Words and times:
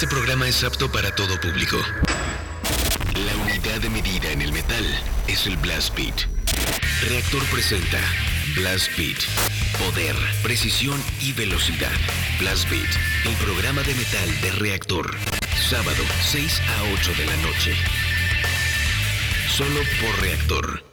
Este 0.00 0.16
programa 0.16 0.48
es 0.48 0.64
apto 0.64 0.90
para 0.90 1.14
todo 1.14 1.38
público. 1.42 1.76
La 1.76 3.36
unidad 3.36 3.82
de 3.82 3.90
medida 3.90 4.32
en 4.32 4.40
el 4.40 4.50
metal 4.50 4.82
es 5.28 5.46
el 5.46 5.58
Blast 5.58 5.94
Beat. 5.94 6.22
Reactor 7.06 7.44
presenta 7.50 7.98
Blast 8.56 8.88
Beat. 8.96 9.18
Poder, 9.78 10.16
precisión 10.42 10.98
y 11.20 11.34
velocidad. 11.34 11.92
Blast 12.38 12.66
Beat, 12.70 12.88
el 13.26 13.36
programa 13.44 13.82
de 13.82 13.94
metal 13.94 14.40
de 14.40 14.52
Reactor. 14.52 15.14
Sábado, 15.68 16.02
6 16.22 16.62
a 16.78 16.82
8 16.94 17.12
de 17.18 17.26
la 17.26 17.36
noche. 17.36 17.76
Solo 19.50 19.80
por 20.00 20.18
Reactor. 20.22 20.89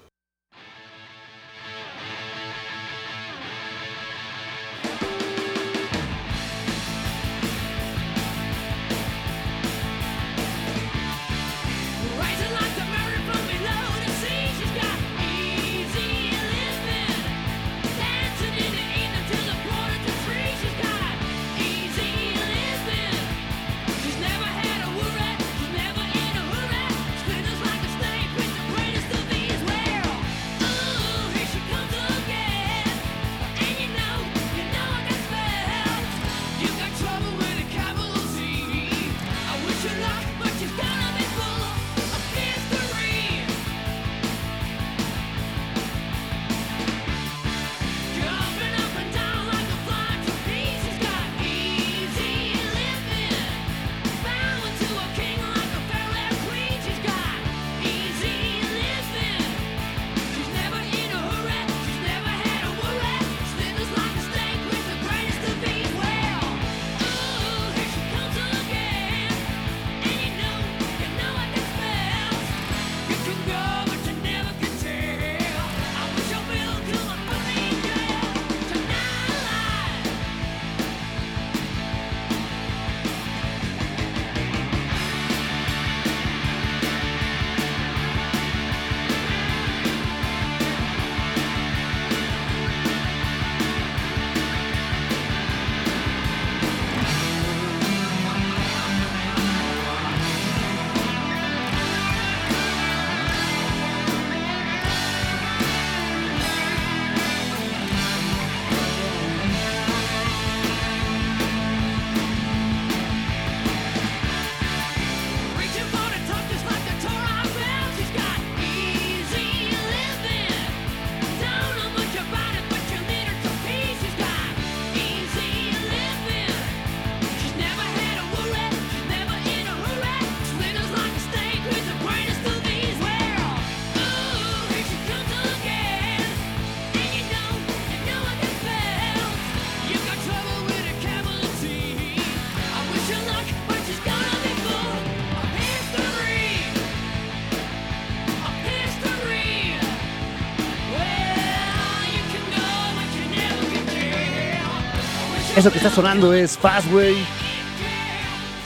Eso 155.67 155.73
que 155.73 155.79
está 155.79 155.89
sonando 155.89 156.33
es 156.33 156.57
Fastway. 156.57 157.17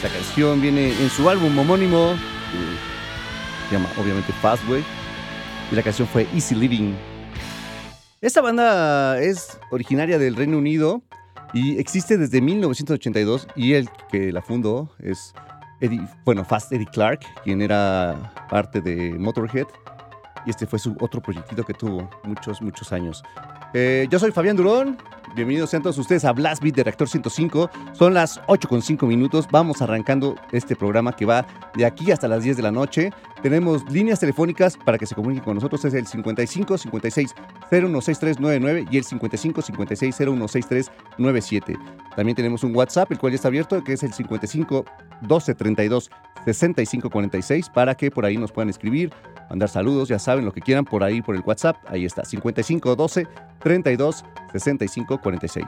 La 0.03 0.09
canción 0.09 0.62
viene 0.62 0.89
en 1.01 1.09
su 1.09 1.28
álbum 1.28 1.57
homónimo. 1.57 2.13
se 3.67 3.75
llama 3.75 3.89
obviamente 3.97 4.31
Fastway. 4.34 4.84
Y 5.72 5.75
la 5.75 5.81
canción 5.81 6.07
fue 6.07 6.28
Easy 6.31 6.53
Living. 6.53 6.94
Esta 8.22 8.41
banda 8.41 9.19
es 9.19 9.57
originaria 9.72 10.19
del 10.19 10.35
Reino 10.35 10.59
Unido 10.59 11.01
y 11.56 11.79
existe 11.79 12.19
desde 12.19 12.40
1982 12.40 13.47
y 13.56 13.73
el 13.73 13.90
que 14.11 14.31
la 14.31 14.44
fundó 14.44 14.91
es 15.00 15.34
Eddie, 15.79 16.07
bueno, 16.23 16.45
Fast 16.45 16.72
Eddie 16.72 16.85
Clark, 16.85 17.22
quien 17.44 17.63
era 17.63 18.31
parte 18.47 18.79
de 18.79 19.17
Motorhead 19.17 19.66
y 20.45 20.51
este 20.51 20.67
fue 20.67 20.78
su 20.78 20.95
otro 21.00 21.19
proyectito 21.19 21.63
que 21.63 21.73
tuvo 21.73 22.07
muchos, 22.25 22.61
muchos 22.61 22.91
años. 22.91 23.23
Eh, 23.73 24.07
yo 24.11 24.19
soy 24.19 24.31
Fabián 24.31 24.56
Durón, 24.56 24.97
bienvenidos 25.36 25.70
sean 25.70 25.82
todos 25.82 25.98
ustedes 25.98 26.26
a 26.26 26.32
Blast 26.32 26.62
Beat 26.62 26.76
de 26.76 26.84
Reactor 26.84 27.08
105, 27.08 27.70
son 27.94 28.14
las 28.14 28.42
8 28.48 28.68
con 28.68 28.82
5 28.82 29.06
minutos, 29.06 29.48
vamos 29.52 29.82
arrancando 29.82 30.36
este 30.52 30.76
programa 30.76 31.16
que 31.16 31.26
va 31.26 31.46
de 31.76 31.86
aquí 31.86 32.12
hasta 32.12 32.28
las 32.28 32.44
10 32.44 32.58
de 32.58 32.64
la 32.64 32.72
noche. 32.72 33.12
Tenemos 33.41 33.90
líneas 33.90 34.19
telefónicas 34.19 34.78
para 34.78 35.00
que 35.00 35.07
se 35.07 35.16
comuniquen 35.16 35.44
con 35.44 35.56
nosotros, 35.56 35.84
es 35.85 35.96
el 35.96 36.06
55 36.06 36.78
56 36.78 37.34
016399 37.72 38.88
y 38.91 38.97
el 38.97 39.03
55 39.03 39.62
56 39.63 40.16
016397. 40.16 41.75
También 42.16 42.35
tenemos 42.35 42.63
un 42.63 42.75
WhatsApp, 42.75 43.12
el 43.12 43.18
cual 43.18 43.31
ya 43.31 43.38
está 43.38 43.47
abierto, 43.47 43.84
que 43.84 43.94
es 43.94 44.03
el 44.03 44.13
55 44.13 44.85
12 45.22 45.56
32 45.56 46.12
65 46.46 47.09
46, 47.09 47.69
para 47.69 47.96
que 47.96 48.12
por 48.12 48.25
ahí 48.25 48.38
nos 48.38 48.52
puedan 48.52 48.69
escribir, 48.69 49.12
mandar 49.50 49.69
saludos, 49.69 50.09
ya 50.09 50.19
saben 50.19 50.46
lo 50.46 50.53
que 50.53 50.62
quieran 50.62 50.85
por 50.85 51.03
ahí, 51.03 51.23
por 51.23 51.35
el 51.35 51.41
WhatsApp. 51.41 51.78
Ahí 51.88 52.06
está, 52.06 52.23
55 52.23 52.96
12 52.96 53.28
32 53.59 54.23
65 54.52 55.19
46. 55.19 55.66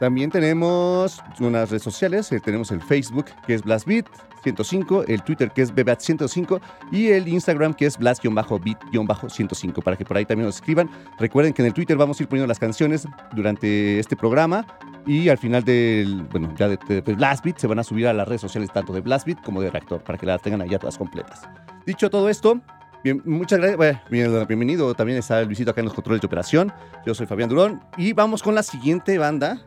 También 0.00 0.30
tenemos 0.30 1.20
unas 1.40 1.70
redes 1.70 1.82
sociales, 1.82 2.30
eh, 2.32 2.40
tenemos 2.40 2.70
el 2.70 2.80
Facebook 2.80 3.26
que 3.46 3.54
es 3.54 3.62
BlastBeat 3.62 4.06
105, 4.44 5.04
el 5.08 5.22
Twitter 5.22 5.50
que 5.50 5.62
es 5.62 5.74
Bebat 5.74 6.00
105 6.00 6.60
y 6.92 7.08
el 7.08 7.26
Instagram 7.26 7.74
que 7.74 7.86
es 7.86 7.98
Blast-Beat-105 7.98 9.82
para 9.82 9.96
que 9.96 10.04
por 10.04 10.16
ahí 10.16 10.24
también 10.24 10.46
nos 10.46 10.56
escriban. 10.56 10.88
Recuerden 11.18 11.52
que 11.52 11.62
en 11.62 11.66
el 11.66 11.74
Twitter 11.74 11.96
vamos 11.96 12.20
a 12.20 12.22
ir 12.22 12.28
poniendo 12.28 12.46
las 12.46 12.58
canciones 12.58 13.06
durante 13.34 13.98
este 13.98 14.16
programa 14.16 14.64
y 15.06 15.28
al 15.28 15.38
final 15.38 15.64
del, 15.64 16.22
bueno, 16.30 16.54
ya 16.56 16.68
de, 16.68 16.76
de, 16.76 17.54
se 17.56 17.66
van 17.66 17.78
a 17.80 17.84
subir 17.84 18.06
a 18.06 18.12
las 18.12 18.28
redes 18.28 18.40
sociales 18.40 18.70
tanto 18.72 18.92
de 18.92 19.00
Blast 19.00 19.26
Beat 19.26 19.42
como 19.42 19.60
de 19.60 19.70
Reactor 19.70 20.02
para 20.02 20.18
que 20.18 20.26
las 20.26 20.40
tengan 20.40 20.60
allá 20.62 20.78
todas 20.78 20.96
completas. 20.98 21.42
Dicho 21.84 22.08
todo 22.10 22.28
esto, 22.28 22.60
bien- 23.02 23.22
muchas 23.24 23.58
gracias. 23.58 23.76
bueno, 23.76 24.00
bien- 24.10 24.46
bienvenido. 24.46 24.94
También 24.94 25.18
está 25.18 25.42
Luisito 25.42 25.70
acá 25.72 25.80
en 25.80 25.86
los 25.86 25.94
controles 25.94 26.20
de 26.20 26.26
operación. 26.26 26.72
Yo 27.04 27.14
soy 27.14 27.26
Fabián 27.26 27.48
Durón 27.48 27.80
y 27.96 28.12
vamos 28.12 28.42
con 28.42 28.54
la 28.54 28.62
siguiente 28.62 29.18
banda. 29.18 29.60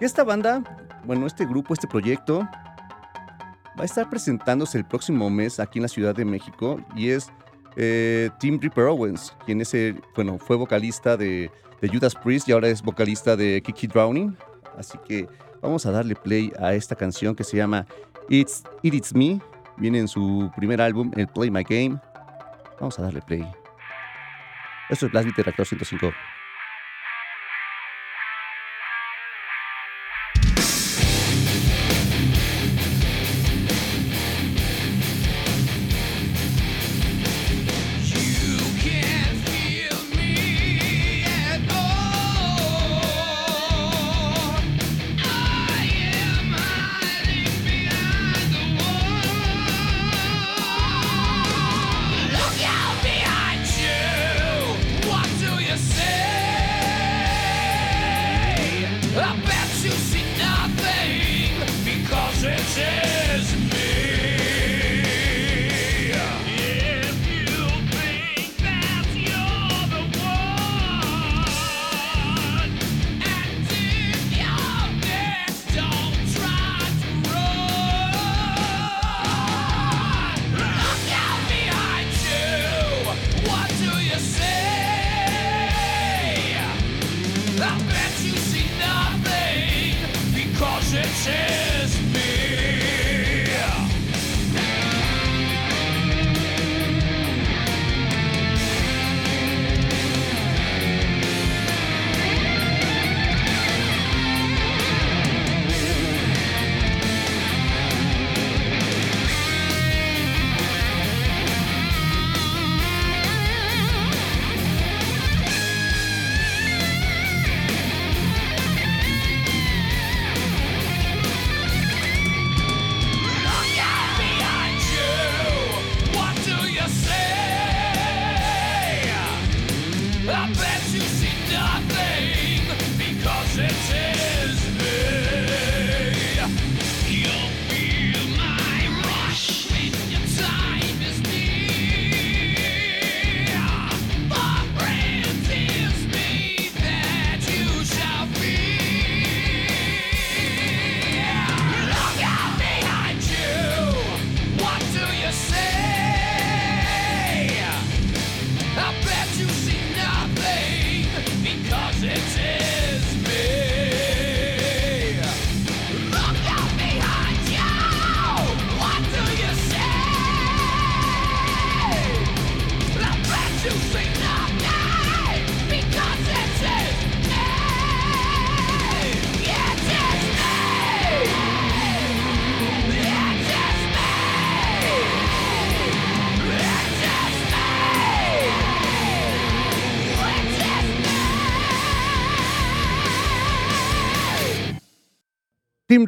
Esta 0.00 0.24
banda, 0.24 0.62
bueno, 1.04 1.26
este 1.26 1.44
grupo, 1.44 1.74
este 1.74 1.86
proyecto 1.86 2.48
va 3.78 3.82
a 3.82 3.84
estar 3.84 4.08
presentándose 4.08 4.78
el 4.78 4.86
próximo 4.86 5.28
mes 5.28 5.60
aquí 5.60 5.78
en 5.78 5.82
la 5.82 5.88
Ciudad 5.88 6.14
de 6.14 6.24
México 6.24 6.80
y 6.96 7.10
es 7.10 7.30
eh, 7.76 8.30
Tim 8.38 8.58
Ripper 8.58 8.84
Owens, 8.84 9.36
quien 9.44 9.60
es 9.60 9.74
bueno, 10.16 10.38
fue 10.38 10.56
vocalista 10.56 11.18
de, 11.18 11.50
Judas 11.82 12.14
Priest 12.14 12.48
y 12.48 12.52
ahora 12.52 12.68
es 12.68 12.82
vocalista 12.82 13.36
de 13.36 13.62
Kiki 13.62 13.86
Drowning. 13.86 14.36
Así 14.78 14.98
que 15.06 15.28
vamos 15.60 15.84
a 15.84 15.90
darle 15.90 16.14
play 16.14 16.50
a 16.58 16.72
esta 16.72 16.96
canción 16.96 17.34
que 17.34 17.44
se 17.44 17.58
llama 17.58 17.86
It's 18.30 18.64
It 18.82 18.94
It's 18.94 19.14
Me. 19.14 19.38
Viene 19.76 19.98
en 19.98 20.08
su 20.08 20.50
primer 20.56 20.80
álbum, 20.80 21.10
el 21.16 21.26
Play 21.28 21.50
My 21.50 21.62
Game. 21.62 21.98
Vamos 22.78 22.98
a 22.98 23.02
darle 23.02 23.20
play. 23.20 23.46
Esto 24.88 25.06
es 25.06 25.12
Blast 25.12 25.26
Beat 25.26 25.36
de 25.36 25.42
Reactor 25.42 25.66
105. 25.66 26.10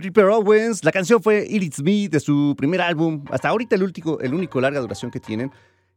Reaper 0.02 0.24
Owens, 0.26 0.84
la 0.84 0.92
canción 0.92 1.22
fue 1.22 1.46
It 1.48 1.62
It's 1.62 1.82
Me 1.82 2.08
de 2.08 2.20
su 2.20 2.54
primer 2.58 2.80
álbum, 2.80 3.24
hasta 3.30 3.48
ahorita 3.48 3.76
el 3.76 3.84
único, 3.84 4.20
el 4.20 4.34
único 4.34 4.60
larga 4.60 4.80
duración 4.80 5.10
que 5.10 5.20
tienen, 5.20 5.50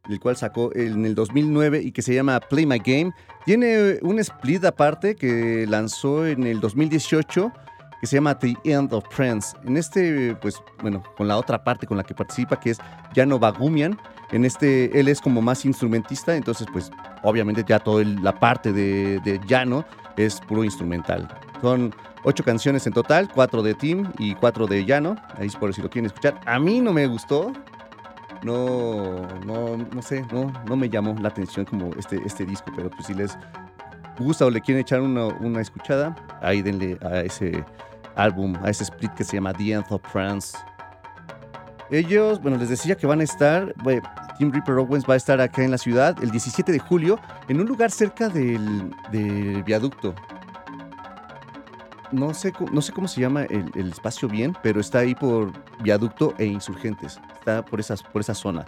el 0.07 0.19
cual 0.19 0.37
sacó 0.37 0.71
en 0.75 1.05
el 1.05 1.15
2009 1.15 1.81
y 1.81 1.91
que 1.91 2.01
se 2.01 2.13
llama 2.13 2.39
Play 2.39 2.65
My 2.65 2.77
Game. 2.77 3.11
Tiene 3.45 3.97
un 4.03 4.19
split 4.19 4.63
aparte 4.65 5.15
que 5.15 5.65
lanzó 5.67 6.27
en 6.27 6.43
el 6.43 6.59
2018 6.59 7.51
que 7.99 8.07
se 8.07 8.17
llama 8.17 8.37
The 8.37 8.53
End 8.63 8.93
of 8.93 9.05
Friends. 9.09 9.55
En 9.65 9.77
este, 9.77 10.35
pues, 10.35 10.61
bueno, 10.81 11.01
con 11.17 11.27
la 11.27 11.37
otra 11.37 11.63
parte 11.63 11.87
con 11.87 11.97
la 11.97 12.03
que 12.03 12.13
participa, 12.13 12.59
que 12.59 12.71
es 12.71 12.77
Jano 13.15 13.39
Bagumian. 13.39 13.97
En 14.31 14.45
este, 14.45 14.99
él 14.99 15.07
es 15.07 15.21
como 15.21 15.41
más 15.41 15.65
instrumentista, 15.65 16.35
entonces, 16.35 16.67
pues, 16.71 16.91
obviamente 17.23 17.63
ya 17.67 17.79
toda 17.79 18.03
la 18.03 18.39
parte 18.39 18.71
de, 18.71 19.19
de 19.21 19.39
Jano 19.47 19.85
es 20.17 20.39
puro 20.41 20.63
instrumental. 20.63 21.27
Son 21.61 21.93
ocho 22.23 22.43
canciones 22.43 22.85
en 22.87 22.93
total, 22.93 23.29
cuatro 23.33 23.63
de 23.63 23.73
Tim 23.73 24.11
y 24.19 24.35
cuatro 24.35 24.67
de 24.67 24.85
Jano. 24.85 25.15
Ahí 25.37 25.47
es 25.47 25.55
por 25.55 25.73
si 25.73 25.81
lo 25.81 25.89
quieren 25.89 26.07
escuchar. 26.07 26.39
A 26.45 26.59
mí 26.59 26.81
no 26.81 26.93
me 26.93 27.07
gustó. 27.07 27.53
No, 28.43 29.27
no, 29.45 29.77
no 29.77 30.01
sé, 30.01 30.23
no, 30.31 30.51
no 30.67 30.75
me 30.75 30.89
llamó 30.89 31.15
la 31.19 31.29
atención 31.29 31.65
como 31.65 31.89
este, 31.97 32.21
este 32.25 32.45
disco, 32.45 32.71
pero 32.75 32.91
pues 32.91 33.07
si 33.07 33.13
les 33.15 33.35
gusta 34.19 34.45
o 34.45 34.49
le 34.49 34.61
quieren 34.61 34.81
echar 34.81 35.01
una, 35.01 35.25
una 35.25 35.61
escuchada, 35.61 36.15
ahí 36.41 36.61
denle 36.61 36.97
a 37.01 37.21
ese 37.21 37.63
álbum, 38.15 38.55
a 38.63 38.69
ese 38.69 38.83
split 38.83 39.11
que 39.13 39.23
se 39.23 39.37
llama 39.37 39.53
The 39.53 39.71
End 39.71 39.85
of 39.89 40.01
France. 40.11 40.57
Ellos, 41.91 42.41
bueno, 42.41 42.57
les 42.57 42.69
decía 42.69 42.95
que 42.95 43.05
van 43.05 43.21
a 43.21 43.23
estar, 43.23 43.73
Tim 44.37 44.51
Reaper 44.51 44.75
Owens 44.75 45.05
va 45.07 45.13
a 45.13 45.17
estar 45.17 45.39
acá 45.39 45.63
en 45.63 45.71
la 45.71 45.77
ciudad 45.77 46.15
el 46.21 46.31
17 46.31 46.71
de 46.71 46.79
julio 46.79 47.19
en 47.47 47.59
un 47.59 47.67
lugar 47.67 47.91
cerca 47.91 48.27
del, 48.29 48.91
del 49.11 49.63
viaducto. 49.63 50.15
No 52.11 52.33
sé, 52.33 52.53
no 52.71 52.81
sé 52.81 52.91
cómo 52.91 53.07
se 53.07 53.21
llama 53.21 53.43
el, 53.43 53.71
el 53.75 53.89
espacio 53.89 54.27
bien, 54.27 54.55
pero 54.61 54.79
está 54.79 54.99
ahí 54.99 55.15
por 55.15 55.51
viaducto 55.81 56.33
e 56.37 56.45
insurgentes. 56.45 57.19
Está 57.39 57.63
por, 57.65 57.79
esas, 57.79 58.03
por 58.03 58.21
esa 58.21 58.33
zona. 58.33 58.65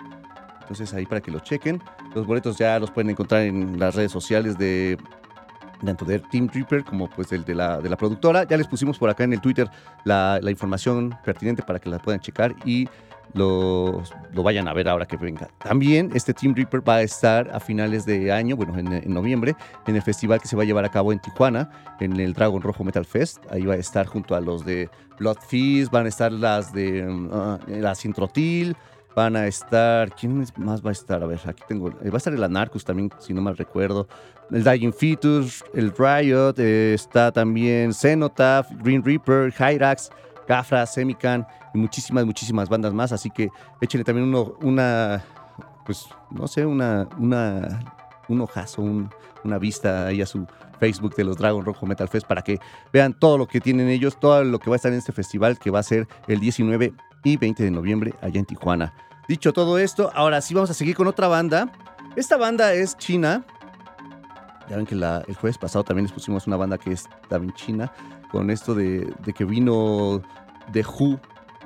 Entonces 0.62 0.94
ahí 0.94 1.06
para 1.06 1.22
que 1.22 1.32
lo 1.32 1.39
chequen. 1.39 1.82
Los 2.13 2.25
boletos 2.27 2.58
ya 2.58 2.77
los 2.79 2.91
pueden 2.91 3.10
encontrar 3.10 3.44
en 3.44 3.79
las 3.79 3.96
redes 3.96 4.12
sociales 4.12 4.58
de 4.58 4.98
tanto 5.86 6.06
de 6.06 6.20
Team 6.20 6.50
Reaper 6.51 6.84
como 6.84 7.08
pues 7.10 7.32
el 7.32 7.46
de 7.46 7.56
la, 7.56 7.79
de 7.79 7.89
la 7.89 7.96
productora. 7.96 8.44
Ya 8.44 8.58
les 8.58 8.67
pusimos 8.67 8.98
por 8.98 9.10
acá 9.10 9.24
en 9.24 9.34
el 9.34 9.41
Twitter 9.41 9.70
la, 10.03 10.39
la 10.41 10.51
información 10.51 11.15
pertinente 11.24 11.63
para 11.63 11.79
que 11.79 11.89
la 11.89 12.00
puedan 12.00 12.20
checar 12.20 12.56
y 12.65 12.89
lo, 13.34 14.03
lo 14.34 14.43
vayan 14.43 14.67
a 14.67 14.74
ver 14.74 14.88
ahora 14.88 15.05
que 15.05 15.17
venga. 15.17 15.48
También 15.63 16.12
este 16.13 16.34
Team 16.34 16.55
Reaper 16.55 16.88
va 16.88 16.96
a 16.96 17.01
estar 17.01 17.50
a 17.53 17.60
finales 17.60 18.05
de 18.05 18.31
año, 18.31 18.55
bueno, 18.55 18.77
en, 18.77 19.13
noviembre, 19.13 19.55
en 19.86 19.96
el 19.96 20.01
festival 20.01 20.41
que 20.41 20.48
se 20.48 20.55
va 20.55 20.63
a 20.63 20.65
llevar 20.65 20.86
a 20.86 20.89
cabo 20.89 21.12
en 21.12 21.19
Tijuana, 21.19 21.69
en 22.00 22.19
el 22.19 22.34
Dragon 22.34 22.62
Rojo 22.62 22.84
Metal 22.84 23.05
Fest. 23.05 23.39
Ahí 23.51 23.63
va 23.63 23.74
a 23.74 23.77
estar 23.77 24.05
junto 24.05 24.36
a 24.36 24.41
los 24.41 24.65
de 24.65 24.89
Blood 25.19 25.38
Feast, 25.48 25.91
van 25.91 26.05
a 26.05 26.10
estar 26.10 26.31
las 26.31 26.74
de 26.74 27.03
mm, 27.03 27.29
ah, 27.31 27.60
la 27.67 27.96
van 29.17 29.36
a 29.36 29.48
estar. 29.48 30.13
¿Quién 30.13 30.46
más 30.57 30.86
va 30.86 30.89
a 30.89 30.93
estar? 30.93 31.24
A 31.24 31.25
ver, 31.25 31.39
aquí 31.48 31.63
tengo. 31.67 31.89
eh, 31.89 32.10
Va 32.12 32.15
a 32.15 32.17
estar 32.17 32.34
el 32.34 32.43
Anarchus 32.43 32.86
también, 32.86 33.10
si 33.17 33.34
no 33.34 33.41
mal 33.41 33.57
recuerdo. 33.57 34.07
El 34.51 34.63
Dying 34.63 34.93
Fetus, 34.93 35.63
el 35.74 35.91
Riot, 35.98 36.53
eh, 36.60 36.93
está 36.93 37.31
también 37.31 37.93
Cenotaph, 37.93 38.67
Green 38.84 39.03
Reaper, 39.03 39.51
Hyrax, 39.51 40.12
Gafra, 40.48 40.86
Semican 40.86 41.48
muchísimas, 41.77 42.25
muchísimas 42.25 42.67
bandas 42.69 42.93
más. 42.93 43.12
Así 43.12 43.29
que 43.29 43.50
échenle 43.81 44.03
también 44.03 44.34
una. 44.62 45.24
Pues 45.86 46.07
no 46.31 46.48
sé, 46.48 46.65
una. 46.65 47.07
una 47.17 47.79
un 48.29 48.41
ojazo, 48.41 48.81
un- 48.81 49.10
una 49.46 49.57
vista 49.57 50.07
ahí 50.07 50.22
a 50.22 50.25
su 50.25 50.46
Facebook 50.81 51.15
de 51.15 51.24
los 51.24 51.38
Dragon 51.38 51.63
Rojo 51.63 51.86
Metal 51.86 52.10
Fest 52.10 52.27
para 52.27 52.41
que 52.41 52.60
vean 52.91 53.13
todo 53.13 53.38
lo 53.38 53.48
que 53.48 53.62
tienen 53.62 53.88
ellos, 53.88 54.19
todo 54.19 54.43
lo 54.43 54.60
que 54.60 54.69
va 54.69 54.75
a 54.75 54.77
estar 54.77 54.91
en 54.91 54.98
este 54.98 55.13
festival 55.13 55.57
que 55.57 55.72
va 55.72 55.79
a 55.79 55.84
ser 55.84 56.10
el 56.27 56.41
19 56.41 56.93
y 57.24 57.38
20 57.38 57.63
de 57.63 57.72
noviembre 57.72 58.13
allá 58.22 58.38
en 58.39 58.46
Tijuana. 58.46 58.93
Dicho 59.29 59.53
todo 59.53 59.77
esto, 59.77 60.12
ahora 60.13 60.41
sí 60.41 60.53
vamos 60.53 60.69
a 60.69 60.74
seguir 60.74 60.93
con 60.98 61.07
otra 61.07 61.29
banda. 61.29 61.72
Esta 62.17 62.36
banda 62.36 62.74
es 62.74 62.98
china. 62.98 63.46
Ya 64.69 64.75
ven 64.75 64.86
que 64.86 64.96
el 64.96 65.36
jueves 65.36 65.57
pasado 65.57 65.86
también 65.86 66.03
les 66.07 66.12
pusimos 66.12 66.48
una 66.48 66.57
banda 66.57 66.77
que 66.77 66.91
es 66.91 67.05
también 67.29 67.53
china, 67.53 67.93
con 68.29 68.50
esto 68.50 68.75
de, 68.75 69.10
de 69.24 69.31
que 69.34 69.46
vino 69.46 70.22
The 70.74 70.84
Who, 70.84 71.17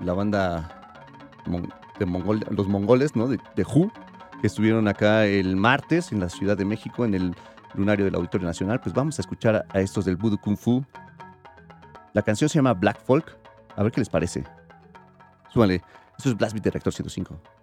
la 0.04 0.14
banda 0.14 0.78
de 2.00 2.06
Mongol- 2.06 2.48
los 2.50 2.68
mongoles, 2.68 3.16
¿no? 3.16 3.28
De, 3.28 3.40
de 3.56 3.64
Who, 3.64 3.92
que 4.42 4.48
estuvieron 4.48 4.88
acá 4.88 5.26
el 5.26 5.56
martes 5.56 6.12
en 6.12 6.20
la 6.20 6.30
Ciudad 6.30 6.58
de 6.58 6.66
México, 6.66 7.06
en 7.06 7.14
el 7.14 7.36
lunario 7.74 8.06
del 8.06 8.16
Auditorio 8.16 8.48
Nacional. 8.48 8.80
Pues 8.82 8.94
vamos 8.96 9.20
a 9.20 9.22
escuchar 9.22 9.66
a, 9.70 9.80
estos 9.80 10.06
del 10.06 10.16
Voodoo 10.16 10.40
Kung 10.40 10.58
Fu. 10.58 10.84
La 12.14 12.22
canción 12.22 12.50
se 12.50 12.56
llama 12.60 12.74
Black 12.74 13.04
Folk. 13.04 13.38
A 13.76 13.84
ver 13.84 13.92
qué 13.92 14.02
les 14.02 14.10
parece. 14.10 14.44
Súbale. 15.50 15.82
Esto 16.18 16.30
es 16.30 16.38
Blast 16.38 16.54
Beat 16.54 16.64
de 16.66 16.72
Reactor 16.72 16.94
105. 16.94 17.61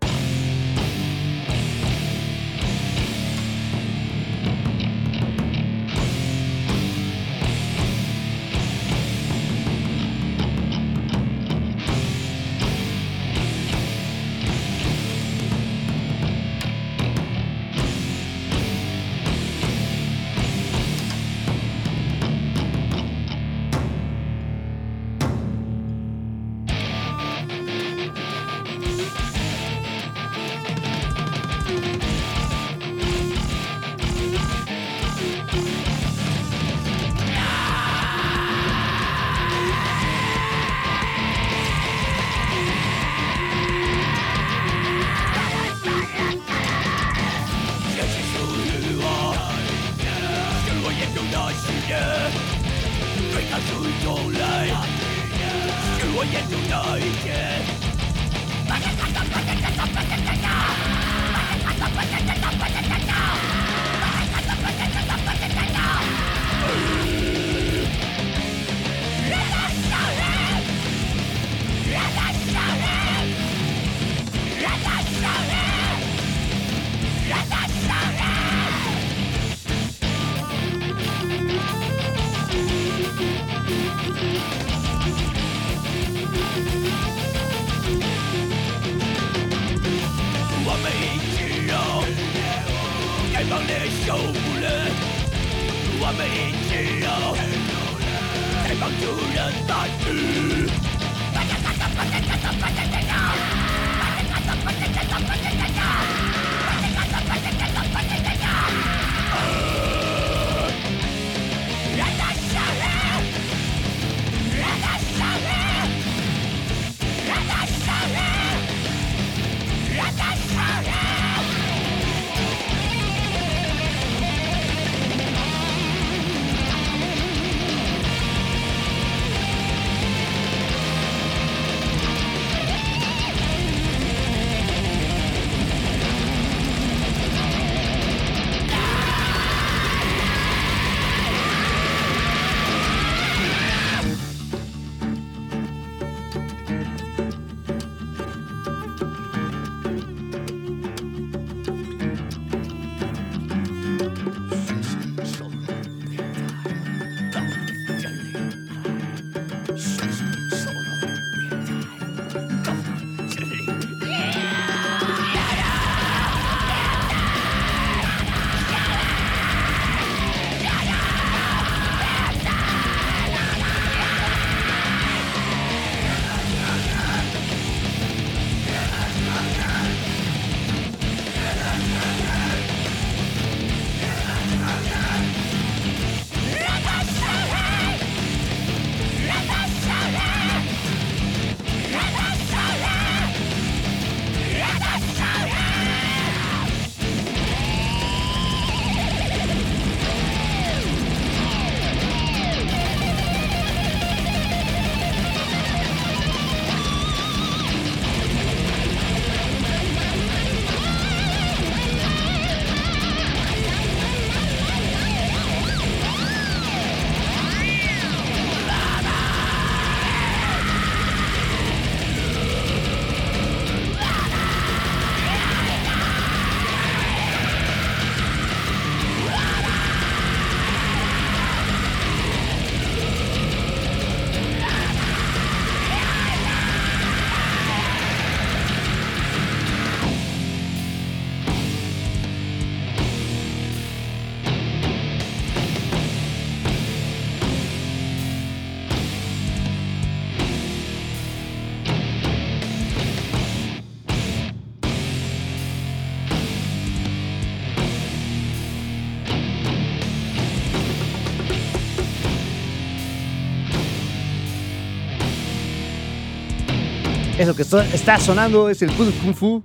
Eso 267.38 267.54
que 267.54 267.62
está 267.62 268.18
sonando 268.18 268.68
es 268.68 268.82
el 268.82 268.90
Kung 268.96 269.12
Fu. 269.32 269.62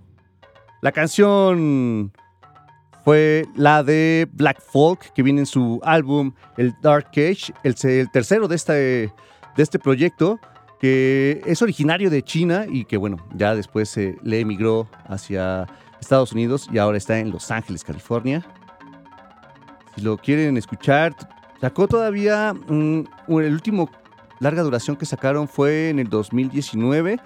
La 0.81 0.91
canción 0.91 2.13
fue 3.03 3.47
la 3.55 3.81
de 3.81 4.29
Black 4.31 4.61
Folk, 4.61 5.11
que 5.13 5.23
viene 5.23 5.39
en 5.39 5.45
su 5.47 5.81
álbum, 5.83 6.33
el 6.57 6.75
Dark 6.83 7.05
Cage, 7.05 7.51
el, 7.63 7.75
el 7.89 8.11
tercero 8.11 8.47
de 8.47 8.55
este, 8.57 8.73
de 8.73 9.11
este 9.57 9.79
proyecto, 9.79 10.39
que 10.79 11.41
es 11.47 11.63
originario 11.63 12.11
de 12.11 12.21
China 12.21 12.67
y 12.69 12.85
que, 12.85 12.95
bueno, 12.95 13.17
ya 13.33 13.55
después 13.55 13.89
se 13.89 14.17
le 14.21 14.41
emigró 14.41 14.87
hacia 15.07 15.65
Estados 15.99 16.31
Unidos 16.31 16.69
y 16.71 16.77
ahora 16.77 16.99
está 16.99 17.17
en 17.17 17.31
Los 17.31 17.49
Ángeles, 17.49 17.83
California. 17.83 18.45
Si 19.95 20.01
lo 20.01 20.15
quieren 20.17 20.57
escuchar, 20.57 21.15
sacó 21.59 21.87
todavía 21.87 22.53
mm, 22.53 23.03
el 23.29 23.51
último 23.51 23.89
larga 24.39 24.61
duración 24.61 24.95
que 24.95 25.07
sacaron 25.07 25.47
fue 25.47 25.89
en 25.89 25.97
el 25.97 26.07
2019 26.07 27.19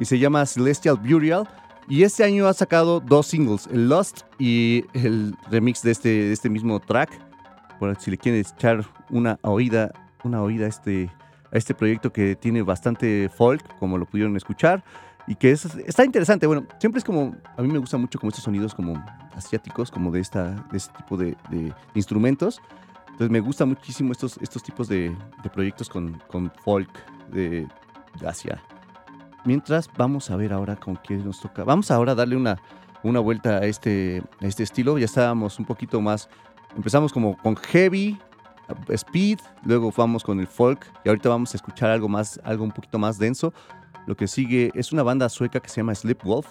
y 0.00 0.06
se 0.06 0.18
llama 0.18 0.44
Celestial 0.46 0.96
Burial. 0.96 1.46
Y 1.88 2.02
este 2.02 2.24
año 2.24 2.46
ha 2.46 2.54
sacado 2.54 3.00
dos 3.00 3.26
singles, 3.26 3.68
el 3.70 3.88
Lost 3.88 4.22
y 4.38 4.84
el 4.94 5.36
remix 5.50 5.82
de 5.82 5.90
este, 5.90 6.08
de 6.08 6.32
este 6.32 6.48
mismo 6.48 6.80
track. 6.80 7.10
Por 7.78 7.96
si 8.00 8.10
le 8.10 8.18
quieren 8.18 8.40
echar 8.40 8.84
una 9.10 9.38
oída, 9.42 9.92
una 10.24 10.42
oída 10.42 10.66
a 10.66 10.68
este, 10.68 11.10
a 11.52 11.56
este 11.56 11.74
proyecto 11.74 12.12
que 12.12 12.36
tiene 12.36 12.62
bastante 12.62 13.28
folk, 13.28 13.62
como 13.78 13.98
lo 13.98 14.06
pudieron 14.06 14.36
escuchar. 14.36 14.84
Y 15.26 15.34
que 15.34 15.50
es, 15.50 15.64
está 15.86 16.04
interesante. 16.04 16.46
Bueno, 16.46 16.66
siempre 16.78 16.98
es 16.98 17.04
como, 17.04 17.36
a 17.56 17.62
mí 17.62 17.68
me 17.68 17.78
gustan 17.78 18.00
mucho 18.00 18.18
como 18.18 18.30
estos 18.30 18.44
sonidos 18.44 18.74
como 18.74 19.04
asiáticos, 19.34 19.90
como 19.90 20.10
de, 20.10 20.20
esta, 20.20 20.66
de 20.70 20.78
este 20.78 20.96
tipo 20.96 21.16
de, 21.16 21.36
de 21.50 21.74
instrumentos. 21.94 22.60
Entonces 23.06 23.30
me 23.30 23.40
gustan 23.40 23.68
muchísimo 23.68 24.12
estos, 24.12 24.38
estos 24.38 24.62
tipos 24.62 24.88
de, 24.88 25.14
de 25.42 25.50
proyectos 25.50 25.88
con, 25.88 26.22
con 26.28 26.50
folk 26.64 26.88
de 27.32 27.66
Asia. 28.24 28.62
Mientras, 29.44 29.88
vamos 29.96 30.30
a 30.30 30.36
ver 30.36 30.52
ahora 30.52 30.76
con 30.76 30.96
qué 30.96 31.16
nos 31.16 31.40
toca. 31.40 31.64
Vamos 31.64 31.90
ahora 31.90 32.12
a 32.12 32.14
darle 32.14 32.36
una, 32.36 32.60
una 33.02 33.20
vuelta 33.20 33.58
a 33.58 33.64
este, 33.64 34.22
a 34.40 34.46
este 34.46 34.62
estilo. 34.62 34.98
Ya 34.98 35.06
estábamos 35.06 35.58
un 35.58 35.64
poquito 35.64 36.00
más. 36.00 36.28
Empezamos 36.76 37.12
como 37.12 37.36
con 37.38 37.56
heavy, 37.56 38.18
speed, 38.88 39.38
luego 39.64 39.92
vamos 39.96 40.22
con 40.22 40.40
el 40.40 40.46
folk 40.46 40.86
y 41.04 41.08
ahorita 41.08 41.28
vamos 41.28 41.52
a 41.54 41.56
escuchar 41.56 41.90
algo 41.90 42.08
más, 42.08 42.40
algo 42.44 42.64
un 42.64 42.70
poquito 42.70 42.98
más 42.98 43.18
denso. 43.18 43.52
Lo 44.06 44.16
que 44.16 44.26
sigue 44.26 44.70
es 44.74 44.92
una 44.92 45.02
banda 45.02 45.28
sueca 45.28 45.60
que 45.60 45.68
se 45.68 45.76
llama 45.76 45.94
Sleepwolf. 45.94 46.46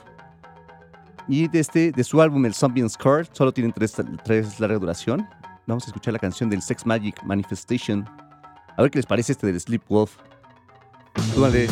Y 1.28 1.48
de, 1.48 1.60
este, 1.60 1.92
de 1.92 2.04
su 2.04 2.22
álbum, 2.22 2.46
el 2.46 2.56
Zombie 2.56 2.88
Scar, 2.90 3.28
solo 3.32 3.52
tienen 3.52 3.72
tres, 3.72 3.96
tres 4.24 4.60
larga 4.60 4.80
duración. 4.80 5.28
Vamos 5.68 5.84
a 5.84 5.88
escuchar 5.88 6.14
la 6.14 6.20
canción 6.20 6.50
del 6.50 6.62
Sex 6.62 6.86
Magic 6.86 7.22
Manifestation. 7.24 8.10
A 8.76 8.82
ver 8.82 8.90
qué 8.90 8.98
les 8.98 9.06
parece 9.06 9.34
este 9.34 9.46
del 9.46 9.60
Sleepwolf. 9.60 10.18
Súbale. 11.36 11.68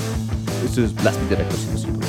Esto 0.66 0.84
es 0.84 0.94
Blast 0.94 1.20
Beat 1.30 1.40
de 1.40 2.07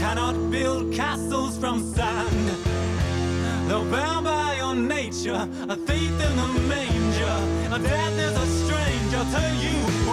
cannot 0.00 0.50
build 0.50 0.94
castles 0.94 1.58
from 1.58 1.78
sand? 1.94 2.48
Though 3.68 3.84
bound 3.90 4.24
by 4.24 4.56
your 4.56 4.74
nature, 4.74 5.46
a 5.68 5.76
thief 5.76 6.14
in 6.26 6.36
the 6.40 6.48
manger, 6.72 7.36
a 7.76 7.78
death 7.78 8.18
is 8.26 8.34
a 8.44 8.46
stranger 8.60 9.22
to 9.34 9.42
you. 9.64 10.09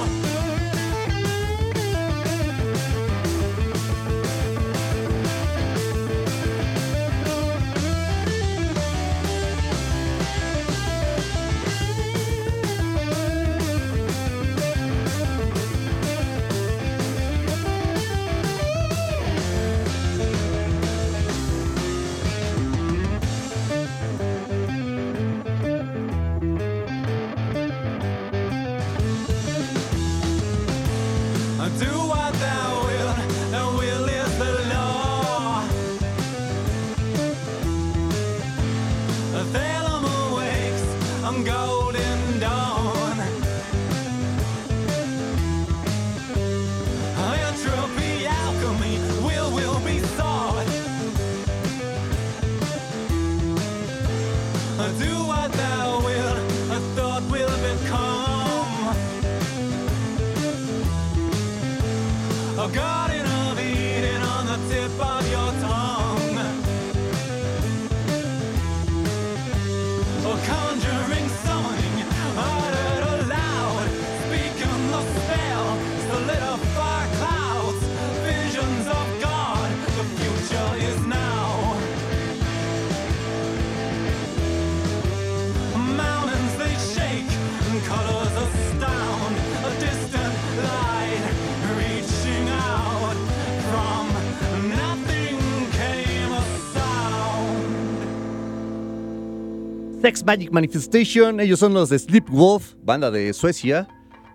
Sex 100.08 100.24
Magic 100.24 100.54
Manifestation, 100.54 101.42
ellos 101.42 101.60
son 101.60 101.74
los 101.74 101.90
de 101.90 102.00
Sleepwolf, 102.00 102.76
banda 102.82 103.12
de 103.12 103.34
Suecia, 103.34 103.86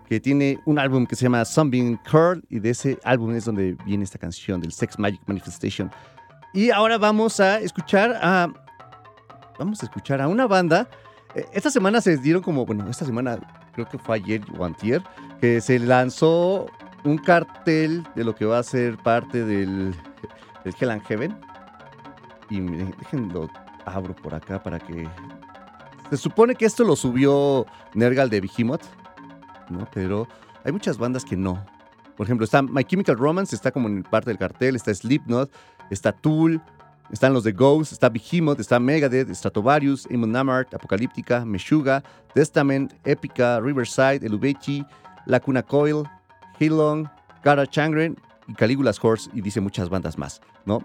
que 0.07 0.19
tiene 0.19 0.59
un 0.67 0.77
álbum 0.77 1.07
que 1.07 1.15
se 1.15 1.23
llama 1.23 1.43
Sunbeam 1.45 1.97
Curl, 2.11 2.43
y 2.47 2.59
de 2.59 2.69
ese 2.69 2.99
álbum 3.03 3.33
es 3.35 3.45
donde 3.45 3.75
viene 3.83 4.03
esta 4.03 4.19
canción 4.19 4.61
del 4.61 4.71
Sex 4.71 4.99
Magic 4.99 5.19
Manifestation. 5.25 5.89
Y 6.53 6.69
ahora 6.69 6.99
vamos 6.99 7.39
a 7.39 7.59
escuchar 7.59 8.15
a. 8.21 8.53
Vamos 9.57 9.81
a 9.81 9.87
escuchar 9.87 10.21
a 10.21 10.27
una 10.27 10.45
banda. 10.45 10.87
eh, 11.33 11.43
Esta 11.53 11.71
semana 11.71 12.01
se 12.01 12.17
dieron 12.17 12.43
como, 12.43 12.67
bueno, 12.67 12.87
esta 12.87 13.05
semana 13.05 13.39
creo 13.73 13.89
que 13.89 13.97
fue 13.97 14.17
ayer 14.17 14.41
o 14.59 14.65
antier, 14.65 15.01
que 15.41 15.59
se 15.59 15.79
lanzó 15.79 16.67
un 17.03 17.17
cartel 17.17 18.03
de 18.15 18.23
lo 18.23 18.35
que 18.35 18.45
va 18.45 18.59
a 18.59 18.63
ser 18.63 18.95
parte 18.97 19.43
del, 19.43 19.95
del 20.63 20.75
Hell 20.79 20.91
and 20.91 21.03
Heaven. 21.07 21.35
Y 22.51 22.59
déjenlo 22.59 23.49
abro 23.85 24.15
por 24.15 24.35
acá 24.35 24.61
para 24.61 24.79
que 24.79 25.09
se 26.13 26.17
supone 26.17 26.53
que 26.53 26.65
esto 26.65 26.83
lo 26.83 26.95
subió 26.95 27.65
Nergal 27.95 28.29
de 28.29 28.39
Behemoth, 28.39 28.83
¿no? 29.71 29.87
Pero 29.91 30.27
hay 30.63 30.71
muchas 30.71 30.99
bandas 30.99 31.25
que 31.25 31.35
no. 31.35 31.65
Por 32.15 32.27
ejemplo, 32.27 32.43
está 32.43 32.61
My 32.61 32.83
Chemical 32.83 33.17
Romance, 33.17 33.55
está 33.55 33.71
como 33.71 33.87
en 33.87 34.03
parte 34.03 34.29
del 34.29 34.37
cartel, 34.37 34.75
está 34.75 34.93
Slipknot, 34.93 35.51
está 35.89 36.11
Tool, 36.11 36.61
están 37.11 37.33
los 37.33 37.43
de 37.43 37.51
Ghost, 37.51 37.93
está 37.93 38.09
Behemoth, 38.09 38.59
está 38.59 38.79
Megadeth, 38.79 39.33
Stratovarius, 39.33 40.07
Amon 40.13 40.35
Amarth, 40.35 40.71
Apocalíptica, 40.75 41.45
Meshuga, 41.45 42.03
Testament, 42.35 42.93
Epica, 43.05 43.59
Riverside, 43.59 44.23
Elubechi, 44.23 44.85
Lacuna 45.25 45.63
Coil, 45.63 46.03
Hilong, 46.59 47.09
Cara 47.41 47.65
Changren 47.65 48.15
y 48.47 48.53
Caligula's 48.53 49.03
Horse, 49.03 49.31
y 49.33 49.41
dice 49.41 49.61
muchas 49.61 49.89
bandas 49.89 50.19
más, 50.19 50.41
¿no? 50.65 50.83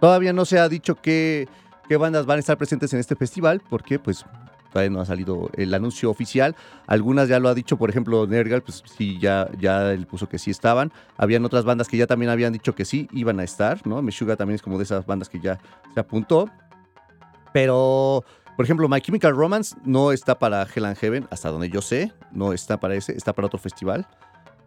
Todavía 0.00 0.32
no 0.32 0.46
se 0.46 0.58
ha 0.58 0.70
dicho 0.70 0.94
qué, 0.94 1.46
qué 1.86 1.98
bandas 1.98 2.24
van 2.24 2.38
a 2.38 2.40
estar 2.40 2.56
presentes 2.56 2.94
en 2.94 3.00
este 3.00 3.14
festival, 3.14 3.60
porque 3.68 3.98
pues 3.98 4.24
todavía 4.70 4.90
no 4.90 5.00
ha 5.00 5.04
salido 5.04 5.50
el 5.54 5.74
anuncio 5.74 6.10
oficial. 6.10 6.56
Algunas 6.86 7.28
ya 7.28 7.38
lo 7.38 7.48
ha 7.48 7.54
dicho, 7.54 7.76
por 7.76 7.90
ejemplo, 7.90 8.26
Nergal, 8.26 8.62
pues 8.62 8.82
sí, 8.96 9.18
ya, 9.20 9.48
ya 9.58 9.92
él 9.92 10.06
puso 10.06 10.28
que 10.28 10.38
sí 10.38 10.50
estaban. 10.50 10.92
Habían 11.16 11.44
otras 11.44 11.64
bandas 11.64 11.88
que 11.88 11.96
ya 11.96 12.06
también 12.06 12.30
habían 12.30 12.52
dicho 12.52 12.74
que 12.74 12.84
sí 12.84 13.08
iban 13.12 13.40
a 13.40 13.44
estar, 13.44 13.86
¿no? 13.86 14.00
Meshuga 14.02 14.36
también 14.36 14.56
es 14.56 14.62
como 14.62 14.78
de 14.78 14.84
esas 14.84 15.04
bandas 15.06 15.28
que 15.28 15.40
ya 15.40 15.58
se 15.92 16.00
apuntó. 16.00 16.48
Pero, 17.52 18.24
por 18.56 18.64
ejemplo, 18.64 18.88
My 18.88 19.00
Chemical 19.00 19.34
Romance 19.34 19.76
no 19.84 20.12
está 20.12 20.38
para 20.38 20.62
Hell 20.62 20.84
and 20.84 20.96
Heaven, 20.96 21.26
hasta 21.30 21.50
donde 21.50 21.68
yo 21.68 21.82
sé, 21.82 22.12
no 22.32 22.52
está 22.52 22.78
para 22.78 22.94
ese, 22.94 23.16
está 23.16 23.32
para 23.32 23.46
otro 23.46 23.58
festival. 23.58 24.06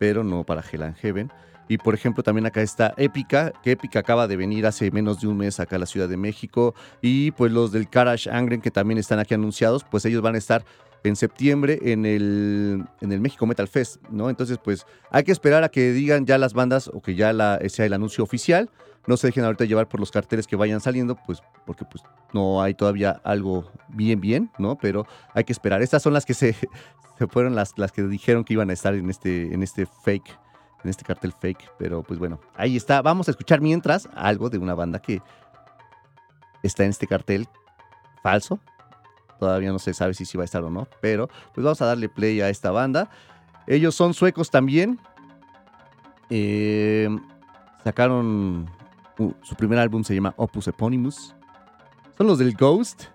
pero 0.04 0.24
no 0.24 0.44
para 0.44 0.62
Hell 0.62 0.84
and 0.84 0.98
Heaven. 0.98 1.32
Y 1.68 1.78
por 1.78 1.94
ejemplo, 1.94 2.24
también 2.24 2.46
acá 2.46 2.62
está 2.62 2.94
Épica, 2.98 3.54
que 3.64 3.72
Épica 3.72 4.00
acaba 4.00 4.28
de 4.28 4.36
venir 4.36 4.66
hace 4.66 4.92
menos 4.92 5.22
de 5.22 5.28
un 5.28 5.38
mes 5.38 5.60
acá 5.60 5.78
a 5.78 5.80
la 5.80 5.86
Ciudad 5.86 6.10
de 6.10 6.18
México. 6.18 6.76
Y 7.02 7.32
pues 7.32 7.52
los 7.52 7.72
del 7.72 7.90
Karash 7.90 8.30
Angren, 8.30 8.62
que 8.62 8.72
también 8.72 8.98
están 8.98 9.20
aquí 9.20 9.34
anunciados, 9.34 9.84
pues 9.84 10.06
ellos 10.06 10.22
van 10.22 10.36
a 10.36 10.38
estar 10.38 10.66
en 11.04 11.16
septiembre 11.16 11.80
en 11.82 12.06
el, 12.06 12.86
en 13.02 13.12
el 13.12 13.20
México 13.20 13.46
Metal 13.46 13.68
Fest, 13.68 13.98
¿no? 14.10 14.30
Entonces, 14.30 14.58
pues 14.64 14.86
hay 15.12 15.24
que 15.24 15.32
esperar 15.32 15.64
a 15.64 15.70
que 15.70 15.92
digan 15.92 16.26
ya 16.26 16.38
las 16.38 16.54
bandas 16.54 16.88
o 16.88 17.02
que 17.02 17.16
ya 17.16 17.34
sea 17.68 17.86
el 17.86 17.94
anuncio 17.94 18.24
oficial. 18.24 18.70
No 19.06 19.18
se 19.18 19.28
dejen 19.28 19.44
ahorita 19.44 19.66
llevar 19.66 19.90
por 19.90 20.00
los 20.00 20.12
carteles 20.12 20.48
que 20.48 20.56
vayan 20.56 20.80
saliendo, 20.80 21.18
pues 21.26 21.44
porque 21.66 21.84
pues 21.84 22.04
no 22.34 22.62
hay 22.62 22.74
todavía 22.74 23.20
algo 23.24 23.70
bien, 23.90 24.22
bien, 24.22 24.50
¿no? 24.58 24.78
Pero 24.78 25.06
hay 25.34 25.44
que 25.44 25.52
esperar. 25.52 25.82
Estas 25.82 26.02
son 26.02 26.14
las 26.14 26.26
que 26.26 26.34
se, 26.34 26.54
se 27.18 27.28
fueron 27.28 27.54
las, 27.54 27.78
las 27.78 27.92
que 27.92 28.04
dijeron 28.04 28.46
que 28.46 28.54
iban 28.54 28.70
a 28.70 28.74
estar 28.74 28.94
en 28.94 29.10
este, 29.10 29.54
en 29.54 29.62
este 29.62 29.86
fake, 29.86 30.40
en 30.84 30.90
este 30.90 31.04
cartel 31.04 31.34
fake. 31.34 31.72
Pero 31.78 32.04
pues 32.04 32.20
bueno, 32.20 32.40
ahí 32.56 32.76
está. 32.76 33.02
Vamos 33.02 33.28
a 33.28 33.32
escuchar 33.32 33.62
mientras 33.62 34.08
algo 34.16 34.50
de 34.50 34.58
una 34.58 34.74
banda 34.74 35.00
que 35.00 35.22
está 36.62 36.84
en 36.84 36.92
este 36.92 37.08
cartel 37.08 37.48
falso. 38.22 38.60
Todavía 39.40 39.72
no 39.72 39.80
se 39.80 39.94
sabe 39.94 40.14
si 40.14 40.26
sí 40.26 40.38
va 40.38 40.44
a 40.44 40.46
estar 40.46 40.64
o 40.64 40.70
no, 40.70 40.88
pero 41.02 41.28
pues 41.54 41.64
vamos 41.64 41.82
a 41.82 41.86
darle 41.86 42.08
play 42.08 42.40
a 42.42 42.50
esta 42.50 42.72
banda. 42.72 43.10
Ellos 43.68 43.96
son 43.96 44.14
suecos 44.14 44.50
también. 44.50 45.00
Eh, 46.30 47.10
sacaron 47.84 48.70
su 49.44 49.56
primer 49.56 49.80
álbum 49.80 50.04
se 50.04 50.16
llama 50.16 50.34
Opus 50.38 50.68
Eponymous. 50.68 51.36
Son 52.18 52.28
los 52.28 52.40
del 52.40 52.54
Ghost. 52.56 53.06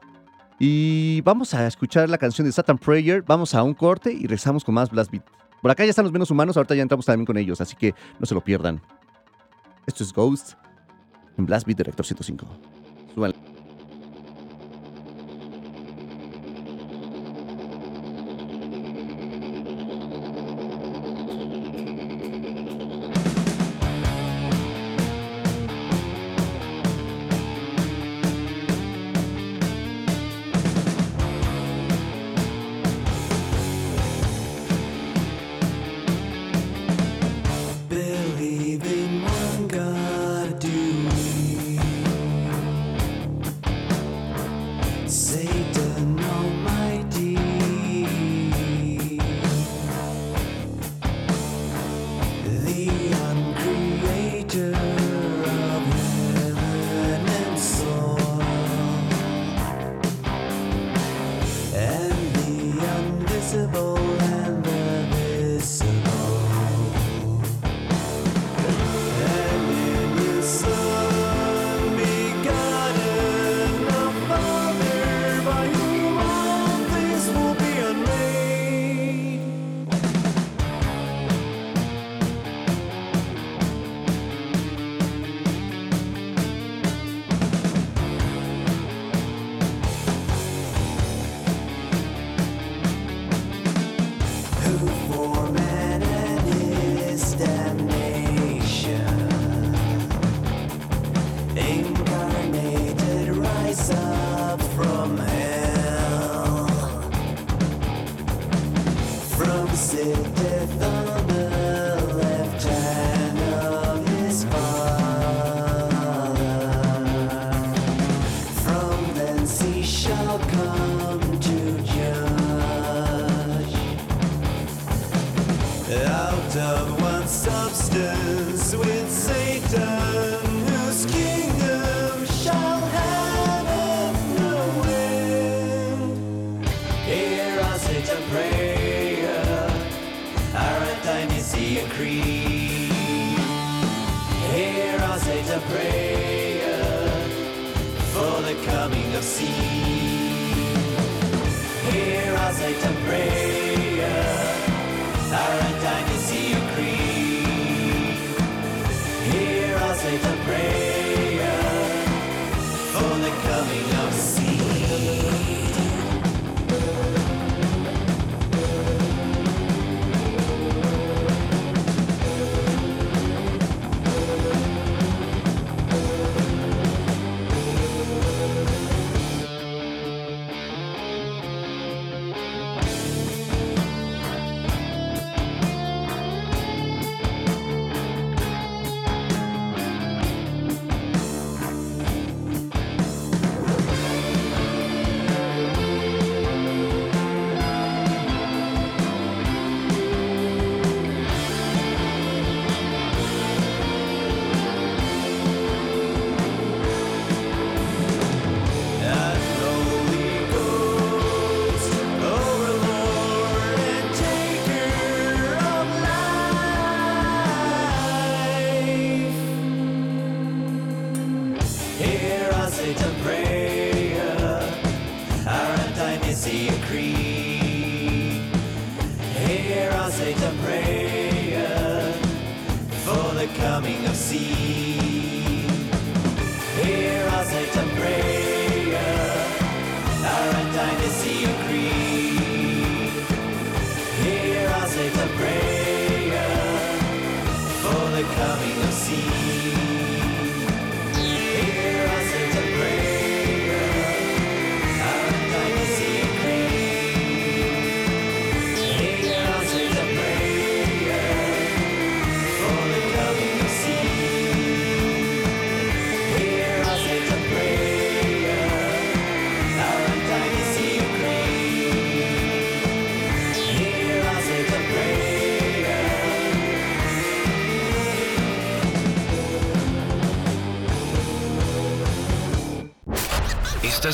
Y 0.59 1.21
vamos 1.21 1.55
a 1.55 1.67
escuchar 1.67 2.09
la 2.09 2.19
canción 2.19 2.47
de 2.47 2.53
Satan 2.53 2.79
Prayer. 2.79 3.23
Vamos 3.23 3.55
a 3.55 3.63
un 3.63 3.75
corte 3.75 4.13
y 4.13 4.23
regresamos 4.23 4.65
con 4.65 4.75
más 4.75 4.91
Blast 4.91 5.11
Beat. 5.11 5.25
Por 5.61 5.71
acá 5.71 5.85
ya 5.85 5.91
están 5.91 6.05
los 6.05 6.13
menos 6.13 6.31
humanos, 6.31 6.57
ahorita 6.57 6.75
ya 6.75 6.83
entramos 6.83 7.07
también 7.07 7.27
con 7.27 7.37
ellos, 7.37 7.61
así 7.61 7.77
que 7.77 7.95
no 8.19 8.27
se 8.27 8.35
lo 8.35 8.41
pierdan. 8.41 8.81
Esto 9.87 10.05
es 10.05 10.13
Ghost 10.13 10.55
en 11.37 11.47
Blast 11.47 11.67
Beat 11.67 11.79
Director 11.79 12.05
105. 12.05 12.47
Súbanle. 13.15 13.48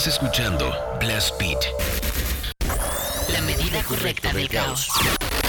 Estás 0.04 0.22
escuchando 0.22 0.70
Blast 1.00 1.40
Beat. 1.40 1.64
La 3.32 3.40
medida 3.40 3.82
correcta 3.84 4.34
del 4.34 4.50
caos. 4.50 4.90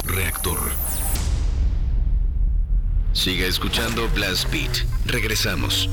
Reactor. 0.06 0.72
Siga 3.12 3.48
escuchando 3.48 4.08
Blast 4.12 4.50
Beat. 4.52 4.86
Regresamos. 5.08 5.90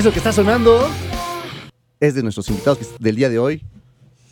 Eso 0.00 0.12
que 0.12 0.16
está 0.16 0.32
sonando 0.32 0.88
es 2.00 2.14
de 2.14 2.22
nuestros 2.22 2.48
invitados 2.48 2.98
del 2.98 3.16
día 3.16 3.28
de 3.28 3.38
hoy. 3.38 3.62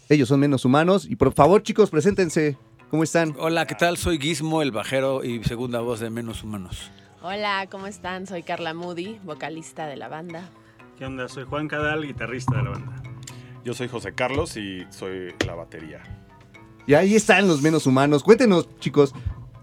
Ellos 0.09 0.27
son 0.27 0.41
menos 0.41 0.65
humanos. 0.65 1.05
Y 1.05 1.15
por 1.15 1.35
favor, 1.35 1.63
chicos, 1.63 1.91
preséntense. 1.91 2.57
¿Cómo 2.91 3.03
están? 3.03 3.37
Hola, 3.39 3.67
¿qué 3.67 3.75
tal? 3.75 3.99
Soy 3.99 4.19
Gizmo, 4.19 4.63
el 4.63 4.73
bajero 4.73 5.23
y 5.23 5.45
segunda 5.45 5.81
voz 5.81 6.01
de 6.01 6.09
Menos 6.09 6.43
Humanos. 6.43 6.91
Hola, 7.21 7.67
¿cómo 7.71 7.87
están? 7.87 8.27
Soy 8.27 8.45
Carla 8.45 8.73
Moody, 8.73 9.21
vocalista 9.25 9.87
de 9.87 9.97
la 9.97 10.09
banda. 10.09 10.49
¿Qué 10.97 11.05
onda? 11.05 11.29
Soy 11.29 11.45
Juan 11.45 11.69
Cadal, 11.69 12.07
guitarrista 12.07 12.57
de 12.57 12.63
la 12.63 12.71
banda. 12.71 13.03
Yo 13.63 13.75
soy 13.75 13.89
José 13.89 14.15
Carlos 14.15 14.57
y 14.57 14.87
soy 14.89 15.35
la 15.47 15.55
batería. 15.55 16.01
Y 16.87 16.95
ahí 16.95 17.15
están 17.15 17.47
los 17.47 17.61
menos 17.61 17.87
humanos. 17.87 18.23
Cuéntenos, 18.23 18.71
chicos, 18.79 19.13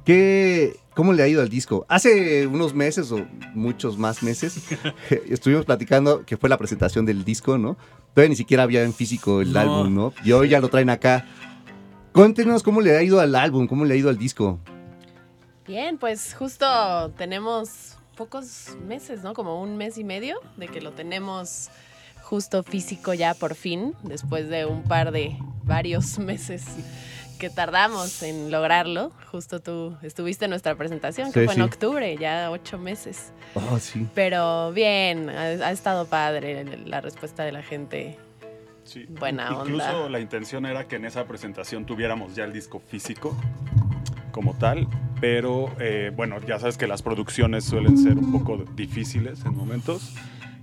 ¿Qué, 0.05 0.77
¿Cómo 0.93 1.13
le 1.13 1.23
ha 1.23 1.27
ido 1.27 1.41
al 1.41 1.49
disco? 1.49 1.85
Hace 1.89 2.45
unos 2.47 2.73
meses 2.73 3.11
o 3.11 3.25
muchos 3.53 3.97
más 3.97 4.21
meses 4.23 4.55
estuvimos 5.29 5.65
platicando 5.65 6.23
que 6.25 6.37
fue 6.37 6.47
la 6.49 6.57
presentación 6.57 7.05
del 7.05 7.25
disco, 7.25 7.57
¿no? 7.57 7.75
Todavía 8.13 8.29
ni 8.29 8.35
siquiera 8.35 8.63
había 8.63 8.83
en 8.83 8.93
físico 8.93 9.41
el 9.41 9.51
No. 9.51 9.59
álbum, 9.59 9.93
¿no? 9.95 10.13
Y 10.23 10.31
hoy 10.31 10.49
ya 10.49 10.59
lo 10.61 10.69
traen 10.69 10.89
acá. 10.89 11.25
Cuéntenos 12.13 12.63
cómo 12.63 12.79
le 12.81 12.95
ha 12.95 13.03
ido 13.03 13.19
al 13.19 13.35
álbum, 13.35 13.67
cómo 13.67 13.83
le 13.83 13.95
ha 13.95 13.97
ido 13.97 14.09
al 14.09 14.17
disco. 14.17 14.59
Bien, 15.67 15.97
pues 15.97 16.35
justo 16.35 16.65
tenemos 17.17 17.97
pocos 18.15 18.77
meses, 18.87 19.23
¿no? 19.23 19.33
Como 19.33 19.61
un 19.61 19.75
mes 19.75 19.97
y 19.97 20.03
medio 20.03 20.37
de 20.55 20.67
que 20.67 20.79
lo 20.79 20.91
tenemos 20.91 21.69
justo 22.21 22.63
físico 22.63 23.13
ya 23.13 23.33
por 23.33 23.55
fin, 23.55 23.93
después 24.03 24.47
de 24.49 24.65
un 24.65 24.83
par 24.83 25.11
de 25.11 25.37
varios 25.63 26.19
meses 26.19 26.63
que 27.35 27.49
tardamos 27.49 28.21
en 28.23 28.51
lograrlo. 28.51 29.11
Justo 29.31 29.59
tú 29.59 29.97
estuviste 30.01 30.45
en 30.45 30.51
nuestra 30.51 30.75
presentación, 30.75 31.31
que 31.31 31.41
Sí, 31.41 31.45
fue 31.45 31.55
sí. 31.55 31.59
en 31.59 31.65
octubre, 31.65 32.17
ya 32.17 32.49
ocho 32.51 32.77
meses. 32.77 33.31
Oh, 33.53 33.77
sí. 33.79 34.07
Pero 34.15 34.71
bien, 34.71 35.29
ha, 35.29 35.41
ha 35.43 35.71
estado 35.71 36.05
padre 36.07 36.63
la 36.85 37.01
respuesta 37.01 37.43
de 37.43 37.51
la 37.51 37.61
gente. 37.63 38.17
Sí. 38.83 39.05
Buena 39.09 39.49
Incluso 39.51 39.87
onda. 40.03 40.09
la 40.09 40.19
intención 40.19 40.65
era 40.65 40.87
que 40.87 40.97
en 40.97 41.05
esa 41.05 41.25
presentación 41.25 41.85
tuviéramos 41.85 42.35
ya 42.35 42.43
el 42.43 42.53
disco 42.53 42.79
físico 42.79 43.35
como 44.31 44.53
tal, 44.53 44.87
pero 45.21 45.73
eh, 45.79 46.11
bueno, 46.15 46.39
ya 46.45 46.59
sabes 46.59 46.77
que 46.77 46.85
las 46.87 47.01
producciones 47.01 47.63
suelen 47.63 47.97
ser 47.97 48.17
un 48.17 48.31
poco 48.31 48.57
difíciles 48.75 49.43
en 49.45 49.55
momentos 49.55 50.13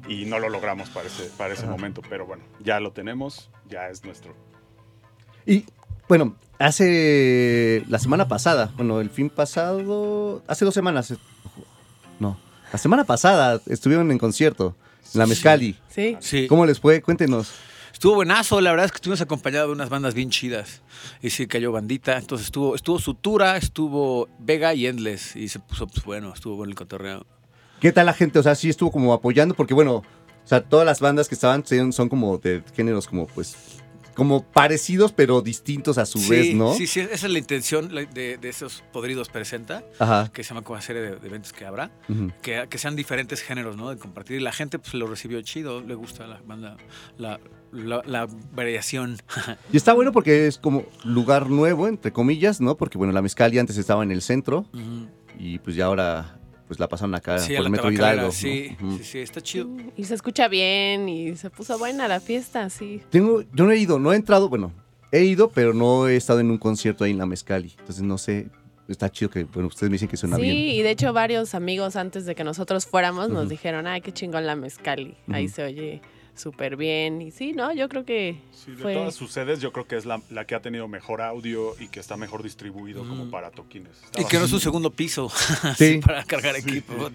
y 0.08 0.26
no 0.26 0.38
lo 0.38 0.50
logramos 0.50 0.90
para 0.90 1.06
ese, 1.06 1.24
para 1.36 1.54
ese 1.54 1.66
momento, 1.66 2.02
pero 2.08 2.26
bueno, 2.26 2.44
ya 2.60 2.78
lo 2.80 2.92
tenemos, 2.92 3.50
ya 3.68 3.88
es 3.88 4.04
nuestro. 4.04 4.34
Y 5.46 5.64
bueno, 6.08 6.36
hace 6.58 7.84
la 7.88 7.98
semana 7.98 8.28
pasada, 8.28 8.70
bueno, 8.76 9.00
el 9.00 9.10
fin 9.10 9.30
pasado, 9.30 10.42
hace 10.46 10.64
dos 10.64 10.74
semanas, 10.74 11.10
eh, 11.10 11.16
no, 12.18 12.38
la 12.72 12.78
semana 12.78 13.04
pasada 13.04 13.60
estuvieron 13.66 14.10
en 14.10 14.18
concierto, 14.18 14.76
en 15.14 15.18
la 15.18 15.26
Mezcali. 15.26 15.76
Sí. 15.88 16.16
Sí. 16.20 16.46
¿Cómo 16.46 16.66
les 16.66 16.80
fue? 16.80 17.02
Cuéntenos. 17.02 17.52
Estuvo 17.92 18.14
buenazo, 18.14 18.60
la 18.60 18.70
verdad 18.70 18.86
es 18.86 18.92
que 18.92 18.96
estuvimos 18.96 19.20
acompañados 19.20 19.68
de 19.68 19.74
unas 19.74 19.90
bandas 19.90 20.14
bien 20.14 20.30
chidas. 20.30 20.82
Y 21.20 21.30
sí, 21.30 21.46
cayó 21.46 21.70
bandita. 21.70 22.18
Entonces 22.18 22.46
estuvo, 22.46 22.74
estuvo 22.74 22.98
Sutura, 22.98 23.56
estuvo 23.56 24.28
Vega 24.40 24.74
y 24.74 24.86
Endless. 24.86 25.36
Y 25.36 25.48
se 25.48 25.60
puso 25.60 25.86
pues, 25.86 26.04
bueno, 26.04 26.32
estuvo 26.34 26.56
bueno 26.56 26.70
el 26.70 26.74
cotorreo. 26.74 27.26
¿Qué 27.78 27.92
tal 27.92 28.06
la 28.06 28.14
gente? 28.14 28.38
O 28.38 28.42
sea, 28.42 28.54
sí 28.54 28.70
estuvo 28.70 28.90
como 28.90 29.12
apoyando, 29.12 29.54
porque 29.54 29.74
bueno, 29.74 29.96
o 29.96 30.04
sea, 30.48 30.62
todas 30.62 30.86
las 30.86 31.00
bandas 31.00 31.28
que 31.28 31.34
estaban 31.34 31.64
son, 31.66 31.92
son 31.92 32.08
como 32.08 32.38
de 32.38 32.62
géneros 32.74 33.06
como 33.06 33.26
pues, 33.26 33.56
como 34.14 34.42
parecidos 34.44 35.12
pero 35.12 35.40
distintos 35.42 35.98
a 35.98 36.06
su 36.06 36.18
sí, 36.18 36.30
vez, 36.30 36.54
¿no? 36.54 36.74
Sí, 36.74 36.86
sí, 36.86 37.00
esa 37.00 37.26
es 37.26 37.32
la 37.32 37.38
intención 37.38 37.88
de, 37.88 38.38
de 38.38 38.48
esos 38.48 38.82
Podridos 38.92 39.28
Presenta, 39.28 39.84
Ajá. 39.98 40.30
que 40.32 40.42
se 40.44 40.50
llama 40.50 40.62
como 40.62 40.74
una 40.74 40.82
serie 40.82 41.02
de, 41.02 41.16
de 41.16 41.26
eventos 41.28 41.52
que 41.52 41.64
habrá, 41.66 41.90
que, 42.42 42.66
que 42.68 42.78
sean 42.78 42.96
diferentes 42.96 43.42
géneros, 43.42 43.76
¿no? 43.76 43.90
De 43.90 43.96
compartir. 43.96 44.38
Y 44.38 44.40
la 44.40 44.52
gente 44.52 44.78
pues 44.78 44.94
lo 44.94 45.06
recibió 45.06 45.40
chido, 45.42 45.80
le 45.80 45.94
gusta 45.94 46.26
la 46.26 46.40
banda, 46.46 46.76
la, 47.18 47.40
la, 47.72 48.02
la 48.04 48.28
variación. 48.52 49.18
Y 49.72 49.76
está 49.76 49.92
bueno 49.94 50.12
porque 50.12 50.46
es 50.46 50.58
como 50.58 50.84
lugar 51.04 51.48
nuevo, 51.48 51.88
entre 51.88 52.12
comillas, 52.12 52.60
¿no? 52.60 52.76
Porque 52.76 52.98
bueno, 52.98 53.12
la 53.12 53.22
Mezcali 53.22 53.58
antes 53.58 53.76
estaba 53.78 54.02
en 54.02 54.10
el 54.10 54.22
centro 54.22 54.66
y 55.38 55.58
pues 55.60 55.76
ya 55.76 55.86
ahora 55.86 56.38
pues 56.72 56.80
la 56.80 56.88
pasaron 56.88 57.14
acá 57.14 57.38
Sí, 57.38 57.54
a 57.54 57.58
por 57.58 57.66
el 57.66 57.70
Metro 57.72 57.92
Hidalgo. 57.92 58.22
¿no? 58.28 58.32
sí, 58.32 58.74
sí, 58.98 59.04
sí, 59.04 59.18
está 59.18 59.42
chido. 59.42 59.68
Y 59.94 60.04
se 60.04 60.14
escucha 60.14 60.48
bien 60.48 61.06
y 61.06 61.36
se 61.36 61.50
puso 61.50 61.78
buena 61.78 62.08
la 62.08 62.18
fiesta, 62.18 62.70
sí. 62.70 63.02
Tengo, 63.10 63.42
yo 63.52 63.66
no 63.66 63.72
he 63.72 63.76
ido, 63.76 63.98
no 63.98 64.10
he 64.14 64.16
entrado, 64.16 64.48
bueno, 64.48 64.72
he 65.10 65.22
ido, 65.24 65.50
pero 65.50 65.74
no 65.74 66.08
he 66.08 66.16
estado 66.16 66.40
en 66.40 66.50
un 66.50 66.56
concierto 66.56 67.04
ahí 67.04 67.10
en 67.10 67.18
la 67.18 67.26
Mezcali. 67.26 67.74
Entonces 67.78 68.02
no 68.02 68.16
sé, 68.16 68.48
está 68.88 69.10
chido 69.10 69.30
que, 69.30 69.44
bueno, 69.44 69.68
ustedes 69.68 69.90
me 69.90 69.96
dicen 69.96 70.08
que 70.08 70.16
suena 70.16 70.36
Sí, 70.36 70.42
bien. 70.42 70.56
y 70.56 70.80
de 70.80 70.90
hecho 70.92 71.12
varios 71.12 71.54
amigos 71.54 71.94
antes 71.96 72.24
de 72.24 72.34
que 72.34 72.42
nosotros 72.42 72.86
fuéramos 72.86 73.28
nos 73.28 73.50
dijeron, 73.50 73.86
ay, 73.86 74.00
qué 74.00 74.12
chingón 74.12 74.46
la 74.46 74.56
mezcali. 74.56 75.14
Ahí 75.28 75.48
se 75.48 75.62
oye 75.64 76.00
súper 76.34 76.76
bien. 76.76 77.20
Y 77.22 77.30
sí, 77.30 77.52
¿no? 77.52 77.72
Yo 77.74 77.88
creo 77.88 78.04
que 78.04 78.38
Sí, 78.52 78.72
de 78.72 78.76
fue... 78.78 78.94
todas 78.94 79.14
sus 79.14 79.30
sedes, 79.32 79.60
yo 79.60 79.72
creo 79.72 79.86
que 79.86 79.96
es 79.96 80.04
la, 80.06 80.20
la 80.30 80.44
que 80.46 80.54
ha 80.54 80.60
tenido 80.60 80.88
mejor 80.88 81.20
audio 81.22 81.74
y 81.80 81.88
que 81.88 82.00
está 82.00 82.16
mejor 82.16 82.42
distribuido 82.42 83.06
como 83.06 83.26
Mm. 83.26 83.30
para 83.30 83.50
toquines. 83.50 83.92
Está 84.04 84.22
Y 84.22 84.24
que 84.24 84.38
no 84.38 84.44
es 84.46 84.52
un 84.52 84.60
segundo 84.60 84.90
piso 84.90 85.30
Sí. 85.76 86.00
para 86.04 86.24
cargar 86.24 86.56
equipo. 86.56 86.94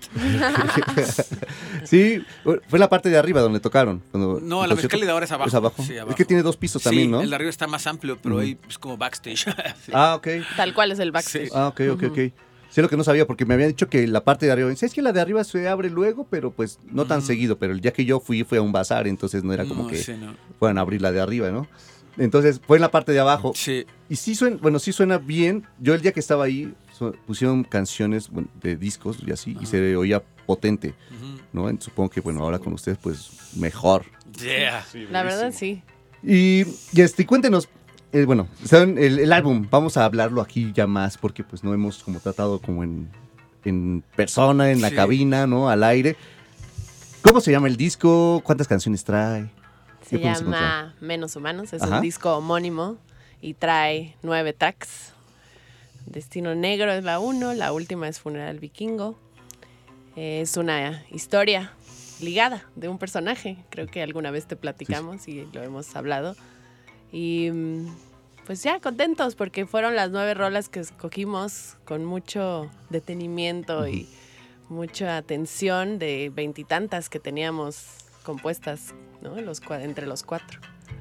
sí, 1.86 2.24
fue 2.68 2.80
la 2.80 2.90
parte 2.90 3.10
de 3.10 3.18
arriba 3.18 3.42
donde 3.42 3.60
tocaron. 3.60 4.02
cuando- 4.12 4.40
No, 4.42 4.66
la 4.66 4.76
mezcali 4.76 5.06
de 5.06 5.12
ahora 5.12 5.26
es 5.26 5.32
abajo. 5.32 5.48
Es 5.50 5.56
abajo. 5.56 5.84
Sí, 5.84 5.94
Es 5.96 6.02
abajo. 6.02 6.16
que 6.16 6.26
tiene 6.26 6.44
dos 6.44 6.58
pisos 6.58 6.82
también, 6.84 7.06
Sí, 7.08 7.12
¿no? 7.12 7.22
el 7.22 7.30
de 7.30 7.36
arriba 7.36 7.50
está 7.50 7.68
más 7.68 7.88
amplio, 7.88 8.18
pero 8.22 8.40
ahí 8.40 8.58
es 8.70 8.78
como 8.78 8.98
backstage. 8.98 9.46
Sí. 9.86 9.92
Ah, 9.94 10.16
ok. 10.16 10.28
Tal 10.56 10.74
cual 10.74 10.92
es 10.92 11.00
el 11.00 11.12
backstage. 11.12 11.50
Ah, 11.54 11.68
ok, 11.68 11.82
ok, 11.92 12.04
ok. 12.12 12.18
Sé 12.78 12.84
lo 12.84 12.90
que 12.90 12.96
no 12.96 13.04
sabía 13.04 13.26
porque 13.26 13.44
me 13.44 13.56
habían 13.56 13.70
dicho 13.70 13.90
que 13.90 14.06
la 14.06 14.24
parte 14.24 14.46
de 14.46 14.52
arriba, 14.52 14.72
es 14.72 14.94
que 14.94 15.02
la 15.02 15.12
de 15.12 15.20
arriba 15.20 15.44
se 15.44 15.68
abre 15.68 15.90
luego, 15.90 16.28
pero 16.30 16.52
pues 16.52 16.78
no 16.92 17.08
tan 17.08 17.24
seguido, 17.24 17.58
pero 17.58 17.74
el 17.74 17.82
día 17.82 17.92
que 17.92 18.06
yo 18.06 18.20
fui 18.20 18.44
fue 18.44 18.60
a 18.60 18.62
un 18.62 18.72
bazar, 18.72 19.08
entonces 19.08 19.44
no 19.44 19.52
era 19.52 19.66
como 19.66 19.86
No, 19.86 19.90
que 19.90 19.98
sí, 19.98 20.14
no. 20.14 20.36
fueran 20.60 20.78
a 20.78 20.82
abrir 20.82 21.02
la 21.02 21.12
de 21.12 21.20
arriba, 21.20 21.50
¿no? 21.50 21.68
Entonces 22.20 22.62
fue 22.68 22.78
en 22.78 22.82
la 22.82 22.92
parte 22.92 23.14
de 23.14 23.20
abajo. 23.20 23.52
Sí. 23.56 23.88
Y 24.10 24.16
sí 24.18 24.36
suena, 24.36 24.58
bueno, 24.58 24.78
sí 24.78 24.92
suena 24.94 25.18
bien. 25.18 25.66
Yo 25.80 25.96
el 25.96 26.02
día 26.04 26.12
que 26.12 26.20
estaba 26.20 26.44
ahí 26.44 26.72
pusieron 27.26 27.64
canciones 27.64 28.30
bueno, 28.30 28.48
de 28.62 28.76
discos 28.76 29.18
y 29.26 29.32
así, 29.32 29.58
y 29.60 29.66
se 29.66 29.96
oía 29.96 30.22
potente. 30.46 30.94
¿no? 31.54 31.76
Supongo 31.82 32.12
que, 32.12 32.22
bueno, 32.22 32.42
ahora 32.44 32.60
con 32.60 32.74
ustedes, 32.74 33.00
pues 33.02 33.56
mejor. 33.56 34.06
Yeah. 34.40 34.86
Sí, 34.92 35.08
La 35.10 35.24
verdad, 35.24 35.52
sí. 35.52 35.82
Y, 36.22 36.62
y 36.94 37.02
este, 37.02 37.26
cuéntenos, 37.26 37.70
eh, 38.14 38.26
bueno, 38.26 38.48
el, 38.72 39.20
el 39.20 39.34
álbum, 39.34 39.68
vamos 39.70 39.98
a 39.98 40.06
hablarlo 40.06 40.42
aquí 40.42 40.72
ya 40.74 40.88
más, 40.88 41.18
porque 41.18 41.44
pues 41.44 41.64
no 41.64 41.74
hemos 41.74 42.04
como 42.04 42.20
tratado 42.20 42.60
como 42.60 42.84
en, 42.84 43.10
en 43.66 44.04
persona, 44.16 44.72
en 44.72 44.82
la 44.82 44.90
Sí. 44.90 44.96
cabina, 44.96 45.46
¿no? 45.48 45.70
Al 45.70 45.84
aire. 45.84 46.16
¿Cómo 47.22 47.42
se 47.42 47.52
llama 47.52 47.68
el 47.68 47.76
disco? 47.78 48.42
¿Cuántas 48.44 48.68
canciones 48.68 49.04
trae? 49.04 49.50
Se 50.04 50.12
¿Qué 50.18 50.20
podemos 50.20 50.42
llama 50.42 50.96
Menos 51.02 51.36
Humanos. 51.36 51.74
Es 51.74 51.82
Ajá. 51.82 51.98
un 51.98 52.02
disco 52.02 52.36
homónimo 52.38 52.98
y 53.42 53.54
trae 53.54 54.16
nueve 54.24 54.54
tracks. 54.54 55.12
Destino 56.06 56.56
Negro 56.56 56.92
es 56.94 57.04
la 57.04 57.20
uno, 57.20 57.54
la 57.54 57.74
última 57.74 58.08
es 58.08 58.20
Funeral 58.22 58.60
Vikingo. 58.60 59.20
Es 60.16 60.56
una 60.56 61.04
historia 61.12 61.74
ligada 62.22 62.64
de 62.76 62.88
un 62.88 62.98
personaje. 62.98 63.58
Creo 63.70 63.88
que 63.88 64.02
alguna 64.02 64.32
vez 64.32 64.46
te 64.48 64.56
platicamos 64.56 65.28
y 65.28 65.46
lo 65.54 65.62
hemos 65.62 65.94
hablado. 65.96 66.36
Y 67.12 67.50
mm, 67.52 67.88
pues 68.46 68.64
ya 68.64 68.80
contentos 68.80 69.36
porque 69.36 69.66
fueron 69.66 69.96
las 69.96 70.12
nueve 70.12 70.34
rolas 70.34 70.70
que 70.70 70.80
escogimos 70.80 71.78
con 71.86 72.06
mucho 72.06 72.70
detenimiento 72.90 73.88
y 73.88 74.08
mucha 74.70 75.18
atención 75.18 76.00
de 76.00 76.32
veintitantas 76.34 77.10
que 77.10 77.20
teníamos 77.20 77.86
compuestas 78.24 78.94
¿no? 79.22 79.40
Los 79.42 79.62
entre 79.72 80.06
los 80.06 80.24
cuatro. 80.24 80.60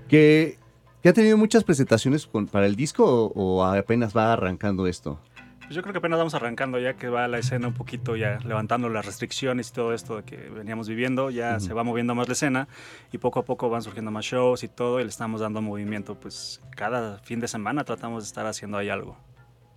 ¿Que, 0.08 0.56
que 1.02 1.08
ha 1.08 1.12
tenido 1.12 1.36
muchas 1.36 1.64
presentaciones 1.64 2.26
con- 2.26 2.46
para 2.46 2.66
el 2.66 2.76
disco 2.76 3.04
o, 3.04 3.32
o 3.34 3.64
apenas 3.64 4.16
va 4.16 4.32
arrancando 4.32 4.86
esto? 4.86 5.18
Pues 5.66 5.74
yo 5.74 5.82
creo 5.82 5.92
que 5.92 5.98
apenas 5.98 6.18
vamos 6.18 6.32
arrancando 6.34 6.78
ya 6.78 6.94
que 6.94 7.08
va 7.08 7.26
la 7.26 7.38
escena 7.38 7.66
un 7.66 7.74
poquito 7.74 8.14
ya 8.14 8.38
levantando 8.46 8.88
las 8.88 9.04
restricciones 9.04 9.70
y 9.70 9.72
todo 9.72 9.94
esto 9.94 10.24
que 10.24 10.36
veníamos 10.36 10.88
viviendo, 10.88 11.28
ya 11.28 11.58
se 11.58 11.74
va 11.74 11.82
moviendo 11.82 12.14
más 12.14 12.28
la 12.28 12.34
escena 12.34 12.68
y 13.10 13.18
poco 13.18 13.40
a 13.40 13.44
poco 13.44 13.68
van 13.68 13.82
surgiendo 13.82 14.12
más 14.12 14.24
shows 14.24 14.62
y 14.62 14.68
todo 14.68 15.00
y 15.00 15.02
le 15.02 15.08
estamos 15.08 15.40
dando 15.40 15.60
movimiento, 15.60 16.14
pues 16.14 16.62
cada 16.76 17.18
fin 17.18 17.40
de 17.40 17.48
semana 17.48 17.82
tratamos 17.82 18.22
de 18.22 18.28
estar 18.28 18.46
haciendo 18.46 18.78
ahí 18.78 18.90
algo. 18.90 19.18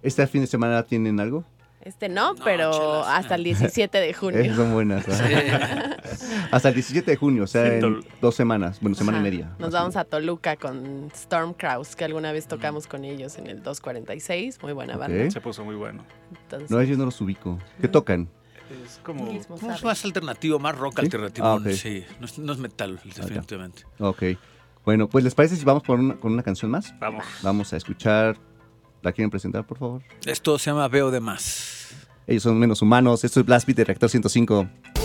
¿Este 0.03 0.27
fin 0.27 0.41
de 0.41 0.47
semana 0.47 0.83
tienen 0.83 1.19
algo? 1.19 1.43
Este 1.89 2.07
no, 2.07 2.33
No, 2.35 2.43
pero 2.43 2.71
chelas. 2.71 3.07
hasta 3.07 3.35
el 3.35 3.43
17 3.45 3.97
de 3.97 4.13
junio. 4.13 4.55
Son 4.55 4.73
buenas. 4.73 5.05
¿ah? 5.09 5.97
Hasta 6.51 6.69
el 6.69 6.75
17 6.75 7.09
de 7.11 7.17
junio, 7.17 7.43
o 7.43 7.47
sea, 7.47 7.65
Sí, 7.65 7.85
en 7.85 8.05
dos 8.21 8.35
semanas, 8.35 8.77
bueno, 8.79 8.95
semana 8.95 9.17
Ajá. 9.17 9.27
y 9.27 9.31
media. 9.31 9.55
Nos 9.59 9.71
vamos 9.71 9.95
a 9.95 10.05
Toluca 10.05 10.55
con 10.55 11.09
Storm 11.13 11.53
Kraus, 11.53 11.95
que 11.95 12.05
alguna 12.05 12.31
vez 12.31 12.47
tocamos 12.47 12.85
con 12.87 13.05
ellos 13.05 13.37
en 13.37 13.47
el 13.47 13.63
246. 13.63 14.61
Muy 14.61 14.73
buena 14.73 14.97
banda. 14.97 15.31
Se 15.31 15.41
puso 15.41 15.65
muy 15.65 15.75
bueno. 15.75 16.05
Entonces, 16.43 16.69
No, 16.69 16.79
ellos 16.79 16.97
no 16.97 17.05
los 17.05 17.19
ubico. 17.21 17.57
¿Qué 17.81 17.87
tocan? 17.87 18.29
Es 18.85 18.99
como... 19.03 19.31
más 19.83 20.05
alternativo, 20.05 20.59
más 20.59 20.77
rock 20.77 20.99
¿Sí? 20.99 21.05
alternativo. 21.05 21.47
Ah. 21.47 21.59
Sí, 21.73 22.05
no 22.19 22.25
es, 22.27 22.37
no 22.37 22.53
es 22.53 22.59
metal, 22.59 22.99
definitivamente. 23.03 23.83
Ok. 23.99 24.23
Bueno, 24.85 25.09
pues 25.09 25.23
¿les 25.23 25.33
parece 25.33 25.55
si 25.55 25.65
vamos 25.65 25.81
por 25.83 25.99
una- 25.99 26.15
con 26.19 26.33
una 26.33 26.43
canción 26.43 26.69
más? 26.69 26.93
Vamos. 26.99 27.25
Vamos 27.41 27.73
a 27.73 27.77
escuchar. 27.77 28.37
¿La 29.01 29.11
quieren 29.13 29.29
presentar, 29.29 29.65
por 29.65 29.77
favor? 29.79 30.01
Esto 30.25 30.59
se 30.59 30.69
llama 30.71 30.87
Veo 30.89 31.09
de 31.09 31.19
Más. 31.21 31.78
Ellos 32.29 32.43
son 32.43 32.59
menos 32.59 32.83
humanos. 32.83 33.23
Esto 33.23 33.39
es 33.39 33.45
Blast 33.45 33.67
de 33.67 33.83
Reactor 33.83 34.09
105. 34.09 34.98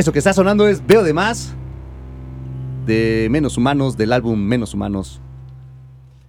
Eso 0.00 0.12
que 0.12 0.18
está 0.18 0.32
sonando 0.32 0.66
es 0.66 0.86
Veo 0.86 1.02
de 1.02 1.12
Más, 1.12 1.52
de 2.86 3.28
Menos 3.30 3.58
Humanos, 3.58 3.98
del 3.98 4.14
álbum 4.14 4.40
Menos 4.42 4.72
Humanos. 4.72 5.20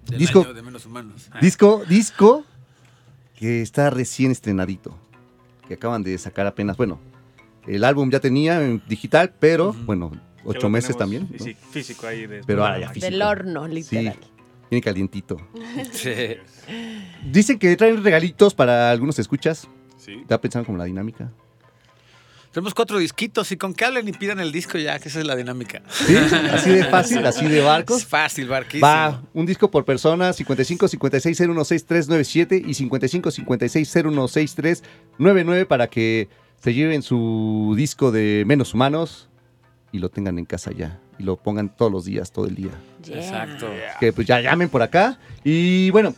Del 0.08 0.20
Disco- 0.20 0.42
año 0.42 0.54
de 0.54 0.62
menos 0.62 0.86
humanos. 0.86 1.30
Ah. 1.32 1.40
Disco, 1.42 1.82
disco 1.88 2.44
que 3.40 3.62
está 3.62 3.90
recién 3.90 4.30
estrenadito, 4.30 4.94
que 5.70 5.76
acaban 5.76 6.04
de 6.04 6.18
sacar 6.18 6.48
apenas, 6.48 6.76
bueno, 6.76 7.00
el 7.66 7.86
álbum 7.86 8.10
ya 8.12 8.20
tenía 8.20 8.62
en 8.62 8.84
digital, 8.90 9.34
pero 9.40 9.72
bueno, 9.72 10.12
ocho 10.44 10.68
meses 10.70 10.98
tenemos 10.98 11.30
también. 11.30 11.56
Físico 11.72 12.08
ahí. 12.08 12.28
de- 12.28 12.44
Pero 12.46 12.66
ahora 12.66 12.78
ya 12.80 12.90
físico. 12.90 13.10
Del 13.10 13.22
horno, 13.22 13.68
Sí, 13.68 13.74
literal. 13.74 14.18
viene 14.70 14.84
calientito. 14.84 15.38
Sí. 15.94 16.12
Dicen 17.32 17.58
que 17.58 17.78
traen 17.78 18.04
regalitos 18.04 18.54
para 18.54 18.92
algunos 18.92 19.18
escuchas. 19.18 19.66
Sí. 19.96 20.26
¿Ya 20.28 20.42
pensaron 20.42 20.66
como 20.66 20.78
la 20.78 20.84
dinámica? 20.84 21.32
Tenemos 22.52 22.74
cuatro 22.74 22.98
disquitos 22.98 23.50
y 23.54 23.58
con 23.58 23.74
que 23.74 23.86
hablen 23.86 24.06
y 24.10 24.12
pidan 24.12 24.42
el 24.42 24.52
disco 24.52 24.78
ya, 24.78 25.00
que 25.00 25.08
esa 25.08 25.20
es 25.20 25.26
la 25.26 25.38
dinámica. 25.38 25.82
¿Sí? 25.90 26.18
Así 26.18 26.70
de 26.72 26.84
fácil, 26.84 27.26
así 27.26 27.46
de 27.48 27.60
Es 27.60 27.66
barcos. 27.66 28.06
fácil, 28.06 28.50
barquísimo. 28.50 28.86
Va, 28.86 29.22
un 29.34 29.46
disco 29.46 29.72
por 29.72 29.86
persona, 29.86 30.34
55 30.34 30.90
56 30.90 31.38
016397 31.38 32.62
y 32.68 32.74
55 32.74 33.32
56 33.32 33.90
016399 33.90 35.66
para 35.66 35.88
que 35.88 36.28
se 36.62 36.74
lleven 36.74 37.02
su 37.04 37.74
disco 37.78 38.12
de 38.12 38.44
Menos 38.46 38.74
Humanos 38.74 39.30
y 39.94 40.00
lo 40.00 40.10
tengan 40.10 40.38
en 40.38 40.44
casa 40.46 40.72
ya. 40.72 41.00
Y 41.18 41.24
lo 41.24 41.38
pongan 41.38 41.70
todos 41.74 41.92
los 41.92 42.04
días, 42.04 42.32
todo 42.34 42.48
el 42.48 42.56
día. 42.56 42.72
Yeah. 43.06 43.18
Exacto. 43.18 43.70
Que 44.00 44.12
pues 44.12 44.28
ya 44.28 44.42
llamen 44.42 44.68
por 44.68 44.82
acá. 44.82 45.20
Y 45.46 45.90
bueno, 45.92 46.14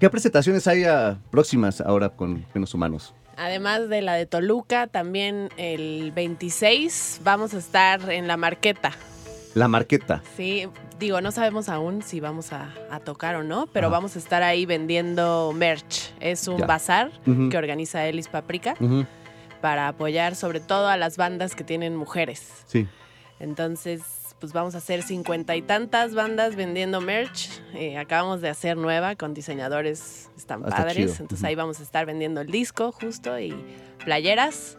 ¿qué 0.00 0.10
presentaciones 0.10 0.66
hay 0.66 0.84
próximas 1.30 1.80
ahora 1.80 2.08
con 2.08 2.44
Menos 2.54 2.74
Humanos? 2.74 3.14
Además 3.38 3.88
de 3.88 4.02
la 4.02 4.14
de 4.14 4.26
Toluca, 4.26 4.88
también 4.88 5.48
el 5.56 6.10
26 6.12 7.20
vamos 7.22 7.54
a 7.54 7.58
estar 7.58 8.10
en 8.10 8.26
la 8.26 8.36
Marqueta. 8.36 8.90
La 9.54 9.68
Marqueta. 9.68 10.22
Sí, 10.36 10.66
digo, 10.98 11.20
no 11.20 11.30
sabemos 11.30 11.68
aún 11.68 12.02
si 12.02 12.18
vamos 12.18 12.52
a, 12.52 12.74
a 12.90 12.98
tocar 12.98 13.36
o 13.36 13.44
no, 13.44 13.68
pero 13.72 13.86
Ajá. 13.86 13.96
vamos 13.96 14.16
a 14.16 14.18
estar 14.18 14.42
ahí 14.42 14.66
vendiendo 14.66 15.52
merch. 15.54 16.12
Es 16.20 16.48
un 16.48 16.58
Ya. 16.58 16.66
bazar 16.66 17.10
que 17.50 17.56
organiza 17.56 18.04
Elis 18.06 18.26
Paprika 18.28 18.74
para 19.60 19.86
apoyar 19.88 20.34
sobre 20.34 20.58
todo 20.60 20.88
a 20.88 20.96
las 20.96 21.16
bandas 21.16 21.54
que 21.54 21.62
tienen 21.64 21.94
mujeres. 21.94 22.64
Sí. 22.66 22.88
Entonces, 23.40 24.02
pues 24.40 24.52
vamos 24.52 24.74
a 24.74 24.78
hacer 24.78 25.02
cincuenta 25.02 25.56
y 25.56 25.62
tantas 25.62 26.14
bandas 26.14 26.54
vendiendo 26.56 27.00
merch. 27.00 27.48
Eh, 27.74 27.98
acabamos 27.98 28.40
de 28.40 28.48
hacer 28.48 28.76
nueva 28.76 29.16
con 29.16 29.34
diseñadores, 29.34 30.30
están 30.36 30.62
Ah, 30.64 30.68
está 30.68 30.76
padres. 30.84 30.96
chido. 31.12 31.14
Entonces 31.20 31.44
ahí 31.44 31.54
vamos 31.54 31.80
a 31.80 31.82
estar 31.82 32.06
vendiendo 32.06 32.40
el 32.40 32.48
disco 32.48 32.92
justo 32.92 33.38
y 33.38 33.54
playeras. 34.04 34.76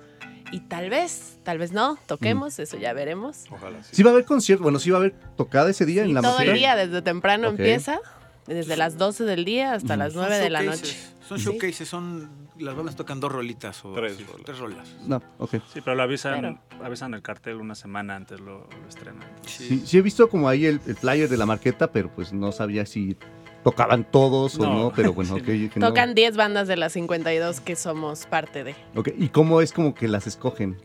Y 0.52 0.62
tal 0.62 0.90
vez, 0.90 1.38
tal 1.44 1.60
vez 1.60 1.72
no, 1.74 2.00
toquemos, 2.08 2.58
eso 2.58 2.76
ya 2.78 2.92
veremos. 2.94 3.44
Ojalá 3.52 3.84
sí. 3.84 3.90
Sí 3.98 4.04
va 4.04 4.10
a 4.10 4.14
haber 4.14 4.26
concierto, 4.26 4.64
bueno, 4.64 4.80
sí 4.80 4.90
va 4.90 4.98
a 4.98 5.02
haber 5.02 5.14
tocada 5.38 5.70
ese 5.70 5.86
día 5.86 6.04
en 6.04 6.16
la 6.16 6.22
todo 6.22 6.40
el 6.40 6.54
día, 6.56 6.76
desde 6.76 7.04
temprano 7.04 7.50
empieza, 7.50 8.00
desde 8.48 8.76
las 8.76 8.98
12 8.98 9.26
del 9.26 9.46
día 9.46 9.74
hasta 9.74 9.96
las 9.96 10.14
Son 10.14 10.24
9 10.24 10.40
de 10.40 10.50
la 10.50 10.64
noche. 10.64 10.98
Son 11.28 11.38
Sí. 11.38 11.46
showcases, 11.46 11.88
son. 11.88 12.49
Las 12.60 12.76
bandas 12.76 12.96
tocan 12.96 13.20
dos 13.20 13.32
rolitas 13.32 13.84
o 13.86 13.94
Tres 13.94 14.18
sí, 14.18 14.24
rolas. 14.26 14.46
tres 14.46 14.60
rolas. 14.60 14.96
No, 15.08 15.22
ok. 15.38 15.52
Sí, 15.74 15.82
pero 15.82 15.96
lo 15.96 16.04
avisan, 16.04 16.60
Pero- 16.70 16.84
avisan 16.86 17.14
el 17.14 17.22
cartel 17.22 17.56
una 17.56 17.74
semana 17.76 18.16
antes, 18.16 18.40
lo, 18.40 18.68
lo 18.82 18.88
estrenan. 18.88 19.24
Sí, 19.46 19.82
sí 19.86 19.98
he 19.98 20.02
visto 20.02 20.30
como 20.30 20.50
ahí 20.50 20.66
el, 20.66 20.82
el 20.86 20.96
flyer 20.96 21.30
de 21.30 21.38
la 21.38 21.46
Marqueta, 21.46 21.92
pero 21.92 22.10
pues 22.14 22.34
no 22.34 22.52
sabía 22.52 22.86
si 22.86 23.16
tocaban 23.64 24.04
todos 24.10 24.58
o 24.60 24.64
No. 24.64 24.94
pero 24.96 25.14
bueno, 25.14 25.36
ok. 25.36 25.44
que 25.44 25.72
no. 25.78 25.88
Tocan 25.88 26.14
10 26.16 26.36
bandas 26.38 26.68
de 26.68 26.76
las 26.78 26.94
52 26.94 27.62
que 27.62 27.76
somos 27.76 28.26
parte 28.26 28.64
de. 28.64 28.76
Ok, 28.96 29.10
¿Y 29.18 29.30
cómo 29.30 29.62
es 29.62 29.72
como 29.74 29.94
que 29.96 30.08
las 30.08 30.28
escogen? 30.28 30.78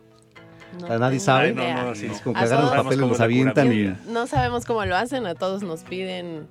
No 0.78 0.84
O 0.84 0.88
sea, 0.88 0.98
nadie 0.98 1.20
sabe. 1.20 1.52
No, 1.54 1.84
no, 1.86 1.94
sí. 1.94 2.06
Es 2.06 2.20
como 2.20 2.34
que 2.34 2.40
agarran 2.40 2.66
los 2.66 2.74
papeles, 2.84 2.98
los 3.08 3.20
avientan 3.20 3.72
y... 3.72 3.96
No 4.10 4.26
sabemos 4.26 4.64
cómo 4.64 4.84
lo 4.84 4.96
hacen, 4.96 5.24
a 5.26 5.34
todos 5.36 5.62
nos 5.62 5.82
piden 5.84 6.48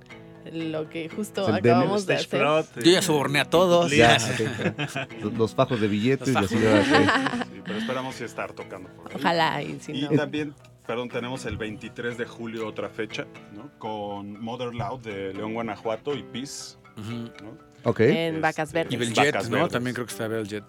lo 0.51 0.89
que 0.89 1.09
justo 1.09 1.47
El 1.47 1.55
acabamos 1.55 2.05
de 2.05 2.15
hacer. 2.15 2.39
plot, 2.39 2.67
Yo 2.83 2.91
ya 2.91 2.99
eh, 2.99 3.01
soborné 3.01 3.39
a 3.39 3.45
todos. 3.49 3.91
Ya. 3.91 4.17
Los- 5.21 5.33
Los 5.33 5.55
fajos 5.55 5.79
de 5.79 5.87
billetes 5.87 6.29
Los 6.29 6.51
y 6.51 6.55
así. 6.55 6.57
Sí, 6.57 7.61
pero 7.65 7.77
esperamos 7.79 8.19
estar 8.21 8.51
tocando 8.53 8.89
por 8.89 9.11
ahí. 9.11 9.17
Ojalá, 9.19 9.61
y 9.61 9.79
si 9.79 9.91
Y 9.93 10.01
no. 10.03 10.09
también, 10.11 10.53
perdón, 10.85 11.09
tenemos 11.09 11.45
el 11.45 11.57
23 11.57 12.17
de 12.17 12.25
julio 12.25 12.67
otra 12.67 12.89
fecha, 12.89 13.25
¿no? 13.55 13.69
Con 13.79 14.39
Mother 14.41 14.73
Loud 14.75 14.99
de 15.01 15.33
León, 15.33 15.53
Guanajuato 15.53 16.13
y 16.15 16.23
Peace. 16.23 16.75
Ok. 17.85 17.99
En 18.01 18.35
Este, 18.35 18.39
Vacas 18.39 18.69
Y 18.69 18.73
Verdes. 18.73 18.99
Beljet, 18.99 19.33
Vacas 19.33 19.49
¿no? 19.49 19.55
Verdes. 19.57 19.71
También 19.73 19.93
creo 19.93 20.05
que 20.05 20.11
está 20.13 20.27
Beljet. 20.27 20.63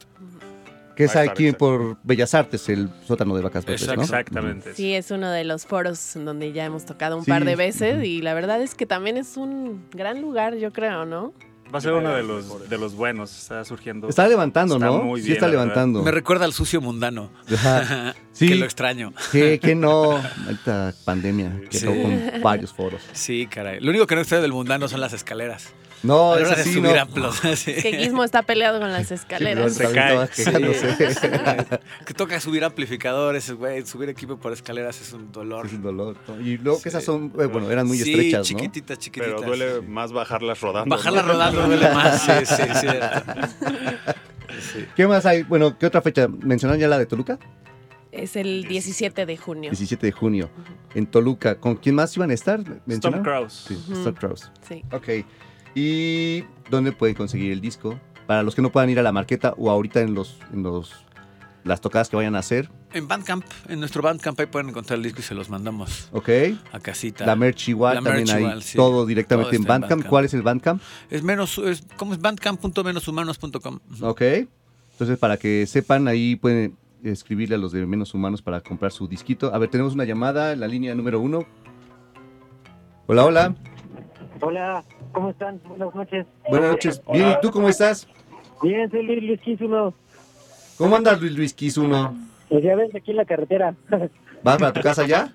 Que 0.96 1.04
es 1.04 1.16
aquí 1.16 1.46
exacto. 1.46 1.58
por 1.58 1.96
Bellas 2.04 2.34
Artes, 2.34 2.68
el 2.68 2.88
sótano 3.06 3.34
de 3.36 3.42
Vacas 3.42 3.64
Verdes. 3.64 3.86
¿no? 3.96 4.02
Exactamente. 4.02 4.74
Sí, 4.74 4.94
es 4.94 5.10
uno 5.10 5.30
de 5.30 5.44
los 5.44 5.66
foros 5.66 6.16
en 6.16 6.24
donde 6.24 6.52
ya 6.52 6.64
hemos 6.64 6.84
tocado 6.86 7.16
un 7.16 7.24
Sí, 7.24 7.30
par 7.30 7.44
de 7.44 7.56
veces 7.56 8.04
y 8.04 8.22
la 8.22 8.34
verdad 8.34 8.60
es 8.62 8.74
que 8.74 8.86
también 8.86 9.16
es 9.16 9.36
un 9.36 9.84
gran 9.92 10.20
lugar, 10.20 10.56
yo 10.56 10.72
creo, 10.72 11.04
¿no? 11.04 11.32
Va 11.74 11.78
a 11.78 11.80
ser 11.80 11.94
uno 11.94 12.14
de 12.14 12.22
los, 12.22 12.68
de 12.68 12.78
los 12.78 12.94
buenos, 12.94 13.36
está 13.36 13.64
surgiendo. 13.64 14.08
Está 14.08 14.28
levantando, 14.28 14.74
Está 14.76 14.86
¿no? 14.86 15.02
muy 15.02 15.22
sí 15.22 15.32
está 15.32 15.48
levantando. 15.48 16.02
Me 16.04 16.12
recuerda 16.12 16.44
al 16.44 16.52
sucio 16.52 16.80
mundano. 16.80 17.30
Ajá. 17.52 18.14
Sí. 18.34 18.48
Que 18.48 18.56
lo 18.56 18.64
extraño. 18.64 19.12
Que, 19.30 19.60
que 19.60 19.76
no, 19.76 20.18
esta 20.50 20.92
pandemia 21.04 21.52
que 21.70 21.78
Sí. 21.78 21.86
con 21.86 22.42
varios 22.42 22.72
foros. 22.72 23.00
Sí, 23.12 23.46
caray. 23.46 23.78
Lo 23.78 23.90
único 23.90 24.08
que 24.08 24.16
no 24.16 24.20
extraño 24.22 24.42
del 24.42 24.52
mundano 24.52 24.88
son 24.88 25.00
las 25.00 25.12
escaleras. 25.12 25.72
No, 26.04 26.36
de 26.36 26.62
sí, 26.62 26.74
subir 26.74 26.96
no. 27.16 27.32
sí. 27.56 27.74
Que 27.74 27.96
Gizmo 27.96 28.24
está 28.24 28.42
peleado 28.42 28.78
con 28.78 28.92
las 28.92 29.08
Sí, 29.08 29.14
escaleras. 29.14 29.72
Se 29.74 29.84
también 29.84 30.74
cae. 30.76 31.66
que 32.06 32.14
toca 32.14 32.38
subir 32.40 32.62
amplificadores, 32.62 33.50
güey. 33.52 33.84
Subir 33.86 34.10
equipo 34.10 34.36
por 34.36 34.52
escaleras 34.52 35.00
es 35.00 35.12
un 35.14 35.32
dolor. 35.32 35.66
Es 35.66 35.72
un 35.72 35.82
dolor. 35.82 36.16
Y 36.40 36.58
luego 36.58 36.78
que 36.78 36.84
Sí. 36.84 36.88
esas 36.90 37.04
son, 37.04 37.32
eh, 37.38 37.46
bueno, 37.46 37.70
eran 37.70 37.86
muy 37.86 37.98
sí, 37.98 38.10
estrechas, 38.10 38.40
¿no? 38.40 38.44
chiquititas, 38.44 38.98
chiquititas. 38.98 39.34
Pero 39.40 39.46
duele 39.48 39.80
sí. 39.80 39.86
más 39.88 40.12
bajarlas 40.12 40.60
rodando. 40.60 40.94
Bajarla 40.94 41.22
¿no? 41.22 41.28
rodando 41.32 41.66
duele 41.66 41.90
más. 41.90 42.22
Sí, 42.22 42.32
sí, 42.44 42.62
sí. 42.80 42.86
Sí. 44.72 44.86
¿Qué 44.94 45.06
más 45.08 45.26
hay? 45.26 45.42
Bueno, 45.42 45.76
¿qué 45.78 45.86
otra 45.86 46.00
fecha? 46.00 46.28
¿Mencionaron 46.28 46.80
ya 46.80 46.86
la 46.86 46.96
de 46.96 47.06
Toluca? 47.06 47.38
Es 48.12 48.36
el 48.36 48.64
17 48.68 49.26
de 49.26 49.36
junio. 49.36 49.70
17 49.70 50.06
de 50.06 50.12
junio. 50.12 50.48
En 50.94 51.06
Toluca. 51.06 51.56
¿Con 51.56 51.74
quién 51.74 51.96
más 51.96 52.16
iban 52.16 52.30
a 52.30 52.34
estar? 52.34 52.60
Storm 52.60 52.80
¿Mencionaron? 52.86 53.24
Kraus. 53.24 53.64
Sí. 53.66 53.74
Storm 53.92 54.14
Kraus. 54.14 54.50
Sí. 54.68 54.84
Ok. 54.92 55.08
¿Y 55.74 56.44
dónde 56.70 56.92
pueden 56.92 57.14
conseguir 57.14 57.52
el 57.52 57.60
disco? 57.60 57.98
Para 58.26 58.42
los 58.42 58.54
que 58.54 58.62
no 58.62 58.70
puedan 58.72 58.88
ir 58.90 58.98
a 58.98 59.02
la 59.02 59.12
marqueta 59.12 59.54
o 59.56 59.70
ahorita 59.70 60.00
en 60.00 60.14
los, 60.14 60.38
en 60.52 60.62
los 60.62 60.92
las 61.64 61.80
tocadas 61.80 62.08
que 62.08 62.16
vayan 62.16 62.36
a 62.36 62.40
hacer. 62.40 62.70
En 62.92 63.08
Bandcamp, 63.08 63.44
en 63.68 63.80
nuestro 63.80 64.02
Bandcamp 64.02 64.38
ahí 64.38 64.46
pueden 64.46 64.68
encontrar 64.68 64.98
el 64.98 65.02
disco 65.02 65.20
y 65.20 65.22
se 65.22 65.34
los 65.34 65.48
mandamos 65.48 66.08
Ok. 66.12 66.28
a 66.72 66.78
casita. 66.80 67.24
La 67.26 67.36
merch 67.36 67.68
igual, 67.68 67.96
La 67.96 68.02
también 68.02 68.24
merch 68.26 68.30
hay 68.36 68.42
igual, 68.42 68.62
sí. 68.62 68.76
todo 68.76 69.04
directamente 69.06 69.48
Todo 69.50 69.56
en 69.56 69.62
está 69.62 69.74
en 69.74 69.80
Bandcamp. 69.80 69.90
Bandcamp. 69.90 70.10
¿Cuál 70.10 70.24
es 70.26 70.34
el 70.34 70.42
Bandcamp? 70.42 70.82
Es 71.10 71.22
menos, 71.22 71.58
es, 71.58 71.82
¿cómo 71.96 72.12
es? 72.12 72.20
Bandcamp.menoshumanos.com. 72.20 73.80
Ok. 74.02 74.22
Entonces, 74.92 75.18
para 75.18 75.36
que 75.38 75.66
sepan, 75.66 76.06
ahí 76.06 76.36
pueden 76.36 76.76
escribirle 77.02 77.56
a 77.56 77.58
los 77.58 77.72
de 77.72 77.84
Menos 77.86 78.14
Humanos 78.14 78.42
para 78.42 78.60
comprar 78.60 78.92
su 78.92 79.08
disquito. 79.08 79.52
A 79.52 79.58
ver, 79.58 79.68
tenemos 79.70 79.94
una 79.94 80.04
llamada 80.04 80.52
en 80.52 80.60
la 80.60 80.68
línea 80.68 80.94
número 80.94 81.18
uno. 81.20 81.44
Hola, 83.06 83.24
hola. 83.24 83.54
Hola, 84.40 84.84
¿cómo 85.12 85.30
están? 85.30 85.60
Buenas 85.64 85.94
noches. 85.94 86.26
Buenas 86.48 86.70
noches. 86.72 87.02
Bien, 87.12 87.30
¿y 87.30 87.40
tú 87.40 87.50
cómo 87.50 87.68
estás? 87.68 88.06
Bien, 88.62 88.90
soy 88.90 89.02
Luis 89.04 89.22
Luis 89.22 89.40
Quisuno. 89.40 89.94
¿Cómo 90.76 90.96
andas, 90.96 91.20
Luis 91.20 91.32
Luis 91.36 91.54
Kiss 91.54 91.76
uno? 91.78 92.14
Pues 92.48 92.64
ya 92.64 92.74
ves, 92.74 92.94
aquí 92.94 93.12
en 93.12 93.18
la 93.18 93.24
carretera. 93.24 93.74
¿Vas 94.42 94.58
para 94.58 94.72
tu 94.72 94.80
casa 94.80 95.06
ya? 95.06 95.32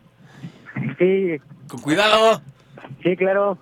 sí, 0.97 1.37
Con 1.67 1.81
cuidado. 1.81 2.41
sí, 3.03 3.15
claro. 3.15 3.57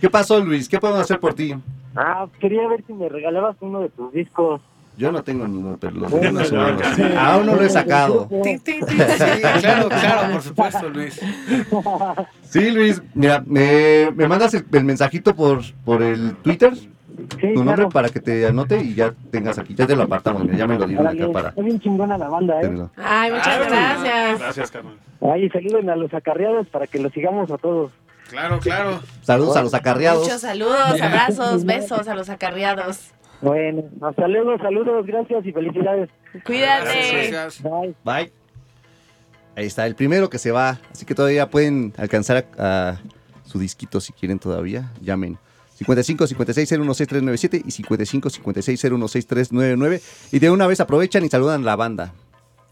¿Qué 0.00 0.10
pasó, 0.10 0.40
Luis? 0.40 0.68
¿Qué 0.68 0.78
podemos 0.78 1.02
hacer 1.02 1.20
por 1.20 1.34
ti? 1.34 1.54
Ah, 1.94 2.26
quería 2.40 2.66
ver 2.68 2.84
si 2.86 2.92
me 2.92 3.08
regalabas 3.08 3.56
uno 3.60 3.80
de 3.80 3.88
tus 3.90 4.12
discos. 4.12 4.60
Yo 4.96 5.10
no 5.10 5.22
tengo 5.22 5.48
ninguno, 5.48 5.78
pero 5.80 5.92
los 5.94 6.10
de 6.12 6.20
Menos 6.20 6.52
Humanos. 6.52 6.82
sí. 6.96 7.02
Aún 7.18 7.46
no 7.46 7.54
lo 7.56 7.62
he 7.62 7.70
sacado. 7.70 8.28
Sí, 8.44 8.60
claro, 9.60 9.88
claro, 9.88 10.32
por 10.32 10.42
supuesto, 10.42 10.88
Luis. 10.90 11.20
Sí, 12.50 12.70
Luis, 12.70 13.02
mira, 13.14 13.42
me, 13.46 14.10
me 14.14 14.28
mandas 14.28 14.52
el, 14.54 14.64
el 14.72 14.84
mensajito 14.84 15.34
por, 15.34 15.60
por 15.84 16.02
el 16.02 16.36
Twitter, 16.36 16.74
Sí, 16.74 17.48
tu 17.54 17.56
nombre 17.56 17.74
claro. 17.74 17.88
para 17.90 18.08
que 18.08 18.20
te 18.20 18.46
anote 18.46 18.80
y 18.80 18.94
ya 18.94 19.12
tengas 19.30 19.58
aquí. 19.58 19.74
Ya 19.74 19.86
te 19.86 19.94
lo 19.94 20.04
apartamos, 20.04 20.46
ya 20.56 20.66
me 20.66 20.78
lo 20.78 20.86
dieron 20.86 21.06
acá 21.06 21.30
para 21.30 21.48
Está 21.50 21.60
bien 21.62 21.78
chingona 21.78 22.16
la 22.16 22.28
banda, 22.28 22.58
¿eh? 22.58 22.62
tenerlo. 22.62 22.90
Ay, 22.96 23.30
muchas 23.32 23.66
gracias. 23.68 24.38
Gracias, 24.40 24.70
carnal. 24.70 24.94
Ay, 25.20 25.48
saluden 25.50 25.90
a 25.90 25.96
los 25.96 26.12
acarreados 26.14 26.66
para 26.68 26.86
que 26.86 26.98
los 26.98 27.12
sigamos 27.12 27.50
a 27.50 27.58
todos. 27.58 27.92
Claro, 28.30 28.58
claro. 28.60 29.00
Saludos 29.20 29.56
a 29.58 29.62
los 29.62 29.74
acarreados. 29.74 30.22
Muchos 30.24 30.40
saludos, 30.40 31.00
abrazos, 31.02 31.64
besos 31.66 32.08
a 32.08 32.14
los 32.14 32.30
acarreados. 32.30 33.10
Bueno, 33.42 33.82
hasta 34.00 34.28
luego, 34.28 34.56
saludos, 34.58 35.04
gracias 35.04 35.44
y 35.44 35.52
felicidades. 35.52 36.08
Cuídate. 36.46 37.28
Gracias. 37.30 37.62
Bye. 37.62 37.94
Bye. 38.04 38.32
Ahí 39.56 39.66
está, 39.66 39.84
el 39.86 39.94
primero 39.94 40.30
que 40.30 40.38
se 40.38 40.52
va. 40.52 40.78
Así 40.90 41.04
que 41.04 41.14
todavía 41.14 41.50
pueden 41.50 41.92
alcanzar 41.98 42.46
a, 42.56 42.88
a 42.90 43.00
su 43.44 43.58
disquito 43.58 44.00
si 44.00 44.12
quieren 44.12 44.38
todavía. 44.38 44.90
Llamen. 45.02 45.38
55 45.74 46.26
56 46.28 46.68
016397 46.68 47.62
y 47.66 47.70
55 47.70 48.30
56 48.30 48.80
016399. 48.80 50.00
Y 50.30 50.38
de 50.38 50.50
una 50.50 50.66
vez 50.66 50.80
aprovechan 50.80 51.24
y 51.24 51.28
saludan 51.28 51.62
a 51.62 51.64
la 51.64 51.76
banda. 51.76 52.12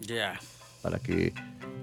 Ya. 0.01 0.39
para 0.83 0.99
que, 0.99 1.33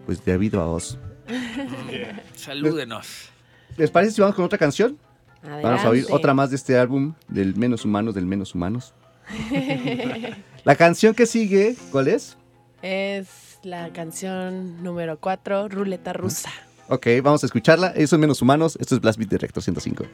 pues, 0.06 0.24
de 0.26 0.38
viva 0.38 0.66
voz. 0.66 0.98
Salúdenos. 2.36 3.30
¿Les 3.76 3.92
parece 3.92 4.14
si 4.14 4.22
vamos 4.22 4.36
con 4.36 4.46
otra 4.46 4.58
canción? 4.58 4.98
Vamos 5.44 5.84
a 5.84 5.90
oír 5.90 6.06
otra 6.10 6.34
más 6.34 6.50
de 6.50 6.56
este 6.56 6.78
álbum 6.78 7.14
del 7.28 7.56
Menos 7.56 7.86
Humanos, 7.86 8.16
del 8.16 8.26
Menos 8.26 8.56
Humanos. 8.56 8.94
La 10.64 10.76
canción 10.76 11.14
que 11.14 11.26
sigue, 11.26 11.76
¿cuál 11.92 12.08
es? 12.08 12.38
Es 12.82 13.60
la 13.64 13.92
canción 13.92 14.84
número 14.84 15.18
4, 15.20 15.70
Ruleta 15.70 16.14
Rusa. 16.14 16.52
Ok, 16.90 17.08
vamos 17.24 17.44
a 17.44 17.48
escucharla. 17.48 17.88
Eso 17.96 18.16
es 18.16 18.20
Menos 18.20 18.42
Humanos. 18.42 18.78
Esto 18.80 18.96
es 18.96 19.02
Blast 19.02 19.18
Beat 19.18 19.32
de 19.32 19.38
Rector 19.40 19.64
105. 19.64 20.06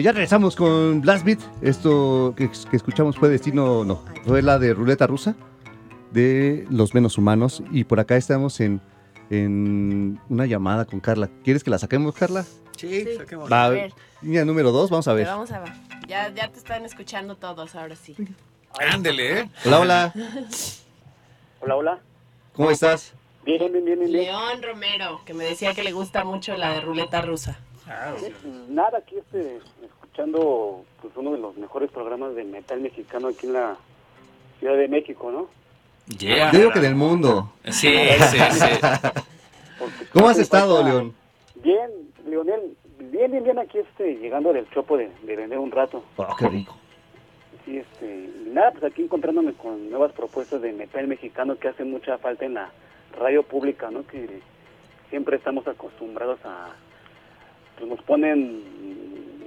Eh, 0.00 0.02
ya 0.02 0.12
regresamos 0.12 0.56
con 0.56 1.02
Blast 1.02 1.26
Beat. 1.26 1.40
Esto 1.60 2.32
que, 2.34 2.48
que 2.50 2.76
escuchamos 2.76 3.16
fue 3.16 3.28
Destino, 3.28 3.84
no, 3.84 4.02
fue 4.24 4.40
la 4.40 4.58
de 4.58 4.72
Ruleta 4.72 5.06
Rusa 5.06 5.34
de 6.10 6.66
Los 6.70 6.94
Menos 6.94 7.18
Humanos. 7.18 7.62
Y 7.70 7.84
por 7.84 8.00
acá 8.00 8.16
estamos 8.16 8.60
en, 8.60 8.80
en 9.28 10.18
una 10.30 10.46
llamada 10.46 10.86
con 10.86 11.00
Carla. 11.00 11.28
¿Quieres 11.44 11.62
que 11.62 11.68
la 11.70 11.78
saquemos, 11.78 12.14
Carla? 12.14 12.44
Sí, 12.78 13.04
Sí. 13.04 13.16
saquemos. 13.18 13.52
Va, 13.52 13.66
A 13.66 13.68
ver. 13.68 13.92
línea 14.22 14.46
número 14.46 14.72
dos, 14.72 14.88
vamos 14.88 15.06
a 15.06 15.12
ver. 15.12 15.24
Pero 15.26 15.36
vamos 15.36 15.52
a 15.52 15.60
ver. 15.60 15.72
Ya, 16.08 16.32
ya 16.34 16.48
te 16.50 16.56
están 16.58 16.86
escuchando 16.86 17.36
todos, 17.36 17.74
ahora 17.74 17.94
sí. 17.94 18.16
Ándele, 18.90 19.40
¿eh? 19.40 19.50
Hola, 19.66 19.80
hola. 19.80 20.12
Hola, 21.60 21.76
hola. 21.76 21.98
¿Cómo 22.54 22.70
estás? 22.70 23.12
Bien, 23.44 23.58
bien, 23.58 23.72
bien, 23.72 23.84
bien. 23.84 23.98
bien. 23.98 24.12
León 24.12 24.62
Romero, 24.62 25.20
que 25.26 25.34
me 25.34 25.44
decía 25.44 25.74
que 25.74 25.82
le 25.82 25.92
gusta 25.92 26.24
mucho 26.24 26.56
la 26.56 26.72
de 26.72 26.80
ruleta 26.80 27.20
rusa. 27.20 27.58
Nada, 28.68 28.98
aquí 28.98 29.16
este, 29.16 29.58
escuchando 29.84 30.84
pues 31.02 31.12
uno 31.16 31.32
de 31.32 31.38
los 31.38 31.56
mejores 31.56 31.90
programas 31.90 32.34
de 32.34 32.44
metal 32.44 32.80
mexicano 32.80 33.28
aquí 33.28 33.46
en 33.46 33.54
la 33.54 33.76
Ciudad 34.58 34.76
de 34.76 34.88
México, 34.88 35.30
¿no? 35.30 35.48
Yo 36.06 36.50
digo 36.52 36.70
que 36.70 36.80
del 36.80 36.94
mundo. 36.94 37.52
Sí, 37.64 37.92
sí, 38.30 38.38
sí. 38.50 38.66
¿Cómo 40.12 40.26
has 40.26 40.32
Hace 40.32 40.42
estado, 40.42 40.82
León? 40.82 41.14
Bien, 41.56 41.90
Leonel, 42.26 42.76
bien, 42.98 43.30
bien, 43.30 43.44
bien 43.44 43.58
aquí 43.58 43.78
este, 43.78 44.16
llegando 44.16 44.52
del 44.52 44.68
chopo 44.70 44.96
de, 44.96 45.10
de 45.22 45.36
vender 45.36 45.58
un 45.58 45.70
rato. 45.70 46.04
Oh, 46.16 46.36
qué 46.38 46.48
rico. 46.48 46.76
Sí, 47.64 47.78
este, 47.78 48.06
y 48.06 48.50
nada, 48.52 48.72
pues 48.72 48.84
aquí 48.84 49.02
encontrándome 49.02 49.52
con 49.54 49.90
nuevas 49.90 50.12
propuestas 50.12 50.62
de 50.62 50.72
metal 50.72 51.06
mexicano 51.06 51.58
que 51.58 51.68
hace 51.68 51.84
mucha 51.84 52.18
falta 52.18 52.44
en 52.44 52.54
la 52.54 52.70
radio 53.18 53.42
pública, 53.42 53.90
¿no? 53.90 54.06
Que 54.06 54.40
siempre 55.10 55.36
estamos 55.36 55.66
acostumbrados 55.66 56.38
a, 56.44 56.70
pues 57.80 57.90
nos 57.90 58.02
ponen 58.02 58.62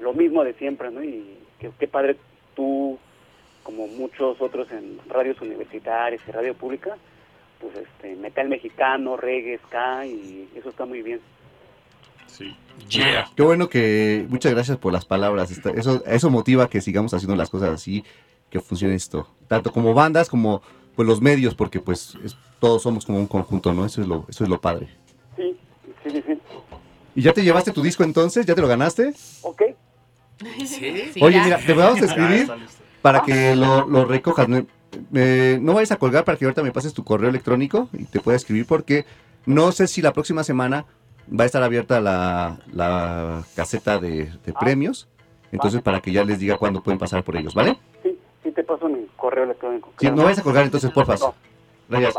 lo 0.02 0.14
mismo 0.14 0.44
de 0.44 0.54
siempre, 0.56 0.92
¿no? 0.92 1.04
Y 1.04 1.38
qué, 1.60 1.72
qué 1.80 1.88
padre 1.88 2.18
tú, 2.56 2.98
como 3.64 3.88
muchos 3.88 4.42
otros 4.42 4.70
en 4.72 4.98
radios 5.08 5.40
universitarias 5.40 6.22
y 6.28 6.32
radio 6.32 6.54
pública, 6.56 6.98
pues 7.62 7.76
este, 7.78 8.16
metal 8.16 8.50
mexicano, 8.50 9.16
reggae, 9.16 9.60
ska, 9.68 10.06
y 10.06 10.50
eso 10.56 10.70
está 10.70 10.86
muy 10.86 11.02
bien. 11.02 11.22
Sí. 12.28 12.54
Qué 13.36 13.44
bueno 13.44 13.70
que. 13.70 14.26
Muchas 14.28 14.52
gracias 14.54 14.78
por 14.78 14.92
las 14.92 15.06
palabras. 15.06 15.52
Está- 15.52 15.70
Eso, 15.70 16.04
eso 16.06 16.30
motiva 16.32 16.68
que 16.70 16.82
sigamos 16.82 17.14
haciendo 17.14 17.36
las 17.36 17.50
cosas 17.50 17.70
así, 17.70 18.04
que 18.50 18.60
funcione 18.60 18.96
esto. 18.96 19.28
Tanto 19.48 19.72
como 19.72 19.94
bandas 19.94 20.30
como 20.30 20.62
pues 20.96 21.08
los 21.08 21.22
medios, 21.22 21.54
porque 21.56 21.80
pues 21.80 22.16
es- 22.24 22.36
todos 22.60 22.82
somos 22.82 23.06
como 23.06 23.20
un 23.20 23.28
conjunto, 23.28 23.72
¿no? 23.74 23.86
Eso 23.86 24.02
es 24.02 24.08
lo, 24.08 24.26
eso 24.28 24.44
es 24.44 24.50
lo 24.50 24.60
padre. 24.60 24.90
¿Y 27.16 27.22
ya 27.22 27.34
te 27.34 27.44
llevaste 27.44 27.72
tu 27.72 27.82
disco 27.82 28.04
entonces? 28.04 28.46
¿Ya 28.46 28.56
te 28.56 28.62
lo 28.62 28.68
ganaste? 28.68 29.14
Ok. 29.44 29.62
Sí. 30.66 31.12
Oye, 31.22 31.42
mira, 31.44 31.58
te 31.58 31.74
vamos 31.74 32.02
a 32.02 32.06
escribir 32.06 32.52
para 33.02 33.22
que 33.22 33.56
lo, 33.56 33.88
lo 33.88 34.06
recojas. 34.06 34.48
Me- 34.48 34.66
me- 35.12 35.58
no 35.60 35.74
vayas 35.74 35.92
a 35.92 35.98
colgar 35.98 36.24
para 36.26 36.38
que 36.38 36.46
ahorita 36.46 36.64
me 36.64 36.72
pases 36.72 36.94
tu 36.94 37.04
correo 37.04 37.30
electrónico 37.30 37.90
y 37.94 38.06
te 38.06 38.20
pueda 38.20 38.36
escribir 38.36 38.66
porque 38.66 39.06
no 39.46 39.72
sé 39.72 39.88
si 39.88 40.02
la 40.02 40.12
próxima 40.14 40.44
semana 40.44 40.86
va 41.30 41.44
a 41.44 41.46
estar 41.46 41.64
abierta 41.64 42.02
la, 42.02 42.58
la 42.72 43.44
caseta 43.56 44.00
de, 44.00 44.26
de 44.46 44.54
premios. 44.54 45.08
Entonces, 45.52 45.82
para 45.84 46.02
que 46.02 46.12
ya 46.12 46.24
les 46.26 46.40
diga 46.40 46.58
cuándo 46.58 46.82
pueden 46.82 46.98
pasar 46.98 47.24
por 47.24 47.36
ellos, 47.38 47.54
¿vale? 47.54 47.78
Sí, 48.02 48.18
sí 48.44 48.52
te 48.52 48.64
paso 48.64 48.90
mi 48.90 49.06
correo 49.16 49.44
electrónico. 49.44 49.92
Sí, 50.00 50.10
no 50.10 50.24
vayas 50.24 50.40
a 50.40 50.44
colgar 50.44 50.64
entonces, 50.66 50.90
porfa. 50.92 51.16
No. 51.18 51.36
Gracias. 51.90 52.16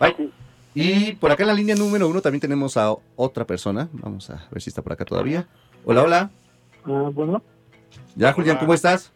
Bye. 0.00 0.30
Y 0.74 1.12
por 1.12 1.30
acá 1.30 1.42
en 1.42 1.48
la 1.48 1.54
línea 1.54 1.74
número 1.74 2.08
uno 2.08 2.20
también 2.22 2.40
tenemos 2.40 2.76
a 2.76 2.94
otra 3.16 3.46
persona. 3.46 3.88
Vamos 3.92 4.30
a 4.30 4.46
ver 4.50 4.62
si 4.62 4.70
está 4.70 4.82
por 4.82 4.92
acá 4.92 5.04
todavía. 5.04 5.46
Hola, 5.84 6.02
hola. 6.02 6.30
Ah, 6.84 7.10
bueno, 7.12 7.42
Ya, 8.16 8.32
Julián, 8.32 8.58
¿cómo 8.58 8.74
estás? 8.74 9.12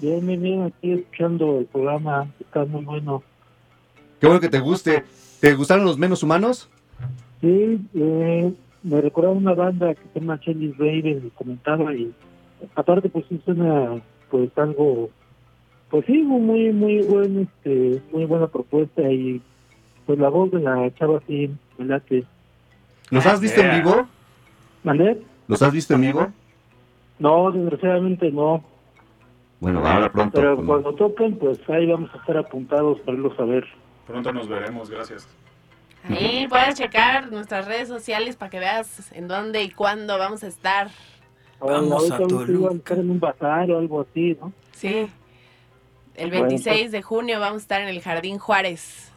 bien, 0.00 0.26
bien, 0.26 0.42
bien, 0.42 0.62
aquí 0.62 0.92
escuchando 0.92 1.58
el 1.60 1.66
programa, 1.66 2.28
está 2.40 2.64
muy 2.64 2.84
bueno. 2.84 3.22
Qué 4.20 4.26
bueno 4.26 4.40
que 4.40 4.48
te 4.48 4.60
guste. 4.60 5.04
¿Te 5.40 5.54
gustaron 5.54 5.84
los 5.84 5.98
menos 5.98 6.22
humanos? 6.22 6.68
Sí, 7.40 7.80
eh, 7.94 8.52
me 8.82 9.00
recordaba 9.00 9.34
una 9.34 9.54
banda 9.54 9.94
que 9.94 10.02
se 10.12 10.20
llama 10.20 10.40
Chelly 10.40 10.72
Raven, 10.72 11.30
comentaba, 11.34 11.94
y 11.94 12.12
aparte 12.74 13.08
pues 13.08 13.24
es 13.30 13.46
una, 13.46 14.02
pues 14.30 14.50
algo, 14.56 15.10
pues 15.90 16.04
sí, 16.06 16.22
muy, 16.22 16.72
muy 16.72 17.02
buen, 17.02 17.40
este, 17.40 18.00
muy 18.12 18.24
buena 18.24 18.46
propuesta, 18.48 19.02
y 19.12 19.40
pues 20.06 20.18
la 20.18 20.28
voz 20.28 20.50
de 20.52 20.60
la 20.60 20.92
chava 20.94 21.20
sí, 21.26 21.50
me 21.78 21.84
late. 21.86 22.24
¿Los 23.10 23.26
has 23.26 23.40
visto 23.40 23.60
en 23.60 23.82
vivo? 23.82 24.06
¿Vale? 24.84 25.20
¿Los 25.48 25.62
has 25.62 25.72
visto 25.72 25.94
en 25.94 26.00
vivo? 26.02 26.32
No, 27.18 27.50
desgraciadamente 27.50 28.30
no, 28.30 28.62
Bueno, 29.60 29.86
ahora 29.86 30.10
pronto. 30.12 30.32
pero 30.38 30.56
con- 30.56 30.66
cuando 30.66 30.94
toquen, 30.94 31.38
pues 31.38 31.58
ahí 31.70 31.86
vamos 31.90 32.10
a 32.14 32.18
estar 32.18 32.36
apuntados 32.36 33.00
para 33.00 33.16
irlos 33.16 33.38
a 33.38 33.44
ver. 33.44 33.64
Pronto 34.06 34.32
nos 34.32 34.48
veremos, 34.48 34.90
gracias. 34.90 35.26
Ahí 36.08 36.46
puedes 36.48 36.74
checar 36.76 37.32
nuestras 37.32 37.66
redes 37.66 37.88
sociales 37.88 38.36
para 38.36 38.50
que 38.50 38.60
veas 38.60 39.10
en 39.12 39.26
dónde 39.26 39.62
y 39.64 39.70
cuándo 39.70 40.18
vamos 40.18 40.44
a 40.44 40.46
estar. 40.46 40.88
Vamos 41.58 42.10
a 42.12 42.18
Toluca. 42.18 42.70
a 42.70 42.76
estar 42.76 42.98
en 42.98 43.10
un 43.10 43.18
bazar 43.18 43.70
o 43.72 43.78
algo 43.78 44.02
así, 44.02 44.36
¿no? 44.40 44.52
Sí. 44.72 45.08
El 46.14 46.28
Bueno, 46.30 46.46
26 46.48 46.92
de 46.92 47.02
junio 47.02 47.40
vamos 47.40 47.56
a 47.56 47.62
estar 47.62 47.80
en 47.80 47.88
el 47.88 48.00
Jardín 48.02 48.38
Juárez 48.38 49.10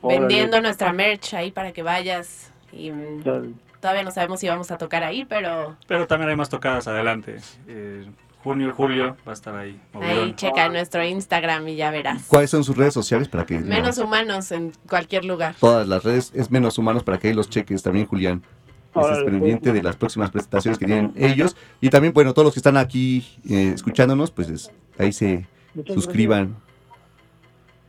Órale. 0.00 0.20
vendiendo 0.20 0.60
nuestra 0.60 0.92
merch 0.92 1.34
ahí 1.34 1.50
para 1.50 1.72
que 1.72 1.82
vayas. 1.82 2.52
Y 2.72 2.90
Dale. 3.24 3.50
todavía 3.80 4.02
no 4.04 4.10
sabemos 4.10 4.40
si 4.40 4.48
vamos 4.48 4.70
a 4.70 4.78
tocar 4.78 5.02
ahí, 5.04 5.24
pero 5.24 5.76
Pero 5.86 6.06
también 6.06 6.30
hay 6.30 6.36
más 6.36 6.48
tocadas 6.48 6.86
adelante. 6.88 7.36
Eh, 7.66 8.06
junio, 8.42 8.72
julio 8.74 9.16
va 9.26 9.32
a 9.32 9.34
estar 9.34 9.54
ahí. 9.56 9.80
ahí 9.94 10.32
checa 10.36 10.68
nuestro 10.68 11.04
Instagram 11.04 11.66
y 11.68 11.76
ya 11.76 11.90
verás. 11.90 12.24
¿Cuáles 12.28 12.50
son 12.50 12.62
sus 12.64 12.76
redes 12.76 12.94
sociales 12.94 13.28
para 13.28 13.44
que 13.46 13.58
Menos 13.58 13.98
humanos 13.98 14.52
en 14.52 14.72
cualquier 14.88 15.24
lugar. 15.24 15.54
todas 15.58 15.88
las 15.88 16.04
redes 16.04 16.30
es 16.34 16.50
menos 16.50 16.78
humanos 16.78 17.02
para 17.02 17.18
que 17.18 17.28
ahí 17.28 17.34
los 17.34 17.48
cheques 17.50 17.82
también 17.82 18.06
Julián 18.06 18.42
estés 18.88 19.04
Órale, 19.18 19.24
pendiente 19.30 19.72
de 19.72 19.82
las 19.82 19.96
próximas 19.96 20.30
presentaciones 20.30 20.78
que 20.78 20.86
tienen 20.86 21.12
ellos 21.16 21.56
y 21.80 21.88
también 21.90 22.12
bueno 22.14 22.32
todos 22.32 22.46
los 22.46 22.54
que 22.54 22.58
están 22.60 22.76
aquí 22.76 23.24
eh, 23.48 23.70
escuchándonos 23.74 24.30
pues 24.32 24.48
es- 24.48 24.70
ahí 24.98 25.12
se 25.12 25.46
Muchas 25.74 25.94
suscriban 25.94 26.56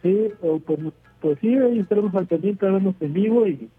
Sí, 0.04 0.28
o 0.42 0.60
pues, 0.60 0.80
pues 1.22 1.38
sí, 1.42 1.56
ahí 1.56 1.80
estaremos 1.80 2.14
al 2.16 2.28
pendiente, 2.28 2.66
a 2.68 2.72
vernos 2.72 2.96
en 3.00 3.14
vivo 3.14 3.46
y 3.48 3.70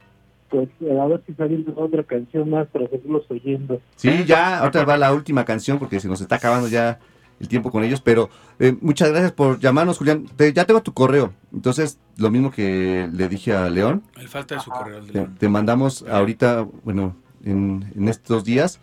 pues 0.48 0.68
a 0.82 1.06
ver 1.06 1.22
si 1.26 1.32
saliendo 1.34 1.72
otra 1.76 2.02
canción 2.02 2.50
más 2.50 2.66
para 2.68 2.88
seguirlos 2.88 3.24
oyendo. 3.30 3.80
sí 3.96 4.24
ya 4.26 4.58
ahorita 4.58 4.84
va 4.84 4.96
la 4.96 5.12
última 5.14 5.44
canción 5.44 5.78
porque 5.78 6.00
se 6.00 6.08
nos 6.08 6.20
está 6.20 6.36
acabando 6.36 6.66
ya 6.68 6.98
el 7.38 7.46
tiempo 7.48 7.70
con 7.70 7.84
ellos 7.84 8.00
pero 8.00 8.28
eh, 8.58 8.76
muchas 8.80 9.10
gracias 9.10 9.30
por 9.32 9.60
llamarnos 9.60 9.96
Julián 9.98 10.26
Te- 10.36 10.52
ya 10.52 10.64
tengo 10.64 10.82
tu 10.82 10.92
correo 10.92 11.32
entonces 11.52 11.98
lo 12.18 12.30
mismo 12.30 12.50
que 12.50 13.08
le 13.12 13.28
dije 13.28 13.52
a 13.54 13.70
León 13.70 14.02
El 14.18 14.26
falta 14.28 14.56
de 14.56 14.60
su 14.60 14.70
correo. 14.70 14.98
el 14.98 15.06
de 15.06 15.12
te, 15.12 15.18
León. 15.20 15.36
te 15.38 15.48
mandamos 15.48 16.02
ahorita 16.10 16.66
bueno 16.84 17.14
en, 17.44 17.84
en 17.94 18.08
estos 18.08 18.44
días 18.44 18.80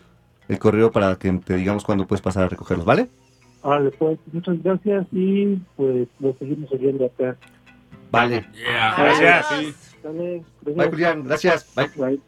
el 0.47 0.60
correo 0.60 0.91
para 0.91 1.18
que 1.18 1.30
te 1.34 1.58
digamos 1.58 1.84
cuándo 1.84 2.08
puedes 2.08 2.22
pasar 2.22 2.45
a 2.45 2.49
recogerlos 2.49 2.86
¿vale? 2.86 3.10
Vale, 3.62 3.91
pues 3.91 4.18
muchas 4.32 4.64
gracias 4.64 5.05
y 5.12 5.58
pues 5.76 6.08
lo 6.22 6.34
seguimos 6.39 6.72
oyendo 6.72 7.05
acá. 7.05 7.36
Vale. 8.12 8.47
Gracias. 8.53 9.95
Dale, 10.03 10.43
Bye, 10.62 10.89
Julián. 10.89 11.24
Gracias. 11.24 11.68
Bye. 11.76 11.91
Bye. 11.95 12.22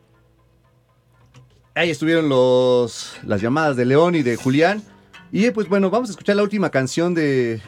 Ahí 1.75 1.89
estuvieron 1.89 2.27
los, 2.27 3.17
las 3.23 3.41
llamadas 3.41 3.77
de 3.77 3.85
León 3.85 4.15
y 4.15 4.23
de 4.23 4.35
Julián. 4.35 4.83
Y 5.31 5.51
pues 5.51 5.69
bueno, 5.69 5.89
vamos 5.89 6.09
a 6.09 6.11
escuchar 6.11 6.35
la 6.35 6.43
última 6.43 6.71
canción 6.71 7.13
de 7.13 7.61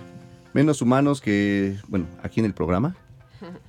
Menos 0.54 0.82
Humanos 0.82 1.22
que, 1.22 1.78
bueno, 1.88 2.08
aquí 2.24 2.40
en 2.40 2.48
el 2.48 2.54
programa, 2.54 2.96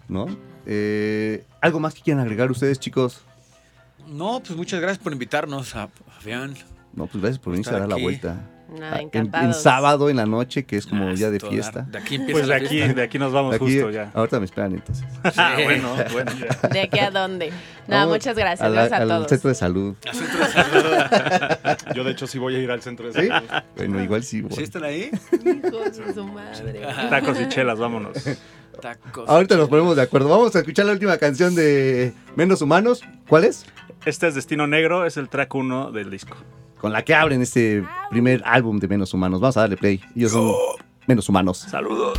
¿no? 0.09 0.27
Eh, 0.67 1.45
¿Algo 1.61 1.79
más 1.81 1.95
que 1.95 2.01
quieran 2.01 2.23
agregar 2.23 2.51
ustedes, 2.51 2.81
chicos? 2.81 3.23
No, 4.09 4.41
pues 4.41 4.57
muchas 4.57 4.81
gracias 4.81 5.03
por 5.03 5.13
invitarnos 5.13 5.77
a 5.77 5.89
Fabián. 5.89 6.55
No, 6.95 7.07
pues 7.07 7.23
gracias 7.23 7.39
por 7.39 7.53
venirse 7.53 7.75
a 7.75 7.79
dar 7.81 7.89
la 7.89 7.97
vuelta. 7.97 8.49
Nada, 8.79 8.97
Ah, 8.97 9.01
en, 9.13 9.31
en 9.35 9.53
sábado 9.53 10.09
en 10.09 10.17
la 10.17 10.25
noche, 10.25 10.65
que 10.65 10.77
es 10.79 10.87
como 10.87 11.09
Ah, 11.09 11.13
día 11.13 11.31
de 11.31 11.41
fiesta. 11.41 11.83
De 11.83 11.99
aquí 11.99 12.15
empieza 12.15 12.33
Pues 12.41 12.47
de 12.49 12.55
aquí, 12.55 12.79
de 12.95 13.03
aquí 13.03 13.19
nos 13.19 13.31
vamos 13.31 13.55
Aquí, 13.55 13.65
justo 13.67 13.91
ya. 13.91 14.11
Ahorita 14.15 14.39
me 14.39 14.47
esperan 14.47 14.73
entonces. 14.73 15.05
Ah, 15.37 15.57
bueno, 15.63 15.95
bueno. 16.11 16.33
ya. 16.33 16.69
¿De 16.69 16.81
aquí 16.81 16.99
a 16.99 17.11
dónde? 17.11 17.51
No, 17.87 17.97
Vamos 17.97 18.15
muchas 18.15 18.35
gracias. 18.35 18.63
a 18.63 18.71
la- 18.71 18.75
gracias 18.89 18.99
a 18.99 19.03
al 19.03 19.09
todos. 19.11 19.29
centro 19.29 19.49
de 19.51 19.55
salud. 19.55 19.97
Al 20.09 20.15
centro 20.15 20.39
de 20.39 20.47
salud. 20.53 21.77
Yo 21.95 22.05
de 22.05 22.11
hecho 22.13 22.27
sí 22.27 22.39
voy 22.39 22.57
a 22.57 22.59
ir 22.61 22.71
al 22.71 22.81
centro 22.81 23.13
de 23.13 23.21
¿Sí? 23.23 23.29
salud. 23.29 23.49
Bueno, 23.77 24.03
igual 24.03 24.23
sí. 24.23 24.41
bueno. 24.41 24.57
¿Sí 24.57 24.63
están 24.63 24.85
ahí? 24.85 25.11
Hijos 25.33 25.97
de 25.99 26.15
su 26.15 26.25
madre. 26.27 26.81
Tacos 27.11 27.41
y 27.43 27.49
chelas, 27.51 27.79
vámonos. 27.79 28.17
Tacos. 28.81 29.29
Ahorita 29.29 29.57
nos 29.59 29.69
ponemos 29.69 29.97
de 29.97 30.03
acuerdo. 30.03 30.31
Vamos 30.31 30.57
a 30.57 30.61
escuchar 30.61 30.87
la 30.87 30.93
última 30.93 31.19
canción 31.19 31.55
de 31.55 32.15
Menos 32.37 32.63
Humanos. 32.63 33.03
¿Cuál 33.29 33.45
es? 33.45 33.67
Este 34.07 34.29
es 34.29 34.35
Destino 34.35 34.67
Negro, 34.67 35.05
es 35.05 35.19
el 35.19 35.29
track 35.29 35.55
1 35.55 35.93
del 35.93 36.11
disco. 36.11 36.37
Con 36.83 36.93
la 36.93 37.05
que 37.05 37.15
abren 37.15 37.41
este 37.41 37.85
primer 38.11 38.43
álbum 38.45 38.81
de 38.81 38.89
Menos 38.89 39.15
Humanos. 39.15 39.41
Vamos 39.41 39.57
a 39.57 39.61
darle 39.61 39.77
play. 39.77 40.01
Ellos 40.17 40.33
son 40.33 40.53
Menos 41.07 41.29
Humanos. 41.29 41.59
Saludos. 41.59 42.19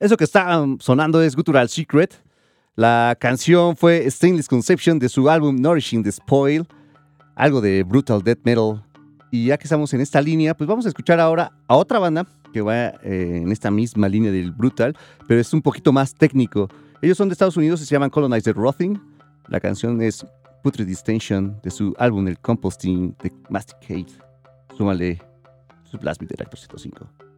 Eso 0.00 0.16
que 0.16 0.24
está 0.24 0.58
um, 0.58 0.78
sonando 0.80 1.20
es 1.20 1.36
Guttural 1.36 1.68
Secret. 1.68 2.24
La 2.74 3.14
canción 3.20 3.76
fue 3.76 4.10
Stainless 4.10 4.48
Conception 4.48 4.98
de 4.98 5.10
su 5.10 5.28
álbum 5.28 5.56
Nourishing 5.60 6.02
the 6.02 6.10
Spoil, 6.10 6.66
algo 7.34 7.60
de 7.60 7.82
brutal 7.82 8.22
death 8.22 8.38
metal. 8.42 8.82
Y 9.30 9.48
ya 9.48 9.58
que 9.58 9.64
estamos 9.64 9.92
en 9.92 10.00
esta 10.00 10.22
línea, 10.22 10.56
pues 10.56 10.66
vamos 10.66 10.86
a 10.86 10.88
escuchar 10.88 11.20
ahora 11.20 11.52
a 11.68 11.76
otra 11.76 11.98
banda 11.98 12.26
que 12.50 12.62
va 12.62 12.86
eh, 13.02 13.42
en 13.42 13.52
esta 13.52 13.70
misma 13.70 14.08
línea 14.08 14.32
del 14.32 14.52
brutal, 14.52 14.96
pero 15.28 15.38
es 15.38 15.52
un 15.52 15.60
poquito 15.60 15.92
más 15.92 16.14
técnico. 16.14 16.70
Ellos 17.02 17.18
son 17.18 17.28
de 17.28 17.34
Estados 17.34 17.58
Unidos 17.58 17.82
y 17.82 17.84
se 17.84 17.94
llaman 17.94 18.08
Colonizer 18.08 18.56
Rotting. 18.56 18.98
La 19.48 19.60
canción 19.60 20.00
es 20.00 20.24
Putrid 20.62 20.86
Distinction 20.86 21.60
de 21.62 21.70
su 21.70 21.94
álbum 21.98 22.26
El 22.26 22.38
Composting 22.38 23.14
de 23.22 23.30
Masticate. 23.50 24.14
Súmale 24.78 25.20
su 25.84 25.98
Beat 25.98 26.20
del 26.20 26.40
Actor 26.40 26.58
105. 26.58 27.29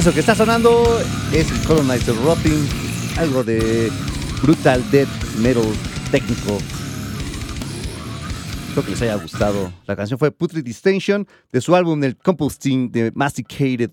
Eso 0.00 0.14
que 0.14 0.20
está 0.20 0.34
sonando 0.34 0.98
es 1.30 1.52
Colonizer 1.66 2.14
Rotting, 2.24 2.66
algo 3.18 3.44
de 3.44 3.92
brutal 4.40 4.82
death 4.90 5.10
metal 5.36 5.62
técnico. 6.10 6.56
Espero 8.68 8.82
que 8.82 8.92
les 8.92 9.02
haya 9.02 9.16
gustado. 9.16 9.70
La 9.86 9.96
canción 9.96 10.18
fue 10.18 10.30
Putrid 10.30 10.64
Distinction 10.64 11.28
de 11.52 11.60
su 11.60 11.76
álbum 11.76 12.02
El 12.02 12.16
Composting 12.16 12.90
de 12.90 13.12
Masticated. 13.14 13.90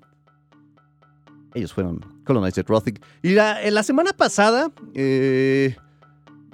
Ellos 1.53 1.73
fueron 1.73 1.99
Colonizer 2.23 2.65
Rothic. 2.65 3.01
Y 3.21 3.31
la, 3.31 3.59
la 3.69 3.83
semana 3.83 4.13
pasada 4.13 4.71
eh, 4.93 5.75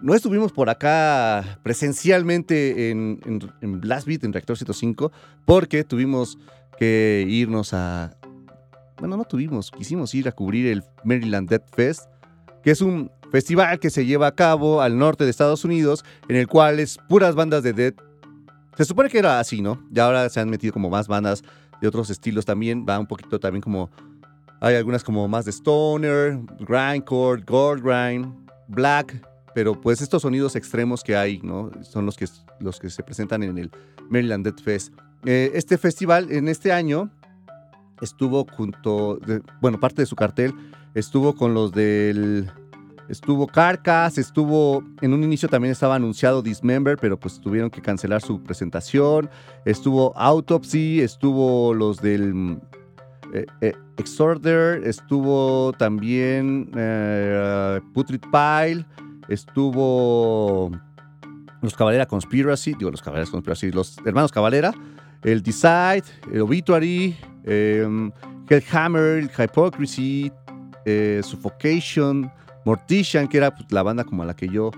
no 0.02 0.16
estuvimos 0.16 0.52
por 0.52 0.72
acá 0.72 1.60
presencialmente 1.62 2.90
en, 2.90 3.20
en, 3.24 3.40
en 3.62 3.82
en 3.84 4.34
Reactor 4.34 4.58
105, 4.58 5.12
porque 5.46 5.84
tuvimos 5.84 6.40
que 6.80 7.24
irnos 7.30 7.76
a. 7.76 8.18
Bueno, 8.98 9.18
no 9.18 9.26
tuvimos, 9.26 9.72
quisimos 9.72 10.14
ir 10.14 10.28
a 10.28 10.32
cubrir 10.32 10.68
el 10.68 10.84
Maryland 11.04 11.50
Death 11.50 11.76
Fest, 11.76 12.08
que 12.64 12.72
es 12.72 12.82
un 12.82 13.12
festival 13.32 13.80
que 13.80 13.90
se 13.90 14.06
lleva 14.06 14.28
a 14.28 14.36
cabo 14.36 14.82
al 14.82 14.98
norte 14.98 15.24
de 15.24 15.32
Estados 15.32 15.66
Unidos, 15.66 16.06
en 16.30 16.36
el 16.36 16.48
cual 16.48 16.80
es 16.80 16.98
puras 17.10 17.36
bandas 17.36 17.64
de 17.64 17.74
death. 17.74 17.96
Se 18.78 18.86
supone 18.86 19.10
que 19.10 19.20
era 19.20 19.40
así, 19.40 19.62
¿no? 19.62 19.84
Y 19.94 20.00
ahora 20.00 20.30
se 20.30 20.40
han 20.40 20.50
metido 20.50 20.72
como 20.72 20.90
más 20.90 21.08
bandas 21.08 21.44
de 21.82 21.88
otros 21.88 22.10
estilos 22.10 22.46
también, 22.46 22.86
va 22.88 23.00
un 23.00 23.08
poquito 23.08 23.40
también 23.40 23.62
como. 23.62 23.90
Hay 24.62 24.76
algunas 24.76 25.04
como 25.04 25.28
más 25.28 25.44
de 25.44 25.52
stoner, 25.52 26.40
grindcore, 26.60 27.44
gold 27.46 27.84
grind, 27.84 28.34
black, 28.68 29.22
pero 29.54 29.80
pues 29.80 30.00
estos 30.00 30.22
sonidos 30.22 30.56
extremos 30.56 31.04
que 31.04 31.18
hay, 31.18 31.40
¿no? 31.42 31.72
Son 31.82 32.06
los 32.06 32.16
que, 32.16 32.28
los 32.60 32.80
que 32.80 32.90
se 32.90 33.04
presentan 33.04 33.44
en 33.44 33.58
el 33.58 33.72
Maryland 34.10 34.46
Death 34.46 34.62
Fest. 34.62 34.94
Eh, 35.26 35.52
este 35.54 35.78
festival 35.78 36.32
en 36.32 36.48
este 36.48 36.72
año 36.72 37.10
estuvo 38.04 38.46
junto, 38.56 39.18
de- 39.26 39.42
bueno, 39.62 39.80
parte 39.80 40.02
de 40.02 40.06
su 40.06 40.16
cartel 40.16 40.54
estuvo 40.94 41.34
con 41.36 41.54
los 41.54 41.72
del, 41.72 42.50
estuvo 43.10 43.48
Carcass, 43.48 44.18
estuvo, 44.18 44.84
en 45.02 45.14
un 45.14 45.24
inicio 45.24 45.50
también 45.50 45.72
estaba 45.72 45.96
anunciado 45.96 46.42
Dismember, 46.42 46.98
pero 47.02 47.20
pues 47.20 47.40
tuvieron 47.42 47.70
que 47.70 47.82
cancelar 47.82 48.22
su 48.22 48.42
presentación, 48.44 49.30
estuvo 49.66 50.16
Autopsy, 50.18 51.02
estuvo 51.02 51.74
los 51.74 52.02
del 52.02 52.60
eh, 53.34 53.46
eh, 53.62 53.74
Exorder, 53.98 54.86
estuvo 54.88 55.74
también 55.74 56.70
eh, 56.76 57.80
Putrid 57.94 58.22
Pile, 58.32 58.86
estuvo 59.28 60.72
los 61.62 61.76
Cavalera 61.76 62.06
Conspiracy, 62.06 62.74
digo 62.74 62.92
los 62.92 63.02
Cavalera 63.02 63.30
Conspiracy, 63.30 63.72
los 63.72 63.98
hermanos 64.06 64.32
Cavalera, 64.32 64.74
el 65.24 65.42
Decide, 65.42 66.04
el 66.32 66.42
Obituary, 66.42 67.16
eh, 67.46 67.88
Hellhammer, 68.50 69.18
el 69.20 69.30
Hypocrisy, 69.38 70.32
eh, 70.86 71.22
Suffocation, 71.24 72.32
Mortician, 72.66 73.28
que 73.28 73.38
era 73.38 73.52
pues, 73.56 73.72
la 73.72 73.84
banda 73.84 74.04
como 74.04 74.26
la 74.26 74.36
que 74.36 74.48
yo 74.48 74.72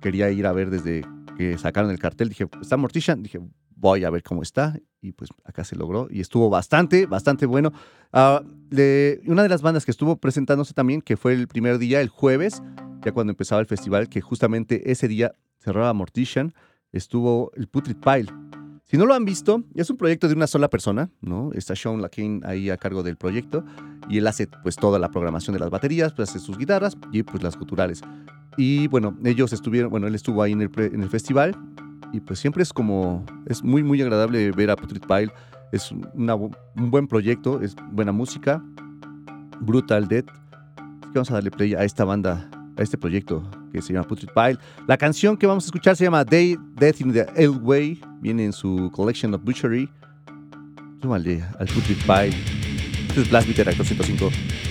quería 0.00 0.30
ir 0.30 0.46
a 0.46 0.52
ver 0.52 0.70
desde 0.70 1.04
que 1.36 1.56
sacaron 1.58 1.90
el 1.90 1.98
cartel. 1.98 2.28
Dije, 2.28 2.48
está 2.60 2.76
Mortician, 2.76 3.22
dije, 3.22 3.40
voy 3.76 4.04
a 4.04 4.10
ver 4.10 4.22
cómo 4.22 4.42
está. 4.42 4.76
Y 5.00 5.12
pues 5.12 5.30
acá 5.44 5.62
se 5.62 5.76
logró 5.76 6.08
y 6.10 6.20
estuvo 6.20 6.50
bastante, 6.50 7.06
bastante 7.06 7.46
bueno. 7.46 7.72
Ah, 8.12 8.42
de- 8.68 9.20
una 9.26 9.44
de 9.44 9.48
las 9.48 9.62
bandas 9.62 9.84
que 9.84 9.92
estuvo 9.92 10.16
presentándose 10.16 10.74
también, 10.74 11.00
que 11.02 11.16
fue 11.16 11.34
el 11.34 11.46
primer 11.46 11.78
día, 11.78 12.00
el 12.00 12.08
jueves, 12.08 12.60
ya 13.04 13.12
cuando 13.12 13.30
empezaba 13.30 13.60
el 13.60 13.68
festival, 13.68 14.08
que 14.08 14.20
justamente 14.20 14.90
ese 14.90 15.06
día 15.06 15.32
cerraba 15.60 15.92
Mortician, 15.92 16.52
estuvo 16.90 17.52
el 17.54 17.68
Putrid 17.68 17.96
Pile. 17.96 18.32
Si 18.90 18.96
no 18.96 19.04
lo 19.04 19.12
han 19.12 19.26
visto, 19.26 19.64
es 19.74 19.90
un 19.90 19.98
proyecto 19.98 20.28
de 20.28 20.34
una 20.34 20.46
sola 20.46 20.68
persona, 20.68 21.10
¿no? 21.20 21.50
Está 21.52 21.76
Sean 21.76 22.00
Lakin 22.00 22.40
ahí 22.46 22.70
a 22.70 22.78
cargo 22.78 23.02
del 23.02 23.18
proyecto 23.18 23.62
y 24.08 24.16
él 24.16 24.26
hace 24.26 24.48
pues 24.62 24.76
toda 24.76 24.98
la 24.98 25.10
programación 25.10 25.52
de 25.52 25.60
las 25.60 25.68
baterías, 25.68 26.14
pues 26.14 26.30
hace 26.30 26.38
sus 26.38 26.56
guitarras 26.56 26.96
y 27.12 27.22
pues 27.22 27.42
las 27.42 27.58
guturales. 27.58 28.00
Y 28.56 28.88
bueno, 28.88 29.14
ellos 29.24 29.52
estuvieron, 29.52 29.90
bueno, 29.90 30.06
él 30.06 30.14
estuvo 30.14 30.42
ahí 30.42 30.52
en 30.52 30.62
el, 30.62 30.70
en 30.74 31.02
el 31.02 31.10
festival 31.10 31.54
y 32.14 32.20
pues 32.20 32.38
siempre 32.38 32.62
es 32.62 32.72
como, 32.72 33.26
es 33.44 33.62
muy, 33.62 33.82
muy 33.82 34.00
agradable 34.00 34.52
ver 34.52 34.70
a 34.70 34.76
Putrid 34.76 35.02
Pile. 35.06 35.30
Es 35.70 35.92
una 36.14 36.34
un 36.34 36.56
buen 36.74 37.08
proyecto, 37.08 37.60
es 37.60 37.76
buena 37.92 38.12
música, 38.12 38.64
Brutal 39.60 40.08
Death. 40.08 40.30
Así 40.30 41.12
que 41.12 41.18
vamos 41.18 41.30
a 41.30 41.34
darle 41.34 41.50
play 41.50 41.74
a 41.74 41.84
esta 41.84 42.06
banda, 42.06 42.50
a 42.78 42.82
este 42.82 42.96
proyecto 42.96 43.42
que 43.72 43.82
se 43.82 43.92
llama 43.92 44.06
Putrid 44.06 44.28
Pile. 44.34 44.58
La 44.86 44.96
canción 44.96 45.36
que 45.36 45.46
vamos 45.46 45.64
a 45.64 45.66
escuchar 45.66 45.96
se 45.96 46.04
llama 46.04 46.24
Day, 46.24 46.56
Death 46.76 47.00
in 47.00 47.12
the 47.12 47.26
Elway, 47.36 48.00
viene 48.20 48.44
en 48.44 48.52
su 48.52 48.90
Collection 48.94 49.34
of 49.34 49.42
Butchery. 49.44 49.88
Súmale 51.00 51.44
al 51.58 51.66
Putrid 51.68 51.96
Pile. 52.06 52.36
Este 53.08 53.22
es 53.22 53.30
Blast 53.30 53.48
Reactor 53.48 53.86
105. 53.86 54.67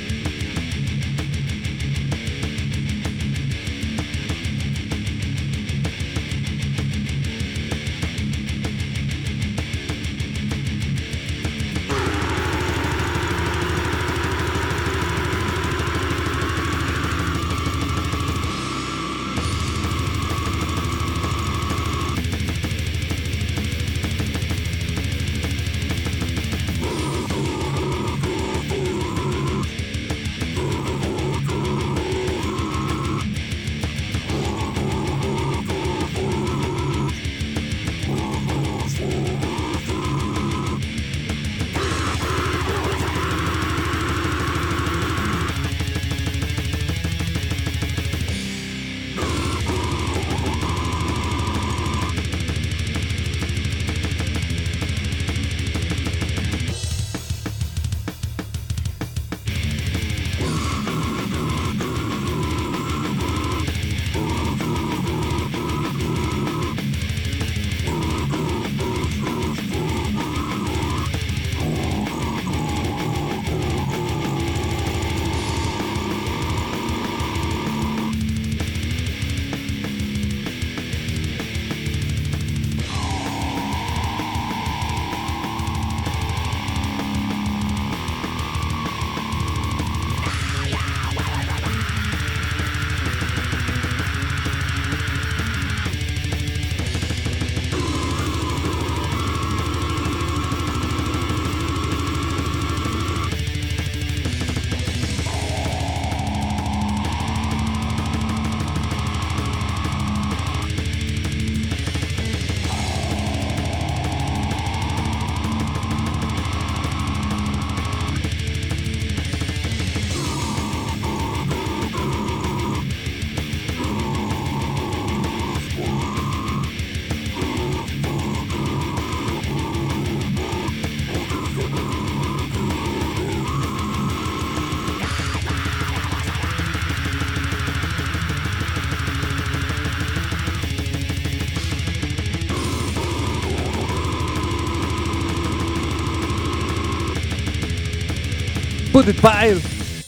Pile, 149.16 149.62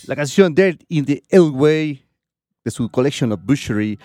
la 0.08 0.16
canción 0.16 0.54
Dirt 0.54 0.84
in 0.90 1.06
the 1.06 1.24
Elway 1.30 2.04
de 2.66 2.72
su 2.72 2.90
Collection 2.90 3.32
of 3.32 3.40
Butchery. 3.44 3.98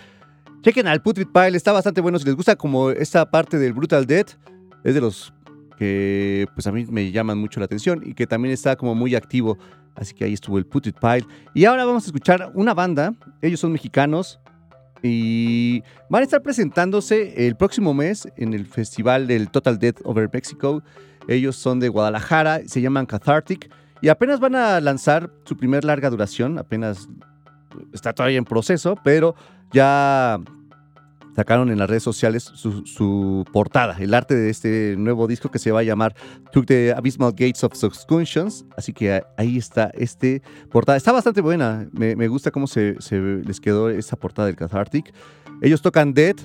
Chequen 0.63 0.87
al 0.87 1.03
Put 1.03 1.19
It 1.19 1.29
Pile, 1.33 1.57
está 1.57 1.73
bastante 1.73 2.01
bueno. 2.01 2.17
Si 2.19 2.25
les 2.25 2.37
gusta 2.37 2.55
como 2.55 2.91
esta 2.91 3.29
parte 3.29 3.59
del 3.59 3.73
Brutal 3.73 4.07
Death, 4.07 4.37
es 4.85 4.95
de 4.95 5.01
los 5.01 5.35
que 5.79 6.47
pues 6.55 6.69
a 6.69 6.73
mí 6.73 6.87
me 6.89 7.11
llaman 7.11 7.39
mucho 7.39 7.59
la 7.59 7.67
atención 7.67 8.03
y 8.05 8.15
que 8.15 8.29
también 8.29 8.55
está 8.55 8.77
como 8.77 8.95
muy 8.95 9.17
activo. 9.17 9.59
Así 9.97 10.15
que 10.15 10.27
ahí 10.27 10.33
estuvo 10.33 10.59
el 10.59 10.67
Put 10.67 10.87
It 10.87 10.97
Pile. 11.01 11.27
Y 11.55 11.65
ahora 11.65 11.85
vamos 11.85 12.05
a 12.05 12.07
escuchar 12.07 12.53
una 12.55 12.73
banda, 12.73 13.15
ellos 13.43 13.59
son 13.59 13.73
mexicanos 13.73 14.39
y 15.03 15.83
van 16.09 16.21
a 16.21 16.25
estar 16.25 16.41
presentándose 16.41 17.47
el 17.49 17.57
próximo 17.57 17.95
mes 17.95 18.29
en 18.37 18.55
el 18.55 18.65
festival 18.67 19.27
del 19.27 19.51
Total 19.51 19.77
Death 19.77 20.03
Over 20.05 20.31
Mexico. 20.33 20.85
Ellos 21.27 21.57
son 21.57 21.81
de 21.81 21.89
Guadalajara, 21.89 22.61
se 22.67 22.81
llaman 22.81 23.07
Cathartic 23.07 23.71
y 24.05 24.11
apenas 24.11 24.39
van 24.39 24.55
a 24.55 24.83
lanzar 24.83 25.31
su 25.47 25.57
primer 25.57 25.83
larga 25.83 26.11
duración, 26.11 26.59
apenas 26.59 27.09
está 27.95 28.13
todavía 28.13 28.37
en 28.37 28.45
proceso, 28.45 28.99
pero 29.03 29.35
ya 29.73 30.39
sacaron 31.35 31.71
en 31.71 31.79
las 31.79 31.89
redes 31.89 32.03
sociales 32.03 32.43
su, 32.45 33.47
portada, 33.51 33.97
el 33.99 34.13
arte 34.13 34.35
de 34.35 34.51
este 34.51 34.97
nuevo 34.99 35.27
disco 35.27 35.51
que 35.51 35.59
se 35.59 35.73
va 35.73 35.81
a 35.81 35.85
llamar 35.85 36.15
Took 36.53 36.67
the 36.67 36.93
Abysmal 36.93 37.31
Gates 37.31 37.65
of 37.65 37.73
Subconscious. 37.75 38.67
Así 38.77 38.93
que 38.93 39.23
ahí 39.39 39.57
está 39.57 39.91
este 39.95 40.43
portada. 40.71 40.99
Está 40.99 41.11
bastante 41.11 41.41
buena. 41.41 41.89
Me, 41.93 42.29
gusta 42.29 42.51
cómo 42.51 42.67
se, 42.67 43.01
se 43.01 43.19
les 43.19 43.59
quedó 43.59 43.89
esa 43.89 44.17
portada 44.17 44.49
del 44.49 44.57
Cathartic. 44.57 45.15
Ellos 45.63 45.81
tocan 45.81 46.13
Dead. 46.13 46.37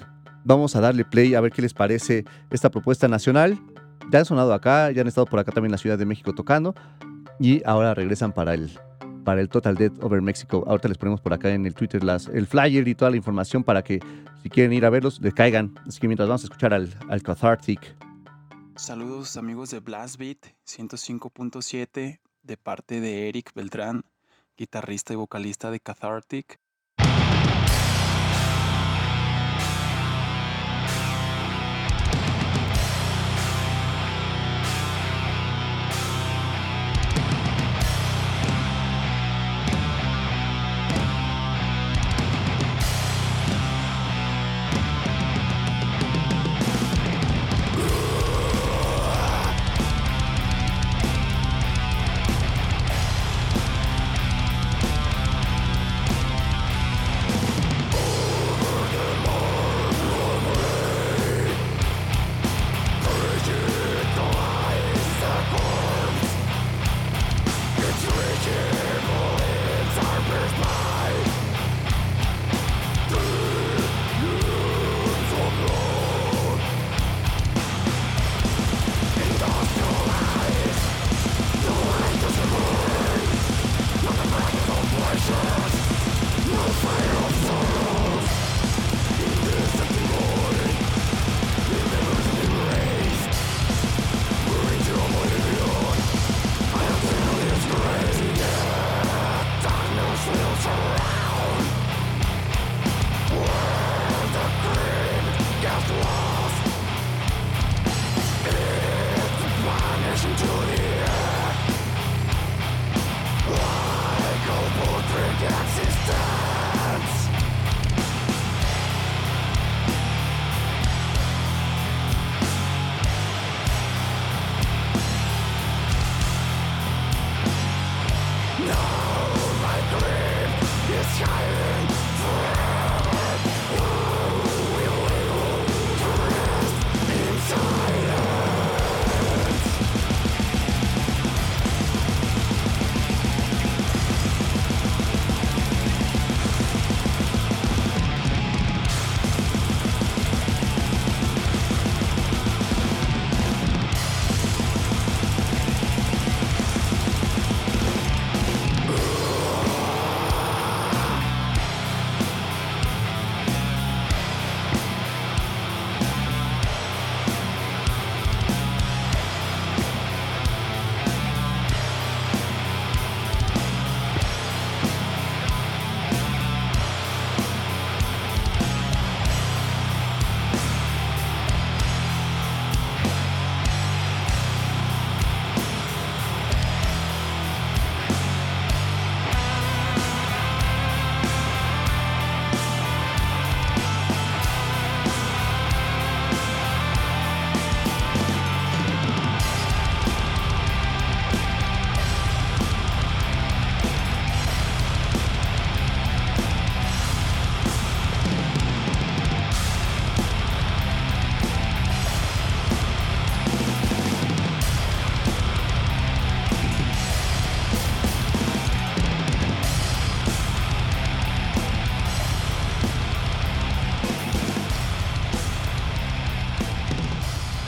Vamos 0.46 0.78
a 0.78 0.80
darle 0.80 1.04
play 1.04 1.36
a 1.36 1.42
ver 1.42 1.52
qué 1.52 1.62
les 1.62 1.74
parece 1.74 2.24
esta 2.52 2.72
propuesta 2.72 3.10
nacional. 3.10 3.60
Ya 4.14 4.20
han 4.20 4.26
sonado 4.26 4.54
acá, 4.54 4.92
ya 4.92 5.02
han 5.02 5.10
estado 5.10 5.26
por 5.26 5.40
acá 5.40 5.52
también 5.52 5.72
en 5.72 5.74
la 5.74 5.78
Ciudad 5.78 5.98
de 5.98 6.06
México 6.06 6.34
tocando. 6.34 6.74
Y 7.40 7.62
ahora 7.66 7.94
regresan 7.94 8.34
para 8.34 8.54
el, 8.54 8.70
para 9.24 9.42
el 9.42 9.50
Total 9.50 9.76
Death 9.76 10.04
Over 10.04 10.22
Mexico. 10.22 10.64
Ahorita 10.68 10.90
les 10.90 10.98
ponemos 10.98 11.22
por 11.22 11.34
acá 11.34 11.50
en 11.54 11.66
el 11.66 11.74
Twitter 11.74 12.04
las, 12.04 12.28
el 12.28 12.48
flyer 12.48 12.88
y 12.88 12.96
toda 12.96 13.12
la 13.12 13.18
información 13.18 13.64
para 13.64 13.84
que 13.84 14.00
si 14.44 14.50
quieren 14.50 14.74
ir 14.74 14.86
a 14.86 14.90
verlos, 14.90 15.22
les 15.22 15.34
caigan. 15.34 15.74
Así 15.88 16.00
que 16.00 16.08
mientras 16.08 16.28
vamos 16.28 16.44
a 16.44 16.46
escuchar 16.46 16.74
al, 16.74 16.94
al 17.10 17.24
Cathartic. 17.24 17.96
Saludos 18.76 19.36
amigos 19.38 19.72
de 19.72 19.80
Blast 19.80 20.18
Beat 20.18 20.38
105.7 20.66 22.20
de 22.44 22.58
parte 22.58 23.02
de 23.02 23.30
Eric 23.30 23.54
Beltrán, 23.54 24.04
guitarrista 24.58 25.14
y 25.14 25.18
vocalista 25.18 25.70
de 25.72 25.80
Cathartic. 25.80 26.60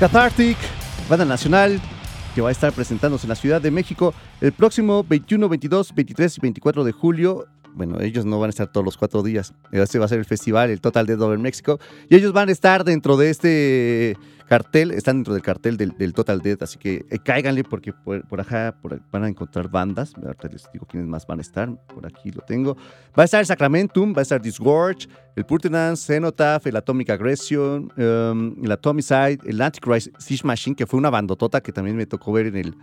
Cathartic, 0.02 0.58
banda 1.08 1.26
nacional, 1.26 1.80
que 2.34 2.42
va 2.42 2.50
a 2.50 2.52
estar 2.52 2.74
presentándose 2.74 3.28
en 3.28 3.30
la 3.30 3.36
Ciudad 3.36 3.62
de 3.62 3.70
México 3.70 4.16
el 4.42 4.52
próximo 4.52 5.04
21, 5.04 5.48
22, 5.48 5.94
23 5.94 6.38
y 6.40 6.42
24 6.42 6.84
de 6.84 6.92
julio 6.92 7.46
bueno, 7.74 8.00
ellos 8.02 8.26
no 8.26 8.40
van 8.40 8.48
a 8.48 8.52
estar 8.52 8.72
todos 8.72 8.86
los 8.86 8.98
cuatro 8.98 9.24
días. 9.24 9.54
Este 9.72 10.00
va 10.00 10.06
a 10.06 10.08
ser 10.08 10.20
el 10.20 10.26
festival, 10.26 10.70
el 10.70 10.82
Total 10.82 11.06
Dead 11.06 11.20
Over 11.20 11.40
México. 11.40 11.80
Y 12.10 12.16
ellos 12.16 12.34
van 12.34 12.50
a 12.50 12.52
estar 12.52 12.84
dentro 12.84 13.18
de 13.18 13.30
este 13.30 14.18
cartel, 14.52 14.92
están 14.92 15.16
dentro 15.16 15.34
del 15.34 15.44
cartel 15.44 15.78
del, 15.78 16.14
Total 16.14 16.42
Dead. 16.42 16.62
Así 16.62 16.78
que 16.78 17.06
eh, 17.10 17.20
cáiganle 17.24 17.64
porque 17.64 17.94
por, 17.94 18.42
acá 18.42 18.76
van 19.10 19.24
a 19.24 19.30
encontrar 19.30 19.70
bandas. 19.70 20.14
Ahorita 20.22 20.50
les 20.50 20.70
digo 20.74 20.86
quiénes 20.86 21.08
más 21.08 21.26
van 21.26 21.40
a 21.40 21.42
estar. 21.42 21.70
Por 21.88 22.06
aquí 22.06 22.32
lo 22.32 22.42
tengo. 22.42 22.76
Va 23.18 23.24
a 23.24 23.26
estar 23.26 23.46
Sacramentum, 23.46 24.14
va 24.14 24.20
a 24.20 24.24
estar 24.24 24.42
Disgorge, 24.42 25.08
el 25.38 25.46
Purtenance, 25.46 26.06
Cenotaph, 26.06 26.68
el 26.68 26.76
Atomic 26.76 27.12
Aggression, 27.12 27.94
um, 27.96 28.56
el 28.62 28.72
Atomicide, 28.74 29.40
el 29.46 29.62
Antichrist 29.62 30.10
Siege 30.20 30.46
Machine, 30.46 30.76
que 30.76 30.86
fue 30.86 30.98
una 30.98 31.10
bandotota 31.10 31.62
que 31.62 31.72
también 31.72 31.96
me 31.96 32.06
tocó 32.06 32.34
ver 32.34 32.48
en 32.48 32.58
el, 32.58 32.76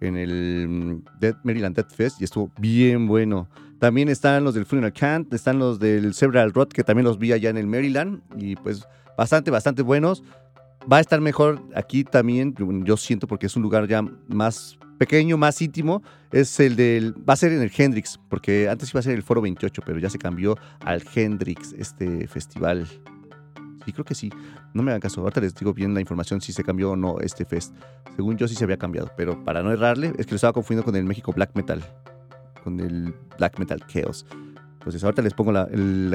en 0.00 0.16
el 0.16 0.68
mm, 0.68 1.04
Dead, 1.18 1.34
Maryland 1.42 1.74
Dead 1.74 1.88
Fest 1.88 2.20
y 2.20 2.24
estuvo 2.24 2.52
bien 2.58 3.08
bueno. 3.08 3.48
También 3.78 4.08
están 4.08 4.42
los 4.42 4.54
del 4.54 4.66
Funeral 4.66 4.92
Cant, 4.92 5.32
están 5.32 5.58
los 5.58 5.78
del 5.78 6.12
Several 6.12 6.52
Rot, 6.52 6.72
que 6.72 6.82
también 6.82 7.04
los 7.04 7.18
vi 7.18 7.32
allá 7.32 7.50
en 7.50 7.56
el 7.56 7.66
Maryland 7.66 8.22
y 8.36 8.56
pues 8.56 8.86
bastante, 9.16 9.50
bastante 9.50 9.82
buenos. 9.82 10.24
Va 10.90 10.96
a 10.96 11.00
estar 11.00 11.20
mejor 11.20 11.62
aquí 11.74 12.02
también, 12.02 12.54
yo 12.84 12.96
siento 12.96 13.26
porque 13.26 13.46
es 13.46 13.56
un 13.56 13.62
lugar 13.62 13.86
ya 13.86 14.02
más 14.28 14.78
pequeño, 14.98 15.36
más 15.36 15.62
íntimo. 15.62 16.02
Es 16.32 16.58
el 16.60 16.76
del, 16.76 17.14
va 17.28 17.34
a 17.34 17.36
ser 17.36 17.52
en 17.52 17.62
el 17.62 17.70
Hendrix, 17.74 18.18
porque 18.28 18.68
antes 18.68 18.90
iba 18.90 19.00
a 19.00 19.02
ser 19.02 19.14
el 19.14 19.22
Foro 19.22 19.40
28, 19.40 19.82
pero 19.84 19.98
ya 19.98 20.10
se 20.10 20.18
cambió 20.18 20.56
al 20.80 21.02
Hendrix, 21.14 21.72
este 21.78 22.26
festival. 22.26 22.86
Sí, 23.84 23.92
creo 23.92 24.04
que 24.04 24.14
sí. 24.14 24.30
No 24.74 24.82
me 24.82 24.90
hagan 24.90 25.00
caso. 25.00 25.20
Ahorita 25.20 25.40
les 25.40 25.54
digo 25.54 25.72
bien 25.72 25.94
la 25.94 26.00
información 26.00 26.40
si 26.40 26.52
se 26.52 26.64
cambió 26.64 26.90
o 26.90 26.96
no 26.96 27.20
este 27.20 27.44
fest. 27.44 27.74
Según 28.16 28.36
yo 28.36 28.48
sí 28.48 28.54
se 28.54 28.64
había 28.64 28.76
cambiado, 28.76 29.10
pero 29.16 29.42
para 29.44 29.62
no 29.62 29.72
errarle, 29.72 30.12
es 30.18 30.26
que 30.26 30.32
lo 30.32 30.36
estaba 30.36 30.52
confundiendo 30.52 30.84
con 30.84 30.96
el 30.96 31.04
México 31.04 31.32
Black 31.32 31.52
Metal. 31.54 31.82
Con 32.68 32.80
el 32.80 33.14
Black 33.38 33.58
Metal 33.58 33.80
Chaos. 33.86 34.26
Entonces 34.74 35.02
ahorita 35.02 35.22
les 35.22 35.32
pongo 35.32 35.52
la, 35.52 35.66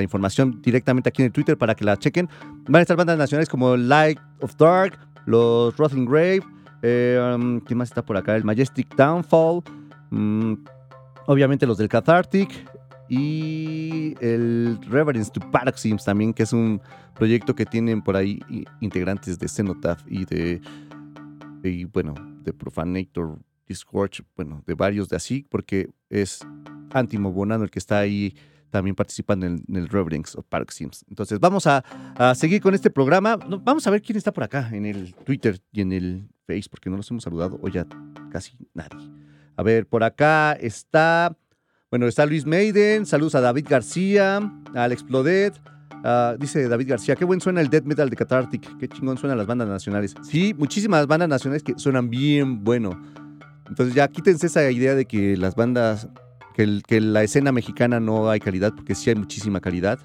información 0.04 0.62
directamente 0.62 1.10
aquí 1.10 1.24
en 1.24 1.28
el 1.28 1.32
Twitter 1.32 1.58
para 1.58 1.74
que 1.74 1.84
la 1.84 1.98
chequen. 1.98 2.30
Van 2.68 2.80
a 2.80 2.82
estar 2.82 2.96
bandas 2.96 3.18
nacionales 3.18 3.50
como 3.50 3.76
Light 3.76 4.20
of 4.40 4.56
Dark, 4.58 5.00
los 5.26 5.76
Rotting 5.78 6.06
Grave, 6.06 6.42
eh, 6.84 7.20
um, 7.36 7.60
¿quién 7.62 7.80
más 7.80 7.90
está 7.90 8.06
por 8.06 8.18
acá? 8.18 8.36
El 8.36 8.44
Majestic 8.44 8.96
Downfall, 8.96 9.64
mm, 10.12 10.54
obviamente 11.26 11.66
los 11.66 11.80
del 11.80 11.90
Cathartic 11.90 12.52
y 13.10 14.14
el 14.22 14.78
Reverence 14.92 15.32
to 15.32 15.40
Paroxysms 15.50 16.06
también, 16.06 16.36
que 16.36 16.44
es 16.44 16.54
un 16.54 16.80
proyecto 17.16 17.56
que 17.56 17.66
tienen 17.66 18.04
por 18.04 18.16
ahí 18.16 18.40
integrantes 18.80 19.40
de 19.40 19.48
Cenotaph 19.48 20.02
y 20.08 20.26
de, 20.26 20.62
y 21.64 21.86
bueno, 21.86 22.14
de 22.44 22.54
Profanator, 22.54 23.40
Discord, 23.68 24.12
bueno, 24.36 24.64
de 24.66 24.74
varios 24.74 25.10
de 25.10 25.16
así, 25.16 25.46
porque 25.50 25.90
es 26.10 26.40
Antimo 26.92 27.32
Bonano 27.32 27.64
el 27.64 27.72
que 27.72 27.80
está 27.80 28.00
ahí 28.00 28.36
también 28.70 28.96
participando 28.96 29.46
en, 29.46 29.64
el 29.74 29.88
Reverence 29.88 30.38
of 30.38 30.46
Paroxysms. 30.50 31.06
Entonces, 31.08 31.40
vamos 31.40 31.68
a, 31.68 31.84
a 32.16 32.34
seguir 32.34 32.60
con 32.60 32.74
este 32.74 32.90
programa. 32.90 33.38
Vamos 33.38 33.86
a 33.86 33.92
ver 33.92 34.02
quién 34.02 34.18
está 34.18 34.34
por 34.34 34.44
acá 34.44 34.70
en 34.72 34.86
el 34.86 35.14
Twitter 35.14 35.62
y 35.72 35.82
en 35.82 35.92
el 35.92 36.28
Face, 36.48 36.68
porque 36.70 36.90
no 36.90 36.98
los 36.98 37.10
hemos 37.10 37.24
saludado 37.24 37.60
o 37.62 37.70
ya 37.70 37.86
casi 38.32 38.58
nadie. 38.74 39.10
A 39.56 39.64
ver, 39.64 39.88
por 39.88 40.04
acá 40.04 40.54
está, 40.54 41.38
bueno, 41.90 42.08
está 42.08 42.26
Luis 42.26 42.46
Maiden, 42.46 43.06
saludos 43.06 43.36
a 43.36 43.42
David 43.42 43.68
García, 43.70 44.38
a 44.76 44.84
Alex 44.84 45.04
Plodet, 45.04 45.54
dice 46.40 46.68
David 46.68 46.90
García, 46.90 47.16
qué 47.16 47.24
buen 47.24 47.40
suena 47.40 47.62
el 47.62 47.70
death 47.70 47.86
metal 47.86 48.10
de 48.10 48.16
Cathartic, 48.16 48.78
qué 48.78 48.90
chingón 48.90 49.18
suenan 49.18 49.38
las 49.38 49.48
bandas 49.48 49.68
nacionales. 49.68 50.16
Sí, 50.24 50.54
muchísimas 50.58 51.08
bandas 51.08 51.30
nacionales 51.30 51.64
que 51.64 51.74
suenan 51.78 52.10
bien 52.10 52.64
bueno. 52.64 53.00
Entonces 53.68 53.96
ya 53.96 54.08
quítense 54.08 54.48
esa 54.48 54.70
idea 54.72 54.96
de 54.96 55.06
que 55.06 55.38
las 55.38 55.56
bandas, 55.56 56.08
que, 56.54 56.64
el- 56.64 57.14
la 57.14 57.24
escena 57.24 57.52
mexicana 57.52 58.00
no 58.00 58.30
hay 58.30 58.40
calidad, 58.40 58.74
porque 58.76 58.96
sí 58.96 59.10
hay 59.10 59.16
muchísima 59.16 59.60
calidad. 59.62 60.00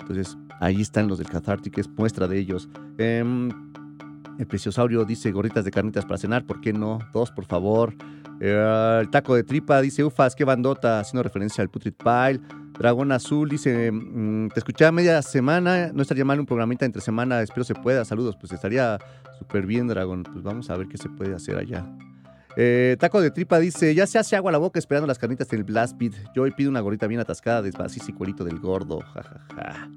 Entonces 0.00 0.36
ahí 0.60 0.80
están 0.80 1.08
los 1.08 1.18
del 1.18 1.28
Cathartic, 1.28 1.78
es 1.78 1.88
muestra 1.88 2.26
de 2.28 2.38
ellos. 2.38 2.68
Em, 2.98 3.50
el 4.38 4.46
Preciosaurio 4.46 5.04
dice 5.04 5.30
gorritas 5.32 5.64
de 5.64 5.70
carnitas 5.70 6.04
para 6.04 6.18
cenar, 6.18 6.44
¿por 6.46 6.60
qué 6.60 6.72
no? 6.72 6.98
Dos, 7.12 7.30
por 7.30 7.44
favor. 7.44 7.94
Eh, 8.40 8.98
el 9.00 9.10
taco 9.10 9.34
de 9.36 9.44
tripa 9.44 9.80
dice, 9.80 10.02
ufas, 10.02 10.34
qué 10.34 10.44
bandota, 10.44 10.98
haciendo 11.00 11.22
referencia 11.22 11.62
al 11.62 11.70
Putrid 11.70 11.92
Pile. 11.92 12.40
Dragón 12.78 13.12
Azul 13.12 13.48
dice, 13.50 13.92
mm, 13.92 14.48
te 14.48 14.58
escuché 14.60 14.86
a 14.86 14.90
media 14.92 15.20
semana, 15.22 15.92
no 15.92 16.02
estaría 16.02 16.24
mal 16.24 16.40
un 16.40 16.46
programita 16.46 16.84
entre 16.86 17.02
semana, 17.02 17.40
espero 17.42 17.62
se 17.62 17.74
pueda, 17.74 18.04
saludos, 18.04 18.36
pues 18.40 18.50
estaría 18.52 18.98
súper 19.38 19.66
bien, 19.66 19.86
Dragón, 19.86 20.24
pues 20.24 20.42
vamos 20.42 20.70
a 20.70 20.76
ver 20.76 20.88
qué 20.88 20.96
se 20.96 21.08
puede 21.10 21.34
hacer 21.34 21.56
allá. 21.58 21.86
Eh, 22.56 22.96
taco 22.98 23.20
de 23.20 23.30
tripa 23.30 23.58
dice, 23.58 23.94
ya 23.94 24.06
se 24.06 24.18
hace 24.18 24.36
agua 24.36 24.52
la 24.52 24.58
boca 24.58 24.78
esperando 24.78 25.06
las 25.06 25.18
carnitas 25.18 25.52
en 25.52 25.60
el 25.60 25.64
Blast 25.64 25.96
Beat. 25.98 26.14
Yo 26.34 26.42
hoy 26.42 26.50
pido 26.50 26.70
una 26.70 26.80
gorrita 26.80 27.06
bien 27.06 27.20
atascada 27.20 27.62
de 27.62 27.70
y 27.70 28.12
cuerito 28.12 28.44
del 28.44 28.58
gordo, 28.58 29.00
jajaja. 29.00 29.90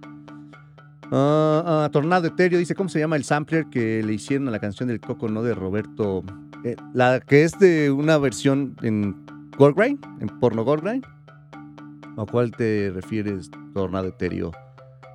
Ah, 1.12 1.64
ah, 1.66 1.90
Tornado 1.92 2.28
Etéreo 2.28 2.58
dice, 2.58 2.74
¿cómo 2.74 2.90
se 2.90 3.00
llama 3.00 3.16
el 3.16 3.24
sampler 3.24 3.68
que 3.68 4.02
le 4.04 4.14
hicieron 4.14 4.48
a 4.48 4.52
la 4.52 4.60
canción 4.60 4.88
del 4.88 5.00
Coco, 5.00 5.28
no 5.28 5.44
de 5.44 5.54
Roberto? 5.54 6.24
Eh, 6.64 6.76
la 6.94 7.20
que 7.20 7.44
es 7.44 7.58
de 7.60 7.92
una 7.92 8.18
versión 8.18 8.76
en 8.82 9.26
Goldgrain, 9.58 10.00
en 10.20 10.28
porno 10.40 10.64
Goldgrain. 10.64 11.04
¿A 12.18 12.26
cuál 12.26 12.52
te 12.52 12.92
refieres, 12.94 13.52
Tornado 13.74 14.08
Etéreo? 14.08 14.52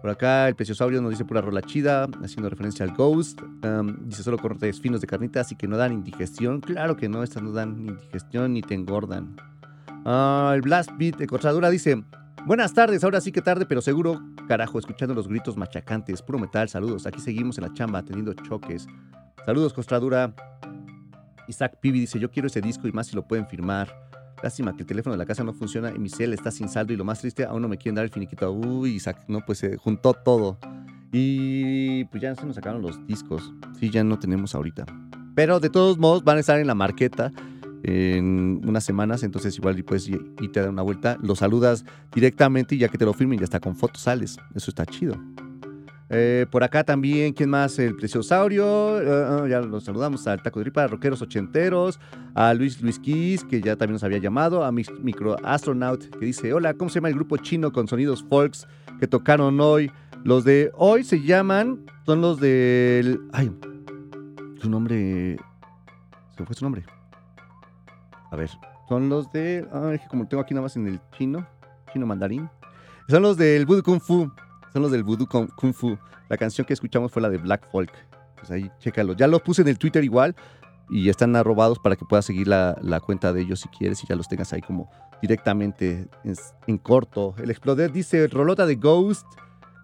Por 0.01 0.09
acá 0.09 0.49
el 0.49 0.55
Preciosaurio 0.55 1.03
nos 1.03 1.11
dice 1.11 1.27
pura 1.27 1.43
rola 1.43 1.61
chida, 1.61 2.09
haciendo 2.23 2.49
referencia 2.49 2.85
al 2.87 2.93
Ghost. 2.95 3.41
Dice 4.07 4.23
solo 4.23 4.39
cortes 4.39 4.81
finos 4.81 5.01
de 5.01 5.07
carnitas 5.07 5.53
y 5.53 5.57
que 5.57 5.69
no 5.69 5.77
dan 5.77 5.93
indigestión. 5.93 6.61
Claro 6.61 6.97
que 6.97 7.09
no, 7.09 7.23
estas 7.23 7.43
no 7.43 7.53
dan 7.53 7.79
indigestión 7.79 8.55
ni 8.55 8.63
te 8.63 8.75
engordan. 8.75 9.37
Ah, 10.07 10.53
el 10.55 10.63
Blast 10.63 10.91
Beat 10.97 11.17
de 11.19 11.27
Costradura 11.27 11.69
dice: 11.69 12.03
Buenas 12.47 12.73
tardes, 12.73 13.05
ahora 13.05 13.21
sí 13.21 13.31
que 13.31 13.43
tarde, 13.43 13.67
pero 13.67 13.83
seguro, 13.83 14.23
carajo, 14.49 14.79
escuchando 14.79 15.15
los 15.15 15.29
gritos 15.29 15.59
machacantes, 15.59 16.23
puro 16.23 16.39
metal, 16.39 16.71
saludos. 16.71 17.07
Aquí 17.07 17.21
seguimos 17.21 17.59
en 17.59 17.65
la 17.65 17.75
chamba 17.75 18.03
teniendo 18.03 18.33
choques. 18.33 18.87
Saludos, 19.45 19.75
Costradura. 19.75 20.33
Isaac 21.47 21.77
Pibi 21.79 22.01
dice: 22.01 22.19
Yo 22.19 22.31
quiero 22.31 22.47
ese 22.47 22.63
disco 22.63 22.89
y 22.89 22.93
más 22.93 23.09
si 23.09 23.17
lo 23.17 23.29
pueden 23.29 23.47
firmar. 23.47 24.10
Lástima 24.43 24.75
que 24.75 24.83
el 24.83 24.87
teléfono 24.87 25.13
de 25.13 25.19
la 25.19 25.27
casa 25.27 25.45
no 25.45 25.53
funciona 25.53 25.93
y 25.95 25.99
mi 25.99 26.09
cel 26.09 26.33
está 26.33 26.51
sin 26.51 26.69
saldo 26.69 26.93
y 26.93 26.97
lo 26.97 27.05
más 27.05 27.21
triste, 27.21 27.45
aún 27.45 27.63
no 27.63 27.69
me 27.69 27.77
quieren 27.77 27.97
dar 27.97 28.05
el 28.05 28.11
finiquito. 28.11 28.51
Uy, 28.53 29.01
no, 29.29 29.41
pues 29.45 29.59
se 29.59 29.77
juntó 29.77 30.15
todo. 30.15 30.59
Y 31.13 32.05
pues 32.05 32.23
ya 32.23 32.35
se 32.35 32.47
nos 32.47 32.55
sacaron 32.55 32.83
los 32.83 33.07
discos. 33.07 33.53
Sí, 33.79 33.91
ya 33.91 34.05
no 34.05 34.19
tenemos 34.19 34.55
ahorita. 34.55 34.87
Pero 35.35 35.61
de 35.61 35.71
todos 35.71 35.99
modos 35.99 36.25
van 36.25 36.37
a 36.37 36.41
estar 36.41 36.59
en 36.59 36.67
la 36.67 36.75
marqueta 36.75 37.33
en 37.83 38.61
unas 38.67 38.85
semanas, 38.85 39.23
entonces 39.23 39.57
igual 39.57 39.83
puedes 39.85 40.09
ir 40.09 40.21
y 40.41 40.49
te 40.49 40.67
una 40.69 40.83
vuelta. 40.83 41.17
Lo 41.23 41.35
saludas 41.35 41.85
directamente 42.15 42.75
y 42.75 42.79
ya 42.79 42.89
que 42.89 42.99
te 42.99 43.05
lo 43.05 43.13
firmen 43.13 43.39
ya 43.39 43.45
está 43.45 43.61
con 43.61 43.77
fotos 43.77 44.03
sales. 44.03 44.39
Eso 44.55 44.71
está 44.71 44.87
chido. 44.87 45.17
Eh, 46.13 46.45
por 46.51 46.65
acá 46.65 46.83
también, 46.83 47.33
¿quién 47.33 47.49
más? 47.51 47.79
El 47.79 47.95
Preciosaurio, 47.95 49.01
eh, 49.01 49.49
ya 49.49 49.61
los 49.61 49.85
saludamos, 49.85 50.27
al 50.27 50.43
Taco 50.43 50.59
de 50.59 50.65
Tripa, 50.65 50.89
Rockeros 50.89 51.23
Ochenteros, 51.23 52.01
a 52.35 52.53
Luis 52.53 52.83
Luis 52.83 52.99
Kiss, 52.99 53.45
que 53.45 53.61
ya 53.61 53.77
también 53.77 53.93
nos 53.93 54.03
había 54.03 54.19
llamado, 54.19 54.65
a 54.65 54.73
Mix- 54.73 54.93
Micro 55.01 55.37
Astronaut, 55.45 56.05
que 56.19 56.27
dice, 56.27 56.53
hola, 56.53 56.75
¿cómo 56.75 56.89
se 56.91 56.97
llama 56.97 57.11
el 57.11 57.15
grupo 57.15 57.37
chino 57.37 57.73
con 57.73 57.87
sonidos 57.87 58.25
folks 58.29 58.67
que 58.99 59.07
tocaron 59.07 59.61
hoy? 59.61 59.93
Los 60.25 60.43
de 60.43 60.73
hoy 60.75 61.05
se 61.05 61.23
llaman, 61.23 61.87
son 62.05 62.21
los 62.21 62.41
del... 62.41 63.21
Ay, 63.33 63.53
su 64.61 64.69
nombre... 64.69 65.39
Se 66.37 66.45
fue 66.45 66.57
su 66.57 66.65
nombre. 66.65 66.85
A 68.33 68.37
ver, 68.37 68.51
son 68.89 69.09
los 69.09 69.31
de... 69.31 69.65
Ay, 69.73 70.01
como 70.11 70.27
tengo 70.27 70.43
aquí 70.43 70.55
nada 70.55 70.65
más 70.65 70.75
en 70.77 70.89
el 70.89 71.01
chino, 71.17 71.47
chino 71.93 72.05
mandarín. 72.05 72.51
Son 73.09 73.23
los 73.23 73.37
del 73.37 73.65
Voodoo 73.65 73.85
Kung 73.85 74.01
Fu. 74.01 74.29
Son 74.73 74.83
los 74.83 74.91
del 74.91 75.03
Voodoo 75.03 75.27
Kung 75.29 75.75
Fu. 75.75 75.99
La 76.29 76.37
canción 76.37 76.67
que 76.67 76.73
escuchamos 76.73 77.11
fue 77.11 77.23
la 77.23 77.29
de 77.29 77.39
Black 77.39 77.71
Folk. 77.71 77.93
Pues 78.37 78.51
ahí, 78.51 78.71
chécalo. 78.79 79.15
Ya 79.15 79.27
los 79.27 79.43
puse 79.43 79.63
en 79.63 79.69
el 79.69 79.79
Twitter 79.79 80.03
igual 80.05 80.35
y 80.89 81.09
están 81.09 81.37
arrobados 81.37 81.79
para 81.79 81.97
que 81.97 82.05
puedas 82.05 82.25
seguir 82.25 82.49
la, 82.49 82.77
la 82.83 83.01
cuenta 83.01 83.33
de 83.33 83.43
ellos 83.43 83.61
si 83.61 83.69
quieres 83.69 84.03
y 84.03 84.07
ya 84.07 84.17
los 84.17 84.29
tengas 84.29 84.53
ahí 84.53 84.61
como 84.61 84.91
directamente 85.21 86.09
en, 86.67 86.79
corto. 86.79 87.35
El 87.39 87.51
Exploder 87.51 87.93
dice, 87.93 88.27
Rolota 88.27 88.67
de 88.67 88.77
Ghost. 88.77 89.27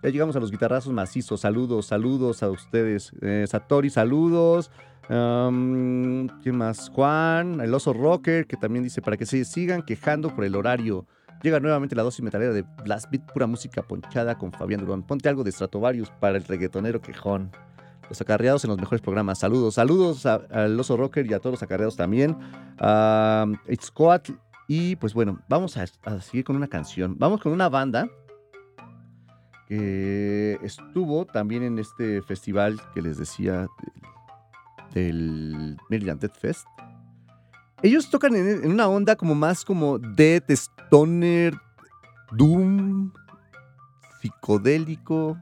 Ya 0.02 0.10
llegamos 0.10 0.36
a 0.36 0.40
los 0.40 0.50
guitarrazos 0.50 0.92
macizos. 0.92 1.40
Saludos, 1.40 1.86
saludos 1.86 2.42
a 2.42 2.50
ustedes. 2.50 3.12
Eh, 3.22 3.44
Satori, 3.48 3.90
saludos. 3.90 4.70
¿Quién 5.08 6.56
más? 6.56 6.88
Juan, 6.90 7.60
el 7.60 7.72
oso 7.72 7.92
rocker, 7.92 8.46
que 8.46 8.56
también 8.56 8.82
dice, 8.82 9.00
para 9.00 9.16
que 9.16 9.26
se 9.26 9.44
sigan 9.44 9.82
quejando 9.82 10.34
por 10.34 10.44
el 10.44 10.56
horario. 10.56 11.06
Llega 11.42 11.60
nuevamente 11.60 11.94
la 11.94 12.02
dosis 12.02 12.22
metalera 12.22 12.52
de 12.52 12.62
Blast 12.84 13.10
Beat, 13.10 13.30
pura 13.32 13.46
música 13.46 13.82
ponchada 13.82 14.36
con 14.36 14.52
Fabián 14.52 14.80
Durón. 14.80 15.02
Ponte 15.02 15.28
algo 15.28 15.44
de 15.44 15.52
Stratovarius 15.52 16.10
para 16.10 16.36
el 16.36 16.44
reggaetonero 16.44 17.00
quejón. 17.00 17.50
Los 18.08 18.20
acarreados 18.20 18.64
en 18.64 18.70
los 18.70 18.78
mejores 18.78 19.00
programas. 19.00 19.38
Saludos, 19.38 19.74
saludos 19.74 20.24
al 20.26 20.78
oso 20.78 20.96
rocker 20.96 21.26
y 21.26 21.34
a 21.34 21.40
todos 21.40 21.54
los 21.54 21.62
acarreados 21.62 21.96
también. 21.96 22.36
A 22.78 23.46
Squad. 23.80 24.22
Y 24.68 24.96
pues 24.96 25.14
bueno, 25.14 25.40
vamos 25.48 25.76
a, 25.76 25.86
seguir 26.20 26.44
con 26.44 26.56
una 26.56 26.68
canción. 26.68 27.16
Vamos 27.18 27.40
con 27.40 27.52
una 27.52 27.68
banda 27.68 28.08
que 29.68 30.58
estuvo 30.62 31.26
también 31.26 31.62
en 31.62 31.78
este 31.78 32.22
festival 32.22 32.80
que 32.94 33.02
les 33.02 33.18
decía 33.18 33.66
del, 34.94 35.76
Maryland 35.90 36.20
Death 36.20 36.38
Fest. 36.38 36.66
Ellos 37.82 38.10
tocan 38.10 38.34
en, 38.34 38.70
una 38.70 38.88
onda 38.88 39.16
como 39.16 39.34
más 39.34 39.64
como 39.64 39.98
Stoner, 40.48 41.54
Doom, 42.32 43.12
psicodélico. 44.20 45.38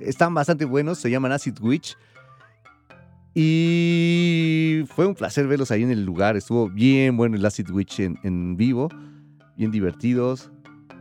Están 0.00 0.34
bastante 0.34 0.64
buenos, 0.64 0.98
se 0.98 1.10
llaman 1.10 1.32
Acid 1.32 1.58
Witch. 1.60 1.96
Y 3.34 4.84
fue 4.94 5.06
un 5.06 5.14
placer 5.14 5.46
verlos 5.46 5.70
ahí 5.70 5.82
en 5.82 5.90
el 5.90 6.04
lugar. 6.04 6.36
Estuvo 6.36 6.68
bien 6.68 7.16
bueno 7.16 7.36
el 7.36 7.46
Acid 7.46 7.70
Witch 7.70 8.00
en, 8.00 8.56
vivo. 8.56 8.88
Bien 9.56 9.70
divertidos. 9.70 10.50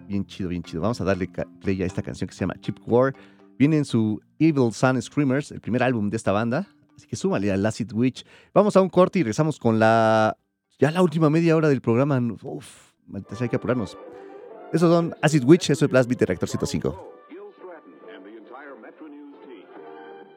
Bien 0.07 0.25
chido, 0.25 0.49
bien 0.49 0.63
chido. 0.63 0.81
Vamos 0.81 1.01
a 1.01 1.03
darle 1.03 1.29
play 1.61 1.81
a 1.81 1.85
esta 1.85 2.01
canción 2.01 2.27
que 2.27 2.33
se 2.33 2.41
llama 2.41 2.55
Chip 2.61 2.77
War. 2.85 3.13
Viene 3.57 3.77
en 3.77 3.85
su 3.85 4.21
Evil 4.39 4.71
Sun 4.71 5.01
Screamers, 5.01 5.51
el 5.51 5.59
primer 5.61 5.83
álbum 5.83 6.09
de 6.09 6.17
esta 6.17 6.31
banda. 6.31 6.67
Así 6.95 7.07
que 7.07 7.15
súmale 7.15 7.51
al 7.51 7.65
Acid 7.65 7.91
Witch. 7.91 8.23
Vamos 8.53 8.75
a 8.75 8.81
un 8.81 8.89
corte 8.89 9.19
y 9.19 9.23
regresamos 9.23 9.59
con 9.59 9.79
la. 9.79 10.37
Ya 10.79 10.91
la 10.91 11.01
última 11.01 11.31
media 11.31 11.55
hora 11.55 11.69
del 11.69 11.81
programa. 11.81 12.21
Uf, 12.43 12.93
maldita 13.07 13.35
hay 13.41 13.49
que 13.49 13.55
apurarnos. 13.55 13.97
Esos 14.71 14.91
son 14.93 15.15
Acid 15.23 15.43
Witch, 15.43 15.71
eso 15.71 15.85
es 15.85 16.07
de 16.07 16.25
Reactor 16.25 16.47
105. 16.47 17.13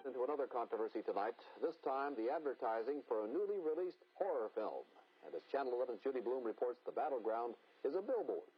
Into 0.07 0.25
another 0.25 0.47
controversy 0.49 1.03
tonight, 1.03 1.35
this 1.61 1.77
time 1.85 2.17
the 2.17 2.33
advertising 2.33 3.03
for 3.07 3.25
a 3.25 3.29
newly 3.29 3.61
released 3.61 4.01
horror 4.15 4.49
film. 4.55 4.89
And 5.27 5.35
as 5.35 5.43
Channel 5.53 5.77
11's 5.77 6.01
Judy 6.03 6.21
Bloom 6.21 6.43
reports, 6.43 6.81
the 6.87 6.93
battleground 6.93 7.53
is 7.85 7.93
a 7.93 8.01
billboard. 8.01 8.49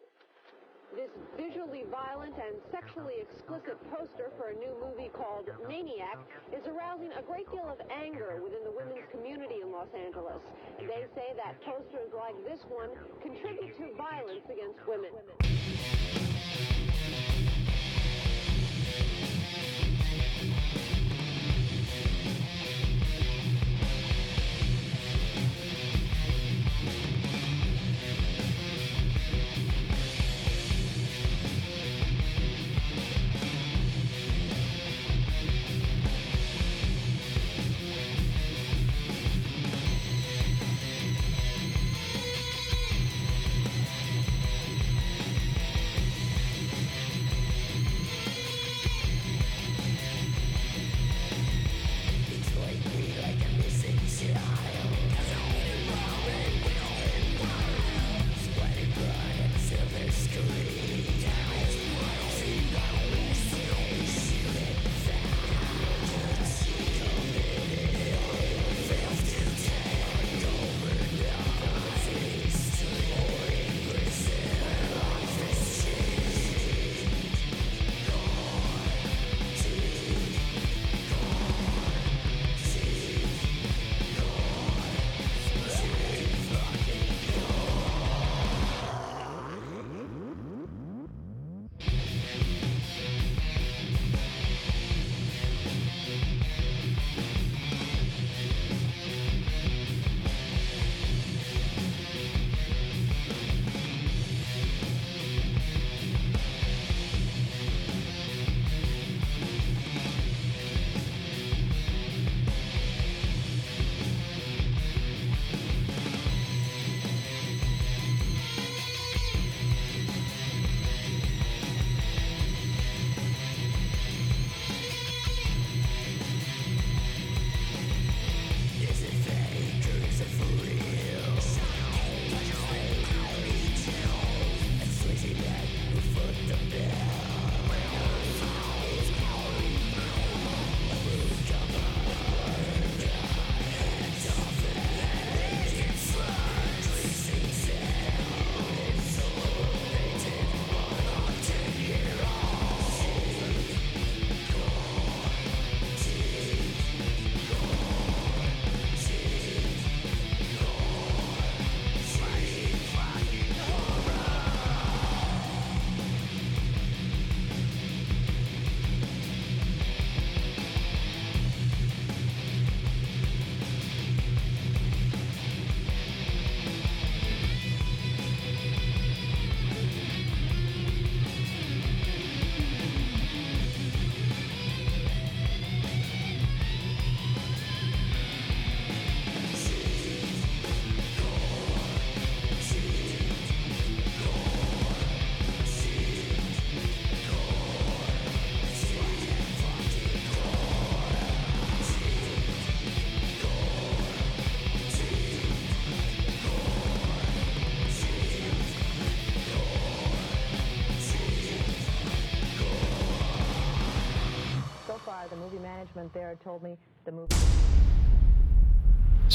This 0.94 1.08
visually 1.40 1.84
violent 1.88 2.34
and 2.36 2.60
sexually 2.70 3.24
explicit 3.24 3.80
poster 3.88 4.28
for 4.36 4.52
a 4.52 4.56
new 4.60 4.76
movie 4.76 5.08
called 5.08 5.48
Maniac 5.66 6.20
is 6.52 6.66
arousing 6.68 7.08
a 7.16 7.22
great 7.22 7.50
deal 7.50 7.64
of 7.64 7.80
anger 7.88 8.40
within 8.44 8.60
the 8.64 8.70
women's 8.70 9.08
community 9.10 9.64
in 9.64 9.72
Los 9.72 9.88
Angeles. 9.96 10.44
They 10.78 11.08
say 11.16 11.32
that 11.40 11.56
posters 11.64 12.12
like 12.12 12.36
this 12.44 12.60
one 12.68 12.90
contribute 13.22 13.72
to 13.80 13.96
violence 13.96 14.44
against 14.52 14.84
women. 14.86 15.12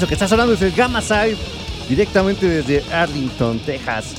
Eso 0.00 0.08
que 0.08 0.14
está 0.14 0.28
sonando 0.28 0.54
es 0.54 0.62
el 0.62 0.72
Gamma 0.72 1.02
Side, 1.02 1.36
directamente 1.86 2.48
desde 2.48 2.82
Arlington, 2.90 3.58
Texas. 3.58 4.14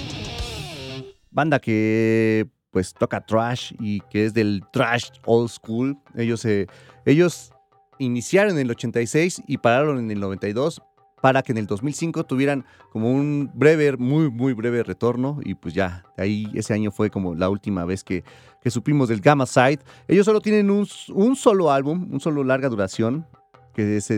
Banda 1.32 1.58
que 1.58 2.48
pues 2.70 2.94
toca 2.94 3.26
trash 3.26 3.74
y 3.80 4.00
que 4.02 4.26
es 4.26 4.36
del 4.36 4.62
trash 4.72 5.10
old 5.26 5.50
school. 5.50 5.98
Ellos, 6.16 6.46
eh, 6.46 6.68
ellos 7.04 7.52
iniciaron 7.98 8.60
en 8.60 8.60
el 8.60 8.70
86 8.70 9.42
y 9.48 9.58
pararon 9.58 9.98
en 9.98 10.12
el 10.12 10.20
92 10.20 10.84
para 11.20 11.42
que 11.42 11.52
en 11.52 11.58
el 11.58 11.66
2005 11.66 12.26
tuvieran 12.26 12.64
como 12.92 13.12
un 13.12 13.50
breve, 13.56 13.98
muy, 13.98 14.30
muy 14.30 14.54
breve 14.54 14.84
retorno 14.84 15.40
y 15.44 15.56
pues 15.56 15.74
ya, 15.74 16.04
ahí 16.16 16.46
ese 16.54 16.76
año 16.76 16.92
fue 16.92 17.10
como 17.10 17.34
la 17.34 17.50
última 17.50 17.86
vez 17.86 18.04
que, 18.04 18.24
que 18.62 18.70
supimos 18.70 19.10
del 19.10 19.20
Gamma 19.20 19.48
Side. 19.48 19.80
Ellos 20.08 20.28
solo 20.28 20.42
tienen 20.42 20.70
un, 20.70 20.86
solo 20.86 21.72
álbum, 21.72 22.08
un 22.12 22.20
solo 22.20 22.44
larga 22.44 22.70
duración, 22.70 23.26
que 23.74 23.98
es 23.98 24.12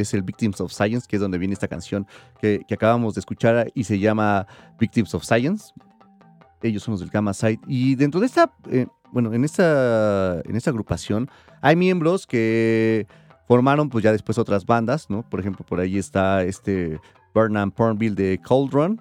es 0.00 0.14
el 0.14 0.22
Victims 0.22 0.60
of 0.60 0.72
Science, 0.72 1.06
que 1.08 1.16
es 1.16 1.22
donde 1.22 1.38
viene 1.38 1.54
esta 1.54 1.68
canción 1.68 2.06
que, 2.40 2.62
que 2.66 2.74
acabamos 2.74 3.14
de 3.14 3.20
escuchar 3.20 3.70
y 3.74 3.84
se 3.84 3.98
llama 3.98 4.46
Victims 4.78 5.14
of 5.14 5.24
Science. 5.24 5.72
Ellos 6.62 6.82
son 6.82 6.92
los 6.92 7.00
del 7.00 7.10
Gamma 7.10 7.34
Side. 7.34 7.60
Y 7.68 7.94
dentro 7.94 8.20
de 8.20 8.26
esta, 8.26 8.52
eh, 8.70 8.86
bueno, 9.12 9.32
en 9.32 9.44
esta, 9.44 10.40
en 10.44 10.56
esta 10.56 10.70
agrupación 10.70 11.30
hay 11.60 11.76
miembros 11.76 12.26
que 12.26 13.06
formaron 13.46 13.88
pues 13.88 14.04
ya 14.04 14.12
después 14.12 14.38
otras 14.38 14.66
bandas, 14.66 15.08
¿no? 15.08 15.22
Por 15.28 15.40
ejemplo, 15.40 15.64
por 15.64 15.80
ahí 15.80 15.98
está 15.98 16.42
este 16.42 17.00
Burnham 17.34 17.70
Pornville 17.70 18.14
de 18.14 18.40
Cauldron 18.46 19.00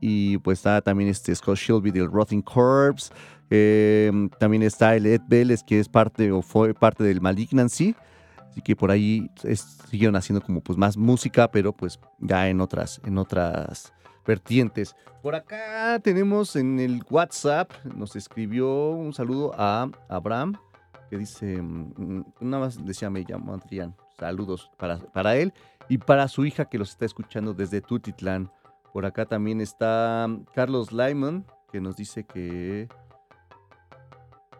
y 0.00 0.38
pues 0.38 0.58
está 0.58 0.80
también 0.82 1.08
este 1.08 1.34
Scott 1.34 1.56
Shelby 1.56 1.90
del 1.90 2.10
Rotting 2.10 2.42
Corpse. 2.42 3.12
eh, 3.50 4.10
también 4.38 4.62
está 4.62 4.96
el 4.96 5.06
Ed 5.06 5.22
Vélez 5.28 5.62
que 5.62 5.78
es 5.78 5.88
parte 5.88 6.32
o 6.32 6.42
fue 6.42 6.74
parte 6.74 7.04
del 7.04 7.20
Malignancy. 7.20 7.94
Así 8.56 8.62
que 8.62 8.74
por 8.74 8.90
ahí 8.90 9.30
siguieron 9.90 10.16
haciendo 10.16 10.42
como 10.42 10.62
pues 10.62 10.78
más 10.78 10.96
música, 10.96 11.50
pero 11.50 11.74
pues 11.74 12.00
ya 12.18 12.48
en 12.48 12.62
otras, 12.62 13.02
en 13.04 13.18
otras 13.18 13.92
vertientes. 14.26 14.96
Por 15.22 15.34
acá 15.34 16.00
tenemos 16.02 16.56
en 16.56 16.80
el 16.80 17.04
WhatsApp, 17.10 17.70
nos 17.84 18.16
escribió 18.16 18.92
un 18.92 19.12
saludo 19.12 19.52
a 19.58 19.90
Abraham, 20.08 20.56
que 21.10 21.18
dice, 21.18 21.60
mm, 21.60 22.24
nada 22.40 22.64
más 22.64 22.82
decía, 22.82 23.10
me 23.10 23.26
llamo 23.28 23.52
Adrián. 23.52 23.94
Saludos 24.18 24.70
para, 24.78 25.00
para 25.00 25.36
él 25.36 25.52
y 25.90 25.98
para 25.98 26.26
su 26.26 26.46
hija 26.46 26.64
que 26.64 26.78
los 26.78 26.88
está 26.88 27.04
escuchando 27.04 27.52
desde 27.52 27.82
Tutitlán. 27.82 28.50
Por 28.94 29.04
acá 29.04 29.26
también 29.26 29.60
está 29.60 30.30
Carlos 30.54 30.92
Lyman, 30.92 31.44
que 31.70 31.82
nos 31.82 31.96
dice 31.96 32.24
que 32.24 32.88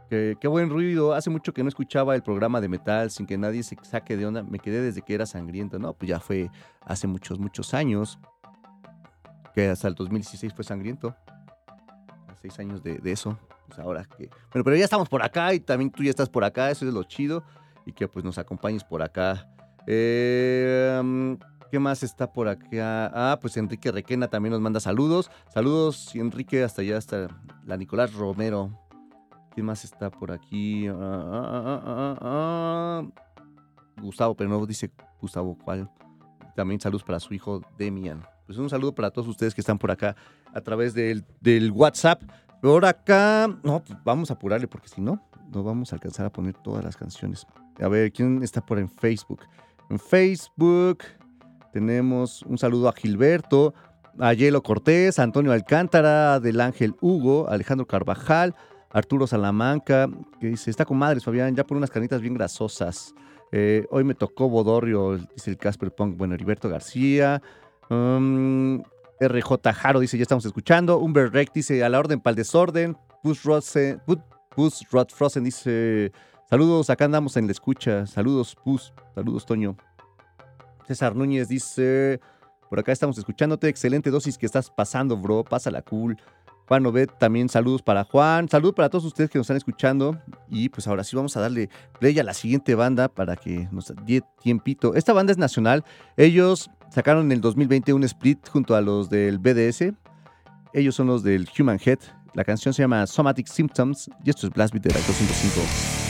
Qué 0.09 0.49
buen 0.49 0.71
ruido. 0.71 1.15
Hace 1.15 1.31
mucho 1.31 1.53
que 1.53 1.63
no 1.63 1.69
escuchaba 1.69 2.15
el 2.15 2.23
programa 2.23 2.61
de 2.61 2.69
metal 2.69 3.11
sin 3.11 3.27
que 3.27 3.37
nadie 3.37 3.63
se 3.63 3.77
saque 3.83 4.17
de 4.17 4.27
onda. 4.27 4.43
Me 4.43 4.59
quedé 4.59 4.81
desde 4.81 5.03
que 5.03 5.15
era 5.15 5.27
sangriento. 5.27 5.79
No, 5.79 5.95
pues 5.95 6.09
ya 6.09 6.21
fue 6.21 6.51
hace 6.83 7.07
muchos, 7.09 7.39
muchos 7.41 7.75
años. 7.75 8.19
Que 9.55 9.69
hasta 9.69 9.89
el 9.89 9.95
2016 9.95 10.53
fue 10.55 10.65
sangriento. 10.65 11.17
Seis 12.41 12.59
años 12.61 12.83
de, 12.85 13.01
eso. 13.05 13.37
Pues 13.67 13.81
ahora 13.81 14.05
que. 14.05 14.31
Bueno, 14.53 14.65
pero 14.65 14.77
ya 14.77 14.85
estamos 14.85 15.09
por 15.09 15.23
acá 15.23 15.53
y 15.55 15.61
también 15.61 15.91
tú 15.91 16.05
ya 16.05 16.11
estás 16.11 16.29
por 16.29 16.45
acá. 16.45 16.71
Eso 16.71 16.87
es 16.87 16.95
lo 16.95 17.03
chido. 17.03 17.43
Y 17.85 17.93
que 17.93 18.07
pues 18.07 18.25
nos 18.25 18.39
acompañes 18.39 18.85
por 18.85 19.03
acá. 19.03 19.49
Mm, 19.89 21.35
¿Qué 21.71 21.79
más 21.81 22.05
está 22.05 22.33
por 22.33 22.47
acá? 22.47 23.11
Ah, 23.13 23.39
pues 23.41 23.57
Enrique 23.57 23.91
Requena 23.91 24.29
también 24.29 24.53
nos 24.53 24.61
manda 24.61 24.79
saludos. 24.79 25.31
Saludos, 25.53 26.15
Enrique, 26.15 26.63
hasta 26.63 26.83
allá, 26.83 26.97
hasta 26.97 27.29
la 27.65 27.77
Nicolás 27.77 28.15
Romero. 28.15 28.86
¿Quién 29.57 29.65
más 29.65 29.85
está 29.85 30.11
por 30.11 30.31
aquí? 30.33 30.87
Ah, 30.87 30.93
ah, 31.01 32.19
ah. 32.21 33.03
Gustavo, 34.03 34.35
pero 34.35 34.51
no 34.51 34.67
dice 34.67 34.91
Gustavo 35.19 35.57
cuál. 35.57 35.91
También 36.55 36.79
saludos 36.79 37.03
para 37.03 37.19
su 37.19 37.33
hijo 37.33 37.63
Demian. 37.79 38.23
Pues 38.45 38.59
un 38.59 38.69
saludo 38.69 38.95
para 38.95 39.11
todos 39.11 39.27
ustedes 39.29 39.55
que 39.55 39.63
están 39.63 39.79
por 39.79 39.91
acá 39.91 40.15
a 40.53 40.61
través 40.61 40.93
del, 40.93 41.25
del 41.41 41.73
WhatsApp. 41.73 42.23
Por 42.61 42.85
acá, 42.85 43.49
no, 43.65 43.83
pues 43.83 43.99
vamos 44.05 44.31
a 44.31 44.35
apurarle 44.35 44.69
porque 44.69 44.89
si 44.89 45.01
no, 45.01 45.27
no 45.51 45.63
vamos 45.63 45.91
a 45.91 45.97
alcanzar 45.97 46.27
a 46.27 46.31
poner 46.31 46.53
todas 46.53 46.85
las 46.85 46.95
canciones. 46.95 47.47
A 47.81 47.89
ver, 47.89 48.13
¿quién 48.13 48.43
está 48.43 48.61
por 48.61 48.79
en 48.79 48.91
Facebook? 48.91 49.41
En 49.89 49.99
Facebook 49.99 50.99
tenemos 51.73 52.43
un 52.43 52.59
saludo 52.59 52.91
a 52.91 52.93
Gilberto, 52.93 53.73
a 54.19 54.35
Yelo 54.35 54.63
Cortés, 54.63 55.19
a 55.19 55.23
Antonio 55.23 55.53
Alcántara, 55.53 56.41
del 56.41 56.61
Ángel 56.61 56.95
Hugo, 57.01 57.49
Alejandro 57.49 57.87
Carvajal, 57.87 58.55
Arturo 58.91 59.27
Salamanca, 59.27 60.09
que 60.41 60.49
dice, 60.49 60.71
está 60.71 60.85
con 60.85 60.99
madres, 60.99 61.25
Fabián, 61.25 61.55
ya 61.55 61.65
por 61.65 61.77
unas 61.77 61.91
carnitas 61.91 62.21
bien 62.21 62.35
grasosas. 62.35 63.15
Eh, 63.53 63.87
hoy 63.91 64.05
me 64.05 64.15
tocó 64.15 64.49
Bodorrio, 64.49 65.19
dice 65.35 65.51
el 65.51 65.57
Casper 65.57 65.93
Punk. 65.93 66.17
Bueno, 66.17 66.35
Heriberto 66.35 66.69
García. 66.69 67.43
um, 67.91 68.83
RJ 69.21 69.73
Jaro 69.73 70.01
dice, 70.01 70.19
ya 70.19 70.23
estamos 70.23 70.45
escuchando. 70.45 70.99
Umber 70.99 71.33
Rec 71.33 71.53
dice, 71.53 71.83
a 71.85 71.89
la 71.89 71.99
orden 71.99 72.21
para 72.21 72.33
el 72.33 72.37
desorden. 72.37 72.97
Puss 73.23 73.45
Rod 73.45 75.09
Frozen 75.09 75.45
dice, 75.45 76.13
saludos, 76.49 76.91
acá 76.91 77.07
andamos 77.07 77.37
en 77.37 77.47
la 77.47 77.53
escucha. 77.53 78.07
Saludos, 78.07 78.57
Puss. 78.63 78.93
Saludos, 79.15 79.47
Toño. 79.47 79.77
César 80.87 81.17
Núñez 81.17 81.49
dice, 81.49 82.21
por 82.69 82.79
acá 82.79 82.93
estamos 82.93 83.19
escuchándote. 83.19 83.69
Excelente 83.69 84.11
dosis 84.11 84.39
que 84.39 84.47
estás 84.47 84.71
pasando, 84.71 85.17
bro. 85.17 85.45
Pásala 85.45 85.83
cool. 85.83 86.17
Juan 86.67 86.85
Obed, 86.87 87.09
también 87.19 87.49
saludos 87.49 87.83
para 87.83 88.05
Juan. 88.05 88.49
Saludos 88.49 88.75
para 88.75 88.89
todos 88.89 89.05
ustedes 89.05 89.31
que 89.31 89.39
nos 89.39 89.45
están 89.45 89.57
escuchando. 89.57 90.21
Y 90.49 90.69
pues 90.69 90.87
ahora 90.89 91.05
sí 91.05 91.15
vamos 91.15 91.37
a 91.37 91.41
darle 91.41 91.71
play 92.01 92.19
a 92.19 92.25
la 92.25 92.35
siguiente 92.35 92.75
banda 92.75 93.09
para 93.09 93.37
que 93.37 93.69
nos 93.71 93.93
dé 94.05 94.23
tiempito. 94.43 94.95
Esta 94.95 95.13
banda 95.13 95.33
es 95.33 95.39
nacional. 95.39 95.85
Ellos 96.17 96.71
sacaron 96.91 97.27
en 97.27 97.33
el 97.33 97.41
2020 97.41 97.93
un 97.93 98.05
split 98.05 98.49
junto 98.49 98.75
a 98.75 98.81
los 98.81 99.09
del 99.09 99.39
BDS. 99.39 99.93
Ellos 100.73 100.95
son 100.95 101.07
los 101.07 101.23
del 101.23 101.49
Human 101.59 101.79
Head. 101.85 101.99
La 102.35 102.45
canción 102.45 102.75
se 102.75 102.83
llama 102.83 103.07
Somatic 103.07 103.47
Symptoms 103.47 104.11
y 104.25 104.31
esto 104.31 104.47
es 104.47 104.53
Blast 104.53 104.75
Beat 104.75 104.85
de 104.85 104.91
Reactor 104.91 105.15
105. 105.15 106.06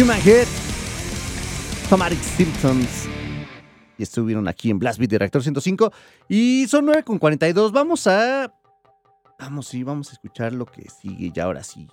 Human 0.00 0.20
Head, 0.24 0.46
Somatic 1.88 2.20
Symptoms. 2.20 3.08
Y 3.98 4.04
estuvieron 4.04 4.46
aquí 4.46 4.70
en 4.70 4.78
Blast 4.78 4.96
Beat 5.00 5.10
de 5.10 5.18
Reactor 5.18 5.42
105. 5.42 5.92
Y 6.28 6.68
son 6.68 6.86
9 6.86 7.02
con 7.02 7.18
42. 7.18 7.72
Vamos 7.72 8.06
a. 8.06 8.54
Vamos, 9.40 9.66
sí, 9.66 9.82
vamos 9.82 10.10
a 10.10 10.12
escuchar 10.12 10.52
lo 10.52 10.66
que 10.66 10.88
sigue 10.88 11.32
ya 11.34 11.44
ahora 11.44 11.64
sí. 11.64 11.88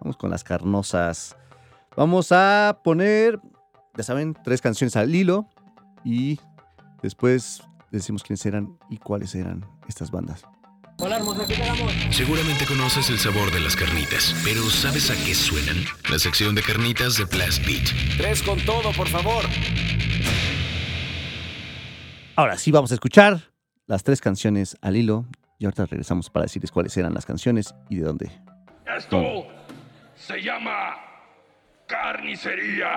Vamos 0.00 0.16
con 0.16 0.30
las 0.30 0.44
carnosas. 0.44 1.36
Vamos 1.96 2.30
a 2.30 2.78
poner, 2.84 3.40
ya 3.96 4.04
saben, 4.04 4.36
tres 4.44 4.60
canciones 4.60 4.94
al 4.94 5.12
hilo. 5.12 5.48
Y 6.04 6.38
después 7.02 7.64
decimos 7.90 8.22
quiénes 8.22 8.46
eran 8.46 8.78
y 8.88 8.98
cuáles 8.98 9.34
eran 9.34 9.66
estas 9.88 10.12
bandas. 10.12 10.44
Hola, 11.00 11.16
hermosa, 11.16 11.46
¿qué? 11.46 11.54
Seguramente 12.12 12.66
conoces 12.66 13.08
el 13.10 13.18
sabor 13.20 13.52
de 13.52 13.60
las 13.60 13.76
carnitas, 13.76 14.34
pero 14.44 14.62
¿sabes 14.64 15.10
a 15.12 15.14
qué 15.24 15.32
suenan? 15.32 15.76
La 16.10 16.18
sección 16.18 16.56
de 16.56 16.62
carnitas 16.62 17.16
de 17.16 17.24
Blast 17.24 17.64
Beat. 17.64 18.16
Tres 18.16 18.42
con 18.42 18.58
todo, 18.64 18.90
por 18.96 19.06
favor. 19.06 19.44
Ahora 22.34 22.58
sí 22.58 22.72
vamos 22.72 22.90
a 22.90 22.94
escuchar 22.94 23.52
las 23.86 24.02
tres 24.02 24.20
canciones 24.20 24.76
al 24.82 24.96
hilo. 24.96 25.24
Y 25.60 25.66
ahorita 25.66 25.86
regresamos 25.86 26.30
para 26.30 26.44
decirles 26.46 26.72
cuáles 26.72 26.96
eran 26.96 27.14
las 27.14 27.24
canciones 27.26 27.72
y 27.88 27.96
de 27.96 28.02
dónde. 28.02 28.30
Esto 28.96 29.46
se 30.16 30.42
llama 30.42 30.96
carnicería. 31.86 32.88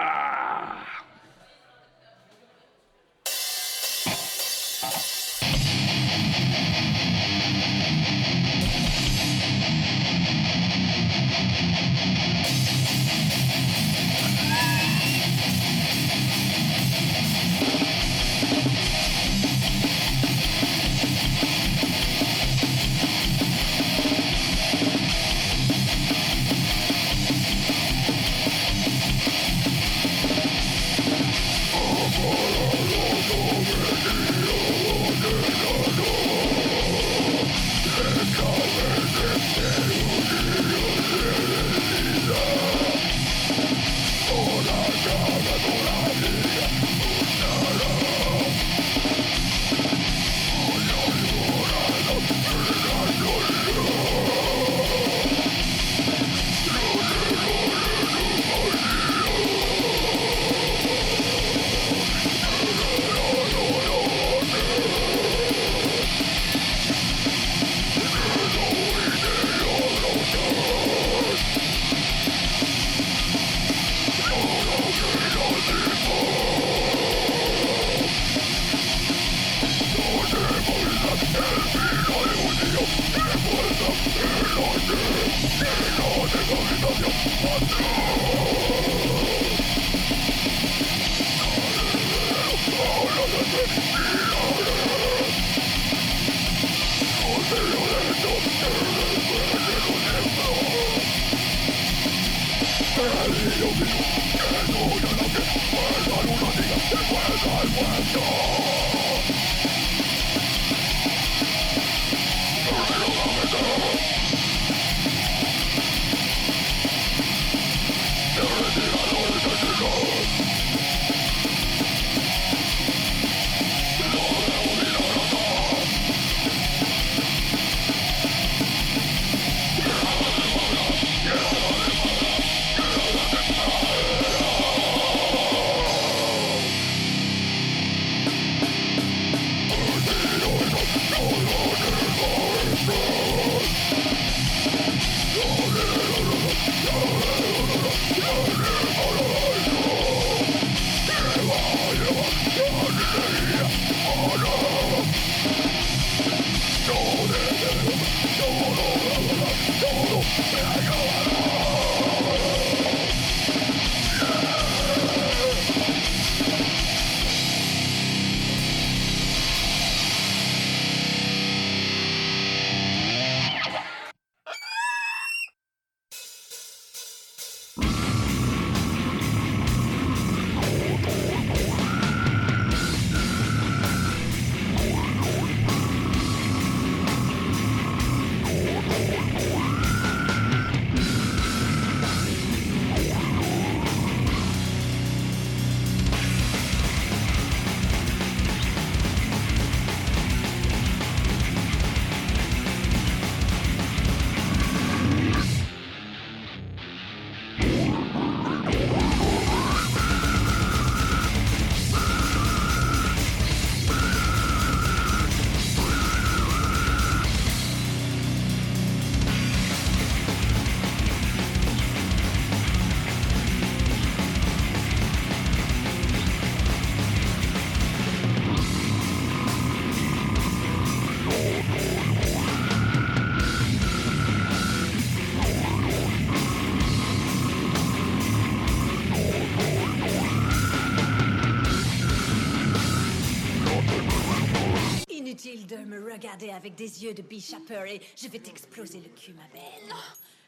Regarder 246.21 246.51
avec 246.51 246.75
des 246.75 247.03
yeux 247.03 247.15
de 247.15 247.23
bishopper 247.23 247.95
et 247.95 248.01
je 248.15 248.27
vais 248.27 248.37
t'exploser 248.37 248.99
le 248.99 249.09
cul, 249.09 249.33
ma 249.33 249.47
belle. 249.51 249.89
Non, 249.89 249.95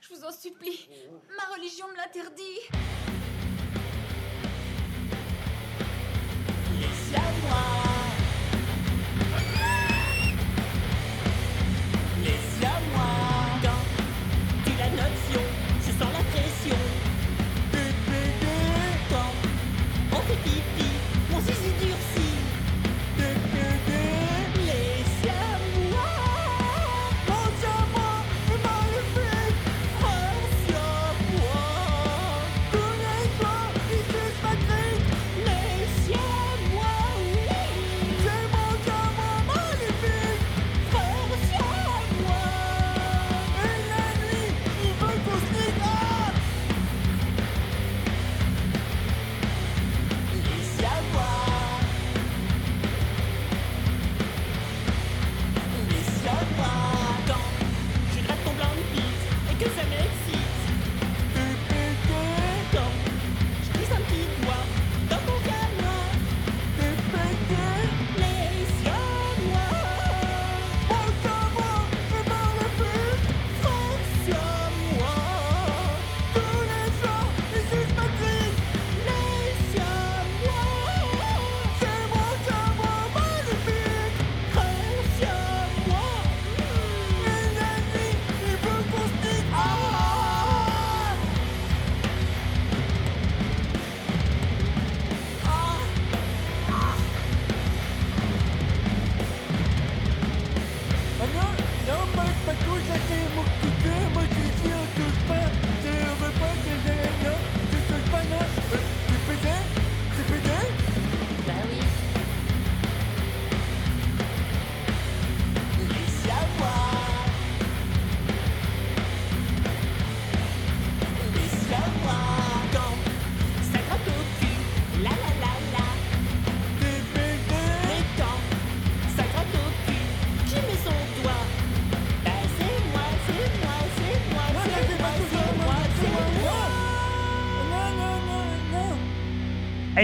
je 0.02 0.14
vous 0.14 0.24
en 0.24 0.32
supplie. 0.32 0.88
Ma 1.36 1.56
religion 1.56 1.88
me 1.88 1.96
l'interdit. 1.96 2.53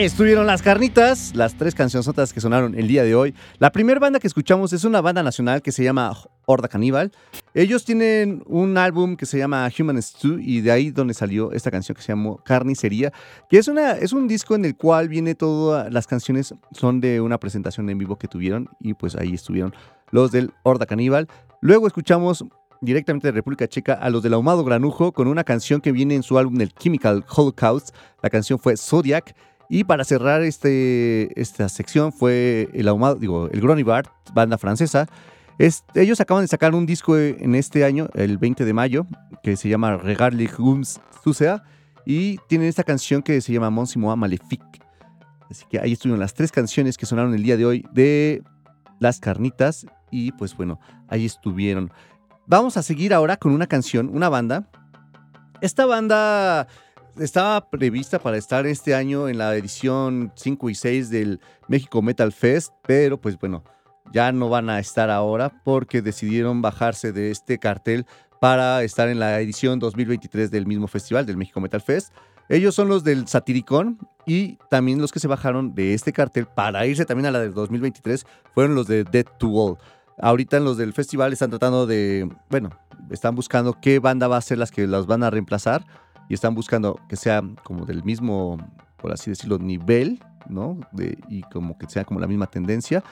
Estuvieron 0.06 0.48
las 0.48 0.62
carnitas, 0.62 1.36
las 1.36 1.56
tres 1.56 1.76
cancionzotas 1.76 2.32
que 2.32 2.40
sonaron 2.40 2.74
el 2.74 2.88
día 2.88 3.04
de 3.04 3.16
hoy. 3.16 3.36
La 3.58 3.72
primera 3.72 4.00
banda 4.00 4.20
que 4.20 4.28
escuchamos 4.28 4.72
es 4.72 4.86
una 4.86 5.02
banda 5.02 5.24
nacional 5.24 5.62
que 5.62 5.74
se 5.74 5.84
llama 5.84 6.16
Horda 6.46 6.70
Caníbal. 6.70 7.12
Ellos 7.54 7.84
tienen 7.84 8.42
un 8.46 8.78
álbum 8.78 9.18
que 9.18 9.26
se 9.26 9.38
llama 9.38 9.70
Human 9.78 10.02
Stew 10.02 10.40
y 10.40 10.62
de 10.62 10.72
ahí 10.72 10.92
donde 10.92 11.14
salió 11.14 11.52
esta 11.52 11.70
canción 11.70 11.96
que 11.96 12.02
se 12.02 12.14
llamó 12.14 12.38
Carnicería, 12.38 13.12
que 13.50 13.58
es, 13.58 13.68
una, 13.68 13.92
es 13.92 14.14
un 14.14 14.28
disco 14.28 14.56
en 14.56 14.64
el 14.64 14.78
cual 14.78 15.10
viene 15.10 15.36
todas 15.36 15.92
las 15.92 16.08
canciones 16.08 16.54
son 16.72 17.02
de 17.02 17.20
una 17.20 17.38
presentación 17.38 17.90
en 17.90 17.98
vivo 17.98 18.18
que 18.18 18.30
tuvieron 18.30 18.70
y 18.80 18.94
pues 18.94 19.16
ahí 19.16 19.34
estuvieron 19.34 19.74
los 20.12 20.32
del 20.32 20.54
Horda 20.64 20.86
Caníbal. 20.86 21.28
Luego 21.62 21.88
escuchamos 21.88 22.46
directamente 22.82 23.28
de 23.28 23.32
República 23.34 23.68
Checa 23.68 23.94
a 23.94 24.10
los 24.10 24.24
del 24.24 24.34
Ahumado 24.34 24.64
Granujo 24.64 25.12
con 25.12 25.28
una 25.28 25.44
canción 25.44 25.82
que 25.82 25.92
viene 25.92 26.16
en 26.16 26.24
su 26.24 26.38
álbum 26.38 26.56
del 26.56 26.74
Chemical 26.74 27.26
Holocaust. 27.36 27.94
La 28.22 28.30
canción 28.30 28.60
fue 28.60 28.78
Zodiac. 28.78 29.36
Y 29.70 29.84
para 29.84 30.04
cerrar 30.04 30.42
este, 30.42 31.40
esta 31.40 31.70
sección 31.70 32.12
fue 32.12 32.70
el 32.74 32.88
ahumado, 32.88 33.16
digo, 33.16 33.48
el 33.52 33.62
Gronibart, 33.62 34.10
banda 34.34 34.58
francesa. 34.58 35.08
Es- 35.60 35.84
ellos 35.94 36.20
acaban 36.20 36.44
de 36.44 36.48
sacar 36.48 36.74
un 36.74 36.86
disco 36.88 37.16
en 37.18 37.54
este 37.54 37.86
año, 37.86 38.10
el 38.16 38.38
20 38.40 38.66
de 38.66 38.74
mayo, 38.74 39.06
que 39.44 39.56
se 39.56 39.70
llama 39.70 39.98
Regard 39.98 40.34
les 40.34 40.56
Gums 40.58 41.00
Susea. 41.24 41.64
Y 42.06 42.38
tienen 42.48 42.68
esta 42.68 42.84
canción 42.84 43.22
que 43.22 43.40
se 43.42 43.54
llama 43.54 43.70
Monsimoa 43.70 44.16
Maléfique. 44.16 44.80
Así 45.52 45.66
que 45.70 45.80
ahí 45.80 45.94
estuvieron 45.94 46.20
las 46.20 46.34
tres 46.34 46.52
canciones 46.52 46.98
que 46.98 47.06
sonaron 47.06 47.36
el 47.36 47.44
día 47.44 47.56
de 47.58 47.66
hoy 47.66 47.86
de 47.92 48.42
Las 49.00 49.20
Carnitas. 49.20 49.86
Y 50.10 50.32
pues 50.32 50.56
bueno, 50.58 50.80
ahí 51.08 51.26
estuvieron. 51.26 51.92
Vamos 52.48 52.78
a 52.78 52.82
seguir 52.82 53.14
ahora 53.14 53.38
con 53.38 53.52
una 53.52 53.68
canción, 53.68 54.10
una 54.12 54.30
banda. 54.30 54.68
Esta 55.62 55.86
banda 55.86 56.68
estaba 57.20 57.70
prevista 57.70 58.20
para 58.20 58.38
estar 58.38 58.66
este 58.66 58.96
año 58.96 59.28
en 59.28 59.38
la 59.38 59.56
edición 59.56 60.32
5 60.36 60.70
y 60.70 60.76
6 60.76 61.10
del 61.10 61.40
México 61.68 62.02
Metal 62.02 62.32
Fest, 62.32 62.74
pero 62.86 63.20
pues 63.20 63.38
bueno, 63.38 63.64
ya 64.14 64.32
no 64.32 64.50
van 64.50 64.70
a 64.70 64.80
estar 64.80 65.10
ahora 65.10 65.62
porque 65.64 66.02
decidieron 66.02 66.62
bajarse 66.62 67.12
de 67.12 67.32
este 67.32 67.60
cartel 67.60 68.06
para 68.40 68.84
estar 68.84 69.10
en 69.10 69.20
la 69.20 69.40
edición 69.40 69.80
2023 69.80 70.50
del 70.50 70.66
mismo 70.66 70.88
festival, 70.88 71.26
del 71.26 71.38
México 71.38 71.60
Metal 71.60 71.82
Fest. 71.82 72.14
Ellos 72.48 72.74
son 72.74 72.88
los 72.88 73.04
del 73.04 73.28
Satiricón 73.28 74.00
y 74.26 74.58
también 74.70 75.02
los 75.02 75.12
que 75.12 75.20
se 75.20 75.28
bajaron 75.28 75.76
de 75.76 75.94
este 75.94 76.14
cartel 76.14 76.48
para 76.48 76.86
irse 76.86 77.06
también 77.06 77.28
a 77.28 77.32
la 77.32 77.40
del 77.40 77.54
2023 77.54 78.26
fueron 78.54 78.76
los 78.76 78.88
de 78.88 79.04
Dead 79.04 79.26
to 79.38 79.50
All. 79.50 79.78
Ahorita 80.22 80.60
los 80.60 80.78
del 80.78 80.94
festival 80.94 81.32
están 81.32 81.50
tratando 81.50 81.86
de, 81.86 82.30
bueno, 82.50 82.72
están 83.12 83.36
buscando 83.36 83.80
qué 83.80 84.00
banda 84.00 84.28
va 84.28 84.38
a 84.38 84.42
ser 84.42 84.58
las 84.58 84.72
que 84.72 84.88
las 84.88 85.06
van 85.06 85.24
a 85.24 85.30
reemplazar 85.30 85.86
y 86.30 86.34
están 86.34 86.56
buscando 86.56 86.98
que 87.10 87.16
sea 87.18 87.42
como 87.64 87.86
del 87.86 88.04
mismo, 88.04 88.58
por 88.98 89.12
así 89.12 89.30
decirlo, 89.32 89.58
nivel, 89.60 90.24
¿no? 90.48 90.80
De- 90.94 91.18
y 91.28 91.42
como 91.44 91.78
que 91.78 91.90
sea 91.90 92.06
como 92.06 92.20
la 92.22 92.28
misma 92.28 92.48
tendencia 92.48 93.04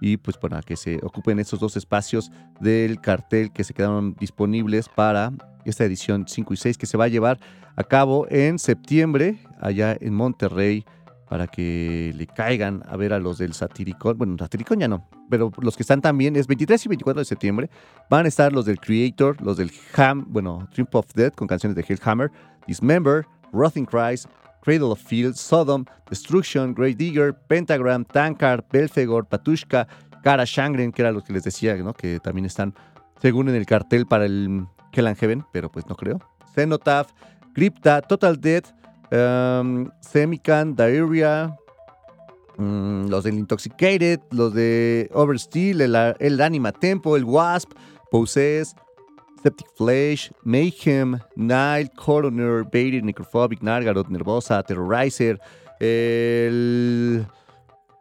y 0.00 0.18
pues 0.18 0.36
para 0.36 0.60
que 0.60 0.76
se 0.76 1.00
ocupen 1.02 1.38
estos 1.38 1.58
dos 1.58 1.76
espacios 1.76 2.30
del 2.60 3.00
cartel 3.00 3.50
que 3.50 3.64
se 3.64 3.72
quedaron 3.74 4.14
disponibles 4.20 4.88
para 4.88 5.32
esta 5.64 5.84
edición 5.84 6.26
5 6.28 6.52
y 6.54 6.56
6 6.58 6.78
que 6.78 6.86
se 6.86 6.96
va 6.98 7.04
a 7.04 7.08
llevar 7.08 7.40
a 7.76 7.82
cabo 7.82 8.26
en 8.30 8.58
septiembre 8.58 9.38
allá 9.60 9.96
en 9.98 10.14
Monterrey 10.14 10.84
para 11.28 11.46
que 11.46 12.12
le 12.14 12.26
caigan 12.26 12.82
a 12.86 12.96
ver 12.96 13.12
a 13.12 13.18
los 13.18 13.38
del 13.38 13.52
Satiricón. 13.52 14.18
Bueno, 14.18 14.36
Satiricón 14.38 14.80
ya 14.80 14.88
no, 14.88 15.08
pero 15.28 15.50
los 15.60 15.76
que 15.76 15.82
están 15.82 16.00
también 16.00 16.36
es 16.36 16.46
23 16.46 16.86
y 16.86 16.88
24 16.88 17.20
de 17.20 17.24
septiembre. 17.24 17.70
Van 18.08 18.26
a 18.26 18.28
estar 18.28 18.52
los 18.52 18.64
del 18.64 18.78
Creator, 18.78 19.40
los 19.42 19.56
del 19.56 19.70
Ham, 19.96 20.26
bueno, 20.28 20.68
Trip 20.72 20.94
of 20.94 21.12
Death 21.14 21.34
con 21.34 21.48
canciones 21.48 21.76
de 21.76 21.84
Hellhammer, 21.86 22.30
Dismember, 22.66 23.26
Rotting 23.52 23.86
Christ, 23.86 24.26
Cradle 24.62 24.90
of 24.90 25.00
Field, 25.00 25.34
Sodom, 25.34 25.84
Destruction, 26.10 26.74
Great 26.74 26.96
Digger, 26.96 27.34
Pentagram, 27.34 28.04
Tankard, 28.04 28.64
Belfegor, 28.72 29.26
Patushka, 29.26 29.86
Kara 30.22 30.44
Shangren, 30.44 30.90
que 30.90 31.02
era 31.02 31.12
los 31.12 31.22
que 31.22 31.32
les 31.32 31.44
decía. 31.44 31.76
Que 31.96 32.18
también 32.20 32.46
están, 32.46 32.74
según 33.20 33.48
en 33.48 33.54
el 33.54 33.64
cartel 33.64 34.06
para 34.06 34.26
el 34.26 34.66
Hell 34.92 35.14
Heaven, 35.14 35.44
pero 35.52 35.70
pues 35.70 35.86
no 35.86 35.94
creo. 35.94 36.20
Cenotaph, 36.54 37.10
Crypta, 37.54 38.02
Total 38.02 38.40
Death, 38.40 38.72
um, 39.12 39.90
Semican, 40.00 40.74
Diarrhea, 40.74 41.56
mm, 42.56 43.08
los 43.08 43.24
del 43.24 43.38
Intoxicated, 43.38 44.20
los 44.30 44.54
de 44.54 45.10
Oversteel, 45.12 45.80
el, 45.80 45.96
el 46.18 46.40
Anima 46.40 46.72
Tempo, 46.72 47.16
el 47.16 47.24
Wasp, 47.24 47.72
Possess, 48.10 48.74
Septic 49.42 49.68
Flesh, 49.76 50.32
Mayhem, 50.42 51.18
Nile, 51.36 51.90
Coroner, 51.96 52.64
Baited, 52.64 53.02
Necrophobic, 53.02 53.62
Nargaroth, 53.62 54.08
Nervosa, 54.08 54.62
Terrorizer, 54.62 55.38
el 55.80 57.26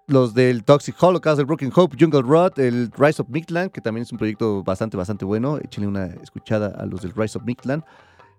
los 0.08 0.34
del 0.34 0.64
Toxic 0.64 0.96
Holocaust, 1.02 1.40
el 1.40 1.46
Broken 1.46 1.72
Hope, 1.76 1.98
Jungle 2.00 2.22
Rot, 2.22 2.60
el 2.60 2.92
Rise 2.96 3.22
of 3.22 3.30
Midland, 3.30 3.72
que 3.72 3.82
también 3.82 4.04
es 4.04 4.12
un 4.12 4.18
proyecto 4.18 4.64
bastante, 4.64 4.96
bastante 4.98 5.26
bueno. 5.26 5.58
Échenle 5.58 5.88
una 5.88 6.06
escuchada 6.22 6.76
a 6.78 6.86
los 6.86 7.02
del 7.02 7.14
Rise 7.16 7.38
of 7.38 7.44
Midland. 7.44 7.84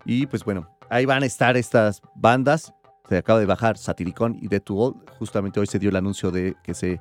Y 0.07 0.27
pues 0.27 0.45
bueno, 0.45 0.69
ahí 0.89 1.05
van 1.05 1.25
a 1.25 1.27
estar 1.27 1.57
estas 1.57 2.01
bandas. 2.15 2.73
Se 3.09 3.19
acaba 3.19 3.41
de 3.41 3.47
bajar 3.47 3.77
Satiricon 3.77 4.39
y 4.41 4.49
Dead 4.49 4.63
to 4.63 4.75
All. 4.77 4.95
Justamente 5.19 5.61
hoy 5.61 5.67
se 5.67 5.79
dio 5.79 5.91
el 5.91 5.97
anuncio 5.97 6.31
de 6.31 6.57
que 6.63 6.75
se 6.75 7.01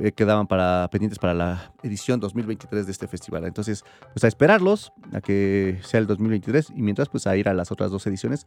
eh, 0.00 0.12
quedaban 0.12 0.46
para, 0.46 0.88
pendientes 0.90 1.18
para 1.18 1.34
la 1.34 1.72
edición 1.82 2.20
2023 2.20 2.86
de 2.86 2.92
este 2.92 3.08
festival. 3.08 3.44
Entonces, 3.44 3.84
pues 4.12 4.24
a 4.24 4.28
esperarlos, 4.28 4.92
a 5.12 5.20
que 5.20 5.78
sea 5.82 6.00
el 6.00 6.06
2023. 6.06 6.72
Y 6.76 6.82
mientras, 6.82 7.08
pues 7.08 7.26
a 7.26 7.36
ir 7.36 7.48
a 7.48 7.54
las 7.54 7.72
otras 7.72 7.90
dos 7.90 8.06
ediciones, 8.06 8.46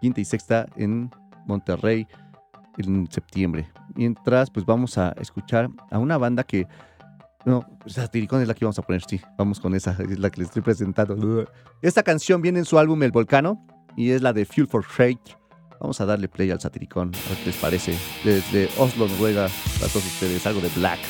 quinta 0.00 0.20
y 0.20 0.24
sexta 0.24 0.66
en 0.76 1.10
Monterrey 1.46 2.06
en 2.78 3.08
septiembre. 3.10 3.68
Mientras, 3.94 4.50
pues 4.50 4.66
vamos 4.66 4.98
a 4.98 5.14
escuchar 5.20 5.68
a 5.90 5.98
una 5.98 6.18
banda 6.18 6.42
que. 6.44 6.66
No, 7.46 7.66
Satiricón 7.86 8.40
es 8.40 8.48
la 8.48 8.54
que 8.54 8.64
vamos 8.64 8.78
a 8.78 8.82
poner, 8.82 9.02
sí. 9.02 9.20
Vamos 9.36 9.60
con 9.60 9.74
esa, 9.74 9.96
es 9.98 10.18
la 10.18 10.30
que 10.30 10.40
les 10.40 10.48
estoy 10.48 10.62
presentando. 10.62 11.46
Esta 11.82 12.02
canción 12.02 12.40
viene 12.40 12.60
en 12.60 12.64
su 12.64 12.78
álbum 12.78 13.02
El 13.02 13.12
Volcano 13.12 13.66
y 13.96 14.10
es 14.10 14.22
la 14.22 14.32
de 14.32 14.44
Fuel 14.46 14.66
for 14.66 14.84
Fate. 14.84 15.36
Vamos 15.80 16.00
a 16.00 16.06
darle 16.06 16.28
play 16.28 16.50
al 16.50 16.60
Satiricón, 16.60 17.12
a 17.14 17.28
ver 17.28 17.38
qué 17.38 17.46
les 17.46 17.56
parece. 17.56 17.98
Desde 18.24 18.70
Oslo, 18.78 19.06
Noruega, 19.08 19.48
para 19.78 19.92
todos 19.92 20.06
ustedes, 20.06 20.46
algo 20.46 20.60
de 20.60 20.70
Black. 20.70 21.00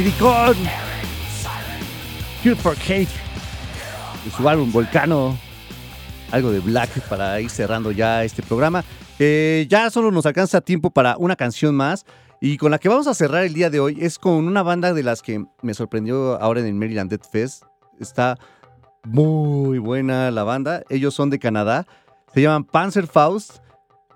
Satiricón. 0.00 0.56
Cure 2.42 2.56
for 2.56 2.74
Hate. 2.88 3.10
Su 4.34 4.48
álbum 4.48 4.72
Volcano. 4.72 5.36
Algo 6.30 6.50
de 6.50 6.60
Black 6.60 7.06
para 7.06 7.38
ir 7.38 7.50
cerrando 7.50 7.92
ya 7.92 8.24
este 8.24 8.42
programa. 8.42 8.82
Eh, 9.18 9.66
ya 9.68 9.90
solo 9.90 10.10
nos 10.10 10.24
alcanza 10.24 10.62
tiempo 10.62 10.90
para 10.90 11.18
una 11.18 11.36
canción 11.36 11.74
más. 11.74 12.06
Y 12.40 12.56
con 12.56 12.70
la 12.70 12.78
que 12.78 12.88
vamos 12.88 13.08
a 13.08 13.14
cerrar 13.14 13.44
el 13.44 13.52
día 13.52 13.68
de 13.68 13.78
hoy 13.78 13.98
es 14.00 14.18
con 14.18 14.46
una 14.46 14.62
banda 14.62 14.94
de 14.94 15.02
las 15.02 15.20
que 15.20 15.44
me 15.60 15.74
sorprendió 15.74 16.40
ahora 16.40 16.60
en 16.60 16.66
el 16.66 16.74
Maryland 16.74 17.10
Dead 17.10 17.20
Fest. 17.30 17.64
Está 18.00 18.38
muy 19.04 19.78
buena 19.78 20.30
la 20.30 20.44
banda. 20.44 20.82
Ellos 20.88 21.12
son 21.12 21.28
de 21.28 21.38
Canadá. 21.38 21.86
Se 22.32 22.40
llaman 22.40 22.64
Panzer 22.64 23.06
Faust. 23.06 23.58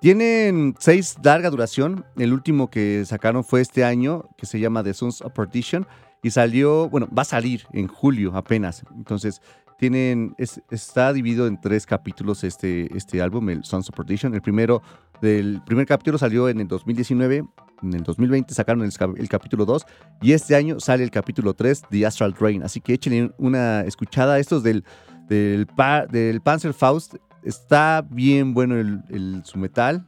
Tienen 0.09 0.75
seis 0.81 1.17
larga 1.23 1.49
duración. 1.49 2.05
El 2.19 2.35
último 2.35 2.69
que 2.69 3.07
sacaron 3.07 3.43
fue 3.43 3.63
este 3.63 3.85
año, 3.87 4.29
que 4.37 4.45
se 4.45 4.61
llama 4.61 4.85
The 4.85 4.93
Sons 4.93 5.23
of 5.23 5.33
Perdition. 5.33 5.87
Y 6.23 6.31
salió, 6.31 6.91
bueno, 6.91 7.09
va 7.09 7.23
a 7.23 7.25
salir 7.25 7.63
en 7.73 7.87
julio 7.89 8.37
apenas. 8.37 8.83
Entonces, 8.95 9.41
tienen, 9.79 10.35
es- 10.37 10.61
está 10.71 11.11
dividido 11.15 11.47
en 11.47 11.59
tres 11.59 11.87
capítulos 11.87 12.45
este, 12.45 12.95
este 12.95 13.23
álbum, 13.23 13.49
el 13.49 13.65
Sons 13.65 13.89
of 13.89 13.97
Perdition. 13.97 14.35
El 14.35 14.43
primero, 14.43 14.83
del 15.23 15.63
primer 15.65 15.87
capítulo 15.87 16.19
salió 16.19 16.51
en 16.51 16.61
el 16.61 16.69
2019, 16.69 17.43
en 17.83 17.95
el 17.95 18.03
2020 18.03 18.53
sacaron 18.53 18.85
el, 18.85 18.93
ca- 18.93 19.09
el 19.17 19.29
capítulo 19.31 19.65
2 19.65 19.87
y 20.21 20.33
este 20.33 20.55
año 20.55 20.81
sale 20.81 21.03
el 21.03 21.11
capítulo 21.11 21.55
3, 21.55 21.81
The 21.89 22.05
Astral 22.05 22.35
Drain. 22.39 22.63
Así 22.63 22.83
que 22.83 22.93
échenle 22.93 23.33
una 23.39 23.81
escuchada 23.87 24.35
a 24.35 24.39
estos 24.39 24.63
del, 24.63 24.85
del, 25.31 25.67
del 26.11 26.43
Panzerfaust. 26.43 27.15
Está 27.45 28.05
bien 28.09 28.55
bueno 28.55 28.77
el, 28.77 29.43
su 29.45 29.59
metal. 29.59 30.07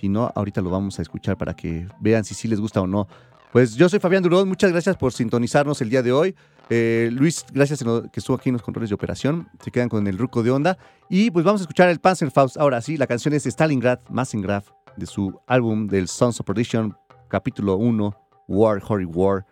Si 0.00 0.08
no, 0.08 0.32
ahorita 0.34 0.60
lo 0.60 0.70
vamos 0.70 0.98
a 0.98 1.02
escuchar 1.02 1.36
para 1.36 1.54
que 1.54 1.86
vean 2.00 2.24
si 2.24 2.34
sí 2.34 2.48
les 2.48 2.60
gusta 2.60 2.80
o 2.80 2.86
no. 2.86 3.06
Pues 3.52 3.74
yo 3.74 3.88
soy 3.88 4.00
Fabián 4.00 4.22
Durón, 4.22 4.48
muchas 4.48 4.72
gracias 4.72 4.96
por 4.96 5.12
sintonizarnos 5.12 5.80
el 5.80 5.88
día 5.88 6.02
de 6.02 6.12
hoy. 6.12 6.34
Eh, 6.68 7.10
Luis, 7.12 7.44
gracias 7.52 7.82
que 8.12 8.20
estuvo 8.20 8.36
aquí 8.36 8.48
en 8.48 8.54
los 8.54 8.62
controles 8.62 8.90
de 8.90 8.94
operación. 8.94 9.48
Se 9.62 9.70
quedan 9.70 9.88
con 9.88 10.06
el 10.06 10.18
ruco 10.18 10.42
de 10.42 10.50
onda. 10.50 10.76
Y 11.08 11.30
pues 11.30 11.44
vamos 11.44 11.60
a 11.60 11.64
escuchar 11.64 11.88
el 11.88 12.00
Panzerfaust. 12.00 12.56
Ahora 12.56 12.80
sí, 12.80 12.96
la 12.96 13.06
canción 13.06 13.34
es 13.34 13.46
Stalingrad, 13.46 14.00
Massengraf, 14.10 14.70
de 14.96 15.06
su 15.06 15.38
álbum 15.46 15.86
del 15.86 16.08
Sons 16.08 16.40
of 16.40 16.46
Perdition, 16.46 16.96
capítulo 17.28 17.76
1, 17.76 18.14
War, 18.48 18.82
Horry 18.86 19.04
War. 19.04 19.46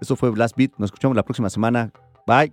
Eso 0.00 0.16
fue 0.16 0.30
Blast 0.30 0.56
Beat. 0.56 0.72
Nos 0.78 0.88
escuchamos 0.88 1.16
la 1.16 1.24
próxima 1.24 1.50
semana. 1.50 1.92
Bye. 2.26 2.52